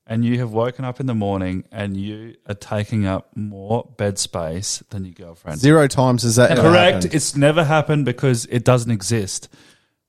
and 0.06 0.24
you 0.24 0.38
have 0.38 0.52
woken 0.52 0.84
up 0.84 1.00
in 1.00 1.06
the 1.06 1.14
morning 1.14 1.64
and 1.72 1.96
you 1.96 2.34
are 2.46 2.54
taking 2.54 3.06
up 3.06 3.30
more 3.36 3.88
bed 3.96 4.18
space 4.18 4.82
than 4.90 5.04
your 5.04 5.14
girlfriend? 5.14 5.58
Zero 5.58 5.86
times 5.88 6.22
has 6.22 6.36
that 6.36 6.50
ever 6.52 6.62
Correct. 6.62 6.94
happened. 6.96 7.14
It's 7.14 7.36
never 7.36 7.64
happened 7.64 8.04
because 8.04 8.46
it 8.46 8.64
doesn't 8.64 8.90
exist. 8.90 9.48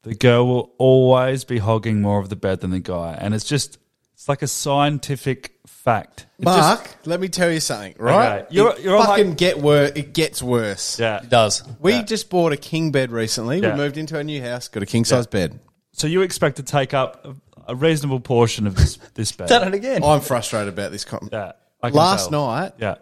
The 0.04 0.16
girl 0.16 0.48
will 0.48 0.72
always 0.78 1.44
be 1.44 1.58
hogging 1.58 2.02
more 2.02 2.20
of 2.20 2.30
the 2.30 2.36
bed 2.36 2.62
than 2.62 2.70
the 2.72 2.80
guy, 2.80 3.18
and 3.20 3.34
it's 3.34 3.44
just 3.46 3.78
it's 4.14 4.30
like 4.30 4.42
a 4.42 4.48
scientific 4.48 5.54
fact. 5.68 6.26
It 6.40 6.46
just- 6.46 6.58
Mark, 6.58 6.96
let 7.06 7.20
me 7.20 7.28
tell 7.28 7.52
you 7.52 7.60
something, 7.60 7.94
right? 8.00 8.40
Okay, 8.44 8.48
you're- 8.50 8.72
It 8.74 8.82
you're 8.84 8.98
fucking 9.04 9.30
like- 9.30 9.38
get 9.38 9.60
wor- 9.60 9.92
It 9.96 10.14
gets 10.14 10.42
worse. 10.42 11.00
yeah. 11.00 11.22
It 11.24 11.30
does. 11.30 11.62
We 11.80 12.02
just 12.04 12.30
bought 12.30 12.52
a 12.52 12.58
king 12.58 12.92
bed 12.92 13.12
recently. 13.12 13.60
Yeah. 13.60 13.72
We 13.74 13.78
moved 13.78 13.98
into 13.98 14.18
a 14.18 14.24
new 14.24 14.42
house, 14.42 14.68
got 14.70 14.82
a 14.82 14.88
king 14.88 15.06
size 15.06 15.28
bed. 15.28 15.60
So 15.92 16.08
you 16.08 16.22
expect 16.22 16.56
to 16.58 16.64
take 16.64 16.94
up 16.94 17.28
a, 17.68 17.72
a 17.74 17.76
reasonable 17.76 18.20
portion 18.20 18.66
of 18.68 18.76
this 18.76 18.98
this 19.14 19.32
bed? 19.38 19.50
Done 19.50 19.68
it 19.68 19.74
again. 19.74 20.04
I'm 20.04 20.22
frustrated 20.22 20.74
about 20.74 20.92
this. 20.92 21.06
Com- 21.06 21.30
Yeah. 21.32 21.54
I 21.82 21.90
can 21.90 21.98
Last 21.98 22.30
tell. 22.32 22.48
night, 22.48 22.74
Yeah. 22.80 22.96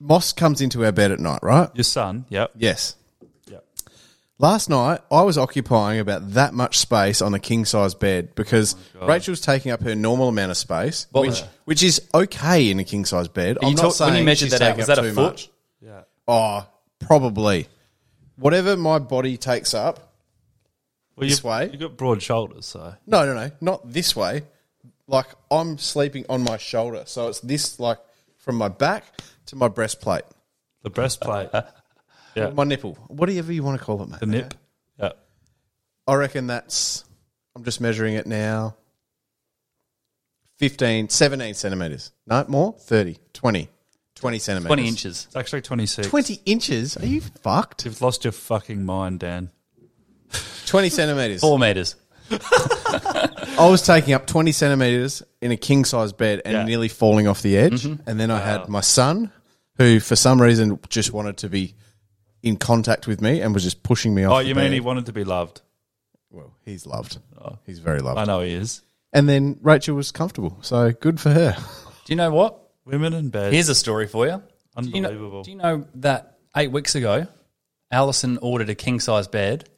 Moss 0.00 0.32
comes 0.32 0.60
into 0.60 0.84
our 0.84 0.92
bed 0.92 1.12
at 1.12 1.20
night, 1.20 1.40
right? 1.42 1.70
Your 1.74 1.84
son. 1.84 2.26
Yep. 2.28 2.52
Yes. 2.56 2.96
Yep. 3.48 3.64
Last 4.38 4.68
night, 4.68 5.00
I 5.10 5.22
was 5.22 5.38
occupying 5.38 6.00
about 6.00 6.32
that 6.32 6.52
much 6.52 6.78
space 6.78 7.22
on 7.22 7.32
a 7.32 7.38
king 7.38 7.64
size 7.64 7.94
bed 7.94 8.34
because 8.34 8.74
oh 9.00 9.06
Rachel's 9.06 9.40
taking 9.40 9.70
up 9.72 9.82
her 9.82 9.94
normal 9.94 10.28
amount 10.28 10.50
of 10.50 10.56
space, 10.56 11.06
What 11.12 11.22
which 11.22 11.30
was- 11.30 11.44
which 11.64 11.82
is 11.82 12.02
okay 12.12 12.70
in 12.70 12.80
a 12.80 12.84
king 12.84 13.04
size 13.04 13.28
bed. 13.28 13.56
I'm 13.62 13.68
you 13.70 13.74
not 13.76 13.82
talk- 13.82 13.92
saying 13.94 14.10
when 14.12 14.18
you 14.20 14.24
measured 14.26 14.50
she's 14.50 14.58
that 14.58 14.62
out, 14.62 14.76
taking 14.76 14.78
was 14.80 14.88
up 14.90 14.96
that 14.96 15.04
a 15.04 15.08
too 15.08 15.14
foot? 15.14 15.22
much. 15.32 15.50
Yeah. 15.80 16.00
Oh, 16.26 16.66
probably. 16.98 17.68
Whatever 18.36 18.76
my 18.76 18.98
body 18.98 19.36
takes 19.36 19.72
up. 19.74 20.13
Well, 21.16 21.28
This 21.28 21.44
way? 21.44 21.70
You've 21.70 21.80
got 21.80 21.96
broad 21.96 22.22
shoulders, 22.22 22.66
so 22.66 22.94
No, 23.06 23.24
no, 23.24 23.34
no, 23.34 23.50
not 23.60 23.90
this 23.92 24.16
way. 24.16 24.42
Like 25.06 25.26
I'm 25.50 25.78
sleeping 25.78 26.24
on 26.28 26.42
my 26.42 26.56
shoulder, 26.56 27.04
so 27.06 27.28
it's 27.28 27.40
this 27.40 27.78
like 27.78 27.98
from 28.38 28.56
my 28.56 28.68
back 28.68 29.04
to 29.46 29.56
my 29.56 29.68
breastplate, 29.68 30.24
the 30.82 30.90
breastplate, 30.90 31.50
yeah, 32.34 32.50
my 32.50 32.64
nipple, 32.64 32.94
whatever 33.08 33.52
you 33.52 33.62
want 33.62 33.78
to 33.78 33.84
call 33.84 34.02
it, 34.02 34.08
mate. 34.08 34.20
the 34.20 34.26
nip. 34.26 34.54
Yeah. 34.98 35.12
I 36.06 36.14
reckon 36.14 36.46
that's. 36.46 37.04
I'm 37.56 37.64
just 37.64 37.80
measuring 37.80 38.14
it 38.14 38.26
now. 38.26 38.76
15, 40.58 41.08
17 41.08 41.54
centimeters. 41.54 42.12
No, 42.26 42.44
more? 42.48 42.72
30, 42.78 43.18
20, 43.32 43.68
20 44.14 44.38
centimeters. 44.38 44.68
20 44.68 44.88
inches. 44.88 45.24
It's 45.26 45.36
actually 45.36 45.62
26. 45.62 46.08
20 46.08 46.40
inches? 46.46 46.96
Are 46.96 47.06
you 47.06 47.20
fucked? 47.20 47.84
You've 47.84 48.00
lost 48.00 48.24
your 48.24 48.32
fucking 48.32 48.84
mind, 48.84 49.20
Dan. 49.20 49.50
20 50.66 50.88
centimeters. 50.90 51.40
Four 51.40 51.58
meters. 51.58 51.96
I 52.30 53.68
was 53.70 53.82
taking 53.82 54.14
up 54.14 54.26
20 54.26 54.52
centimeters 54.52 55.22
in 55.40 55.50
a 55.52 55.56
king 55.56 55.84
size 55.84 56.12
bed 56.12 56.42
and 56.44 56.52
Yeah. 56.54 56.64
nearly 56.64 56.88
falling 56.88 57.26
off 57.28 57.42
the 57.42 57.56
edge. 57.56 57.82
Mm-hmm. 57.84 58.08
And 58.08 58.18
then 58.18 58.30
I 58.30 58.38
had 58.40 58.68
my 58.68 58.80
son, 58.80 59.30
who 59.76 60.00
for 60.00 60.16
some 60.16 60.40
reason 60.40 60.78
just 60.88 61.12
wanted 61.12 61.38
to 61.38 61.48
be 61.48 61.74
in 62.42 62.56
contact 62.56 63.06
with 63.06 63.20
me 63.20 63.40
and 63.40 63.54
was 63.54 63.62
just 63.62 63.82
pushing 63.82 64.14
me 64.14 64.24
off. 64.24 64.32
Oh, 64.32 64.38
the 64.38 64.44
you 64.48 64.54
mean 64.54 64.66
bed. 64.66 64.72
he 64.72 64.80
wanted 64.80 65.06
to 65.06 65.12
be 65.12 65.24
loved? 65.24 65.60
Well, 66.30 66.54
he's 66.64 66.86
loved. 66.86 67.18
Oh. 67.40 67.58
He's 67.64 67.78
very 67.78 68.00
loved. 68.00 68.18
I 68.18 68.24
know 68.24 68.40
he 68.40 68.52
is. 68.54 68.82
And 69.12 69.28
then 69.28 69.58
Rachel 69.62 69.94
was 69.94 70.10
comfortable. 70.10 70.58
So 70.62 70.90
good 70.92 71.20
for 71.20 71.30
her. 71.30 71.56
Do 72.04 72.12
you 72.12 72.16
know 72.16 72.30
what? 72.32 72.60
Women 72.84 73.12
in 73.14 73.30
bed. 73.30 73.52
Here's 73.52 73.68
a 73.68 73.74
story 73.74 74.06
for 74.08 74.26
you. 74.26 74.42
Do 74.80 74.88
you 74.88 75.00
know- 75.00 75.08
Unbelievable. 75.08 75.42
Do 75.44 75.50
you 75.52 75.56
know, 75.56 75.86
that 75.96 76.38
eight 76.56 76.72
weeks 76.72 76.94
ago, 76.96 77.26
Alison 77.90 78.38
ordered 78.42 78.68
a 78.70 78.74
king 78.74 78.98
size 79.00 79.28
bed, 79.28 79.68
all 79.68 79.73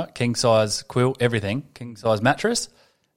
right, 0.00 0.14
king 0.14 0.34
size 0.34 0.82
quilt, 0.82 1.18
everything, 1.20 1.64
king 1.74 1.96
size 1.96 2.20
mattress. 2.22 2.68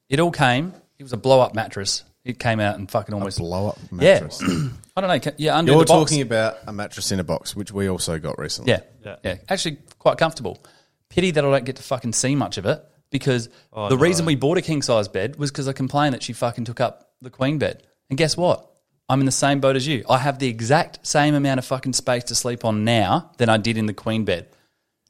It 0.09 0.19
all 0.19 0.31
came. 0.31 0.73
It 0.97 1.03
was 1.03 1.13
a 1.13 1.17
blow 1.17 1.39
up 1.41 1.53
mattress. 1.55 2.03
It 2.23 2.39
came 2.39 2.59
out 2.59 2.77
and 2.77 2.89
fucking 2.91 3.13
almost. 3.13 3.37
Blow 3.39 3.67
up 3.69 3.77
yeah, 3.91 4.13
mattress. 4.21 4.41
I 4.97 5.01
don't 5.01 5.23
know. 5.25 5.31
Yeah, 5.37 5.57
under 5.57 5.71
You're 5.71 5.81
the 5.83 5.85
box. 5.93 6.09
talking 6.11 6.21
about 6.21 6.57
a 6.67 6.73
mattress 6.73 7.11
in 7.11 7.19
a 7.19 7.23
box, 7.23 7.55
which 7.55 7.71
we 7.71 7.87
also 7.89 8.19
got 8.19 8.37
recently. 8.39 8.71
Yeah, 8.71 8.79
Yeah. 9.05 9.15
yeah, 9.23 9.35
Actually, 9.47 9.77
quite 9.99 10.17
comfortable. 10.17 10.61
Pity 11.09 11.31
that 11.31 11.45
I 11.45 11.49
don't 11.49 11.63
get 11.65 11.77
to 11.77 11.83
fucking 11.83 12.13
see 12.13 12.35
much 12.35 12.57
of 12.57 12.65
it 12.65 12.83
because 13.11 13.47
Oh, 13.71 13.87
the 13.87 13.95
no. 13.95 14.01
reason 14.01 14.25
we 14.25 14.35
bought 14.35 14.57
a 14.57 14.61
king 14.61 14.81
size 14.81 15.07
bed 15.07 15.37
was 15.37 15.51
because 15.51 15.67
I 15.69 15.73
complained 15.73 16.13
that 16.15 16.23
she 16.23 16.33
fucking 16.33 16.65
took 16.65 16.81
up 16.81 17.11
the 17.21 17.29
queen 17.29 17.59
bed. 17.59 17.83
And 18.09 18.17
guess 18.17 18.35
what? 18.35 18.69
I'm 19.07 19.21
in 19.21 19.25
the 19.25 19.31
same 19.31 19.61
boat 19.61 19.77
as 19.77 19.87
you. 19.87 20.03
I 20.09 20.17
have 20.17 20.39
the 20.39 20.49
exact 20.49 21.07
same 21.07 21.33
amount 21.33 21.59
of 21.59 21.65
fucking 21.65 21.93
space 21.93 22.25
to 22.25 22.35
sleep 22.35 22.65
on 22.65 22.83
now 22.83 23.31
than 23.37 23.47
I 23.47 23.55
did 23.55 23.77
in 23.77 23.85
the 23.85 23.93
queen 23.93 24.25
bed. 24.25 24.47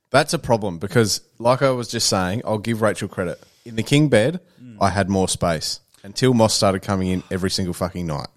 That's 0.10 0.34
a 0.34 0.40
problem 0.40 0.78
because, 0.78 1.22
like 1.38 1.62
I 1.62 1.72
was 1.72 1.88
just 1.90 2.08
saying, 2.08 2.42
I'll 2.46 2.58
give 2.60 2.82
Rachel 2.82 3.08
credit. 3.08 3.42
In 3.66 3.76
the 3.76 3.84
king 3.84 4.08
bed, 4.08 4.40
hmm. 4.60 4.82
I 4.82 4.90
had 4.90 5.10
more 5.10 5.28
space 5.28 5.82
until 6.04 6.34
Moss 6.34 6.54
started 6.54 6.82
coming 6.82 7.10
in 7.10 7.24
every 7.30 7.50
single 7.50 7.74
fucking 7.74 8.08
night. 8.08 8.28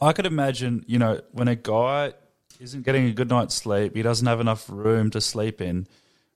I 0.00 0.12
could 0.12 0.26
imagine, 0.26 0.84
you 0.86 0.98
know, 0.98 1.22
when 1.32 1.48
a 1.48 1.56
guy 1.56 2.12
isn't 2.60 2.84
getting 2.84 3.06
a 3.06 3.12
good 3.12 3.30
night's 3.30 3.54
sleep, 3.54 3.96
he 3.96 4.02
doesn't 4.02 4.26
have 4.26 4.40
enough 4.40 4.68
room 4.68 5.10
to 5.10 5.20
sleep 5.20 5.60
in. 5.60 5.86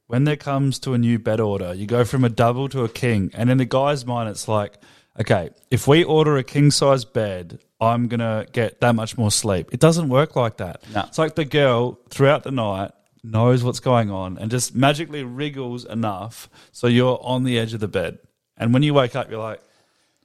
When 0.07 0.25
there 0.25 0.37
comes 0.37 0.79
to 0.81 0.95
a 0.95 0.99
new 0.99 1.19
bed 1.19 1.40
order, 1.40 1.75
you 1.75 1.87
go 1.87 2.05
from 2.05 2.25
a 2.25 2.29
double 2.29 2.69
to 2.71 2.83
a 2.85 2.88
king. 2.88 3.31
And 3.35 3.51
in 3.51 3.59
the 3.59 3.64
guy's 3.64 4.05
mind, 4.07 4.29
it's 4.29 4.49
like, 4.49 4.75
okay, 5.21 5.51
if 5.71 5.87
we 5.87 6.03
order 6.03 6.37
a 6.37 6.43
king 6.43 6.71
size 6.71 7.05
bed, 7.05 7.61
I'm 7.81 8.09
going 8.09 8.21
to 8.21 8.47
get 8.51 8.81
that 8.81 8.95
much 8.95 9.16
more 9.16 9.31
sleep. 9.31 9.69
It 9.73 9.81
doesn't 9.81 10.09
work 10.09 10.35
like 10.35 10.57
that. 10.57 10.83
No. 10.93 11.05
It's 11.07 11.19
like 11.19 11.35
the 11.35 11.45
girl 11.45 12.01
throughout 12.09 12.43
the 12.43 12.51
night 12.51 12.90
knows 13.22 13.62
what's 13.62 13.80
going 13.80 14.11
on 14.11 14.38
and 14.38 14.50
just 14.50 14.74
magically 14.74 15.22
wriggles 15.24 15.85
enough 15.85 16.48
so 16.72 16.87
you're 16.87 17.18
on 17.22 17.44
the 17.44 17.59
edge 17.59 17.74
of 17.74 17.80
the 17.80 17.88
bed. 17.88 18.18
And 18.56 18.72
when 18.74 18.83
you 18.83 18.94
wake 18.94 19.14
up, 19.16 19.30
you're 19.30 19.40
like, 19.40 19.61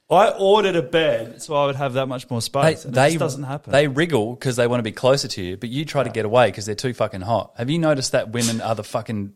I 0.08 0.28
ordered 0.38 0.76
a 0.76 0.82
bed 0.82 1.42
so 1.42 1.54
I 1.56 1.66
would 1.66 1.74
have 1.76 1.94
that 1.94 2.06
much 2.06 2.30
more 2.30 2.40
They, 2.40 2.44
space. 2.44 2.84
and 2.84 2.94
it 2.94 2.96
they 2.96 3.08
just 3.10 3.18
doesn't 3.18 3.42
happen. 3.42 3.72
They 3.72 3.88
wriggle 3.88 4.34
because 4.34 4.54
they 4.56 4.66
want 4.68 4.78
to 4.78 4.84
be 4.84 4.92
closer 4.92 5.26
to 5.28 5.42
you, 5.42 5.56
but 5.56 5.68
you 5.68 5.84
try 5.84 6.04
to 6.04 6.10
get 6.10 6.24
away 6.24 6.46
because 6.48 6.64
they're 6.64 6.74
too 6.76 6.94
fucking 6.94 7.22
hot. 7.22 7.54
Have 7.56 7.70
you 7.70 7.78
noticed 7.78 8.12
that 8.12 8.30
women 8.30 8.60
are 8.60 8.74
the 8.76 8.84
fucking 8.84 9.32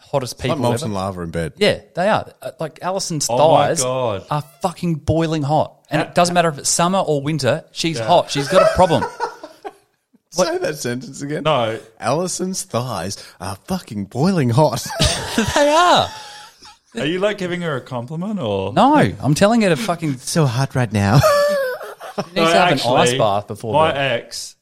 hottest 0.00 0.38
people? 0.38 0.56
Like 0.56 0.56
people 0.56 0.70
molten 0.70 0.86
ever? 0.88 0.94
lava 0.94 1.20
in 1.22 1.30
bed. 1.30 1.52
Yeah, 1.56 1.80
they 1.94 2.08
are. 2.08 2.32
Uh, 2.42 2.50
Like 2.58 2.80
Alison's 2.82 3.28
Oh 3.30 3.52
my 3.54 3.68
thighs 3.68 3.82
God. 3.82 4.26
are 4.30 4.42
fucking 4.60 4.96
boiling 4.96 5.42
hot. 5.42 5.86
And 5.88 6.02
it 6.02 6.14
doesn't 6.14 6.34
matter 6.34 6.48
if 6.48 6.58
it's 6.58 6.68
summer 6.70 6.98
or 6.98 7.22
winter, 7.22 7.64
she's 7.70 7.98
hot. 8.00 8.30
She's 8.30 8.48
got 8.48 8.62
a 8.62 8.74
problem. 8.74 9.04
Say 10.32 10.58
that 10.58 10.78
sentence 10.78 11.20
again. 11.20 11.42
no, 11.42 11.78
Alison's 12.00 12.62
thighs 12.62 13.22
are 13.38 13.56
fucking 13.66 14.06
boiling 14.06 14.48
hot. 14.48 14.86
they 15.54 15.68
are. 15.68 16.08
are 16.94 17.06
you 17.06 17.18
like 17.18 17.36
giving 17.36 17.60
her 17.60 17.76
a 17.76 17.82
compliment 17.82 18.40
or 18.40 18.72
No, 18.72 18.94
I'm 18.94 19.34
telling 19.34 19.60
her 19.60 19.68
to 19.68 19.76
fucking 19.76 20.16
so 20.16 20.46
hot 20.46 20.74
right 20.74 20.90
now. 20.90 21.20
she 22.16 22.22
needs 22.22 22.50
to 22.50 22.58
have 22.58 22.72
an 22.72 22.80
ice 22.84 23.14
bath 23.14 23.46
before 23.46 23.74
my 23.74 23.92
bed. 23.92 24.22
ex, 24.22 24.56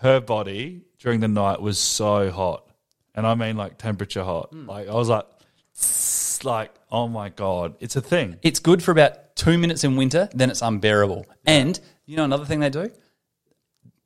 her 0.00 0.20
body 0.20 0.82
during 0.98 1.20
the 1.20 1.28
night 1.28 1.60
was 1.60 1.78
so 1.78 2.30
hot, 2.30 2.68
and 3.14 3.24
I 3.24 3.34
mean 3.34 3.56
like 3.56 3.78
temperature 3.78 4.24
hot. 4.24 4.50
Hmm. 4.50 4.68
Like 4.68 4.88
I 4.88 4.94
was 4.94 5.08
like, 5.08 5.26
like 6.44 6.74
oh 6.90 7.06
my 7.06 7.28
god, 7.28 7.76
it's 7.78 7.94
a 7.94 8.00
thing. 8.00 8.38
It's 8.42 8.58
good 8.58 8.82
for 8.82 8.90
about 8.90 9.36
two 9.36 9.56
minutes 9.56 9.84
in 9.84 9.96
winter, 9.96 10.28
then 10.34 10.50
it's 10.50 10.62
unbearable. 10.62 11.26
And 11.46 11.78
you 12.06 12.16
know 12.16 12.24
another 12.24 12.44
thing 12.44 12.60
they 12.60 12.70
do? 12.70 12.90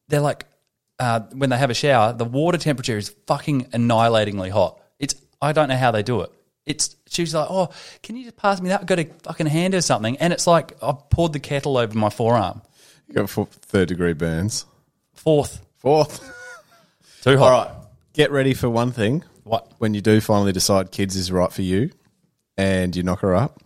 They're 0.08 0.20
like, 0.20 0.44
uh, 0.98 1.20
when 1.32 1.50
they 1.50 1.56
have 1.58 1.70
a 1.70 1.74
shower, 1.74 2.12
the 2.12 2.24
water 2.24 2.58
temperature 2.58 2.96
is 2.96 3.14
fucking 3.26 3.66
annihilatingly 3.66 4.50
hot. 4.50 4.80
It's 4.98 5.14
I 5.40 5.52
don't 5.52 5.68
know 5.68 5.76
how 5.76 5.90
they 5.90 6.02
do 6.02 6.22
it. 6.22 6.32
It's 6.64 6.96
she's 7.08 7.34
like, 7.34 7.46
oh, 7.50 7.70
can 8.02 8.16
you 8.16 8.24
just 8.24 8.36
pass 8.36 8.60
me 8.60 8.70
that? 8.70 8.80
I've 8.80 8.86
got 8.86 8.98
a 8.98 9.04
fucking 9.22 9.46
hand 9.46 9.74
her 9.74 9.80
something, 9.80 10.16
and 10.18 10.32
it's 10.32 10.46
like 10.46 10.72
I 10.82 10.94
poured 11.10 11.32
the 11.32 11.40
kettle 11.40 11.76
over 11.76 11.96
my 11.96 12.10
forearm. 12.10 12.62
you 13.08 13.14
got 13.14 13.30
four, 13.30 13.46
third 13.46 13.88
degree 13.88 14.14
burns. 14.14 14.64
Fourth, 15.14 15.60
Fourth. 15.78 16.20
too 17.22 17.38
hot. 17.38 17.52
All 17.52 17.64
right. 17.64 17.86
Get 18.12 18.30
ready 18.30 18.54
for 18.54 18.68
one 18.68 18.92
thing. 18.92 19.22
What? 19.44 19.70
When 19.78 19.94
you 19.94 20.00
do 20.00 20.20
finally 20.20 20.52
decide 20.52 20.90
kids 20.90 21.14
is 21.16 21.30
right 21.30 21.52
for 21.52 21.62
you 21.62 21.90
and 22.56 22.96
you 22.96 23.02
knock 23.02 23.20
her 23.20 23.34
up, 23.34 23.60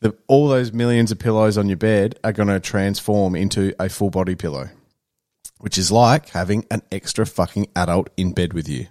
the, 0.00 0.16
all 0.28 0.48
those 0.48 0.72
millions 0.72 1.12
of 1.12 1.18
pillows 1.18 1.58
on 1.58 1.68
your 1.68 1.76
bed 1.76 2.18
are 2.24 2.32
going 2.32 2.48
to 2.48 2.58
transform 2.58 3.34
into 3.34 3.74
a 3.78 3.88
full 3.88 4.08
body 4.10 4.34
pillow, 4.34 4.70
which 5.60 5.78
is 5.78 5.90
like 5.92 6.30
having 6.30 6.64
an 6.70 6.82
extra 6.90 7.24
fucking 7.24 7.68
adult 7.76 8.10
in 8.16 8.32
bed 8.32 8.52
with 8.52 8.68
you. 8.68 8.86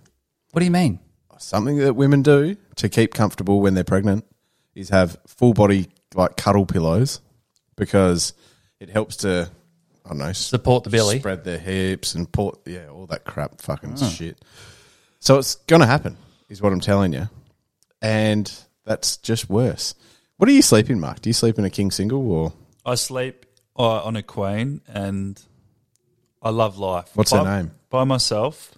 What 0.51 0.59
do 0.59 0.65
you 0.65 0.71
mean? 0.71 0.99
Something 1.37 1.77
that 1.77 1.95
women 1.95 2.21
do 2.21 2.57
to 2.75 2.89
keep 2.89 3.13
comfortable 3.13 3.61
when 3.61 3.73
they're 3.73 3.83
pregnant 3.85 4.25
is 4.75 4.89
have 4.89 5.17
full 5.25 5.53
body 5.53 5.87
like 6.13 6.35
cuddle 6.35 6.65
pillows 6.65 7.21
because 7.77 8.33
it 8.79 8.89
helps 8.89 9.15
to 9.17 9.49
I 10.05 10.09
don't 10.09 10.17
know 10.17 10.31
Support 10.33 10.83
the 10.83 10.89
belly. 10.89 11.19
spread 11.19 11.43
their 11.45 11.57
hips 11.59 12.15
and 12.15 12.29
port 12.31 12.59
yeah 12.65 12.87
all 12.89 13.05
that 13.07 13.23
crap 13.23 13.61
fucking 13.61 13.95
shit. 13.97 14.43
So 15.19 15.37
it's 15.37 15.55
gonna 15.55 15.85
happen 15.85 16.17
is 16.49 16.61
what 16.61 16.73
I'm 16.73 16.79
telling 16.81 17.13
you, 17.13 17.29
and 18.01 18.51
that's 18.85 19.17
just 19.17 19.49
worse. 19.49 19.95
What 20.37 20.47
do 20.47 20.53
you 20.53 20.61
sleep 20.61 20.89
in, 20.89 20.99
Mark? 20.99 21.21
Do 21.21 21.29
you 21.29 21.33
sleep 21.33 21.57
in 21.59 21.65
a 21.65 21.69
king 21.69 21.91
single 21.91 22.29
or 22.31 22.53
I 22.85 22.95
sleep 22.95 23.45
uh, 23.77 24.03
on 24.03 24.15
a 24.15 24.23
queen, 24.23 24.81
and 24.87 25.41
I 26.41 26.49
love 26.51 26.77
life. 26.77 27.09
What's 27.15 27.31
by, 27.31 27.43
her 27.43 27.57
name? 27.57 27.71
By 27.89 28.03
myself. 28.03 28.71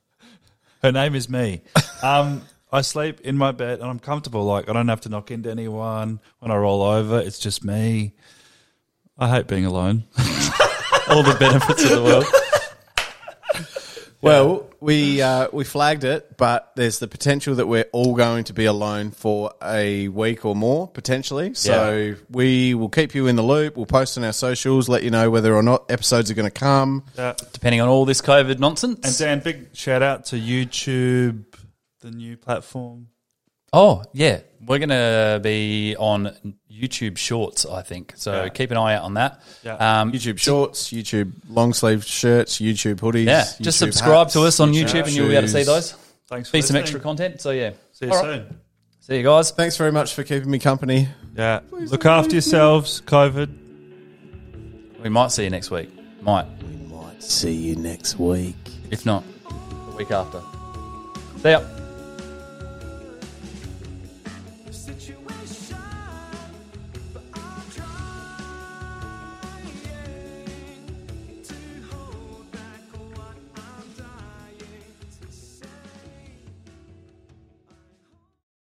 her 0.82 0.92
name 0.92 1.14
is 1.14 1.28
me. 1.28 1.62
Um, 2.02 2.42
I 2.70 2.82
sleep 2.82 3.22
in 3.22 3.38
my 3.38 3.52
bed 3.52 3.80
and 3.80 3.88
I'm 3.88 3.98
comfortable. 3.98 4.44
Like 4.44 4.68
I 4.68 4.74
don't 4.74 4.88
have 4.88 5.00
to 5.00 5.08
knock 5.08 5.30
into 5.30 5.50
anyone. 5.50 6.20
When 6.40 6.50
I 6.50 6.56
roll 6.56 6.82
over, 6.82 7.18
it's 7.18 7.38
just 7.38 7.64
me. 7.64 8.12
I 9.16 9.30
hate 9.30 9.46
being 9.46 9.64
alone. 9.64 10.04
All 11.08 11.22
the 11.22 11.34
benefits 11.40 11.82
of 11.84 11.90
the 11.90 12.02
world. 12.04 12.26
Well, 14.26 14.70
we 14.80 15.22
uh, 15.22 15.48
we 15.52 15.64
flagged 15.64 16.04
it, 16.04 16.36
but 16.36 16.72
there's 16.76 16.98
the 16.98 17.08
potential 17.08 17.56
that 17.56 17.66
we're 17.66 17.86
all 17.92 18.14
going 18.14 18.44
to 18.44 18.52
be 18.52 18.66
alone 18.66 19.10
for 19.10 19.52
a 19.62 20.08
week 20.08 20.44
or 20.44 20.54
more 20.54 20.88
potentially. 20.88 21.54
So 21.54 22.16
we 22.30 22.74
will 22.74 22.88
keep 22.88 23.14
you 23.14 23.26
in 23.26 23.36
the 23.36 23.42
loop. 23.42 23.76
We'll 23.76 23.86
post 23.86 24.18
on 24.18 24.24
our 24.24 24.32
socials, 24.32 24.88
let 24.88 25.02
you 25.02 25.10
know 25.10 25.30
whether 25.30 25.54
or 25.54 25.62
not 25.62 25.90
episodes 25.90 26.30
are 26.30 26.34
going 26.34 26.50
to 26.50 26.58
come. 26.58 27.04
Yeah. 27.16 27.34
Depending 27.52 27.80
on 27.80 27.88
all 27.88 28.04
this 28.04 28.20
COVID 28.20 28.58
nonsense. 28.58 29.06
And 29.06 29.18
Dan, 29.18 29.40
big 29.40 29.74
shout 29.74 30.02
out 30.02 30.26
to 30.26 30.36
YouTube, 30.36 31.44
the 32.00 32.10
new 32.10 32.36
platform. 32.36 33.08
Oh, 33.76 34.02
yeah. 34.14 34.40
We're 34.66 34.78
going 34.78 34.88
to 34.88 35.38
be 35.42 35.94
on 35.98 36.54
YouTube 36.72 37.18
Shorts, 37.18 37.66
I 37.66 37.82
think. 37.82 38.14
So 38.16 38.44
Yeah. 38.44 38.48
keep 38.48 38.70
an 38.70 38.78
eye 38.78 38.94
out 38.94 39.02
on 39.04 39.14
that. 39.14 39.40
Yeah. 39.62 39.74
Um, 40.00 40.12
YouTube 40.12 40.38
shorts, 40.38 40.90
YouTube 40.90 41.32
long 41.48 41.72
sleeve 41.74 42.04
shirts, 42.04 42.58
YouTube 42.58 42.96
hoodies. 42.96 43.26
yeah. 43.26 43.42
YouTube 43.42 43.60
Just 43.62 43.78
subscribe 43.78 44.26
hats, 44.26 44.32
to 44.32 44.40
us 44.42 44.60
on 44.60 44.72
YouTube 44.72 45.04
and 45.04 45.12
you'll 45.12 45.28
be 45.28 45.34
able 45.36 45.46
to 45.46 45.52
see 45.52 45.62
those. 45.62 45.92
Thanks 46.28 46.48
for 46.48 46.54
Be 46.54 46.62
some 46.62 46.76
extra 46.76 46.98
content. 47.00 47.40
So, 47.40 47.50
yeah. 47.50 47.72
See 47.92 48.06
you 48.06 48.12
All 48.12 48.22
right. 48.22 48.42
soon. 48.46 48.60
See 49.00 49.18
you 49.18 49.22
guys. 49.22 49.50
Thanks 49.52 49.76
very 49.76 49.92
much 49.92 50.14
for 50.14 50.24
keeping 50.24 50.50
me 50.50 50.58
company. 50.58 51.08
Yeah. 51.36 51.60
Look 51.70 52.06
after 52.06 52.32
yourselves, 52.32 53.02
COVID. 53.02 53.50
We 55.02 55.08
might 55.10 55.30
see 55.30 55.44
you 55.44 55.50
next 55.50 55.70
week. 55.70 55.90
Might. 56.22 56.46
We 56.62 56.86
might 56.92 57.22
see 57.22 57.52
you 57.52 57.76
next 57.76 58.18
week. 58.18 58.56
If 58.90 59.06
not, 59.06 59.22
the 59.90 59.96
week 59.96 60.10
after. 60.10 60.40
See 61.40 61.50
ya. 61.50 61.62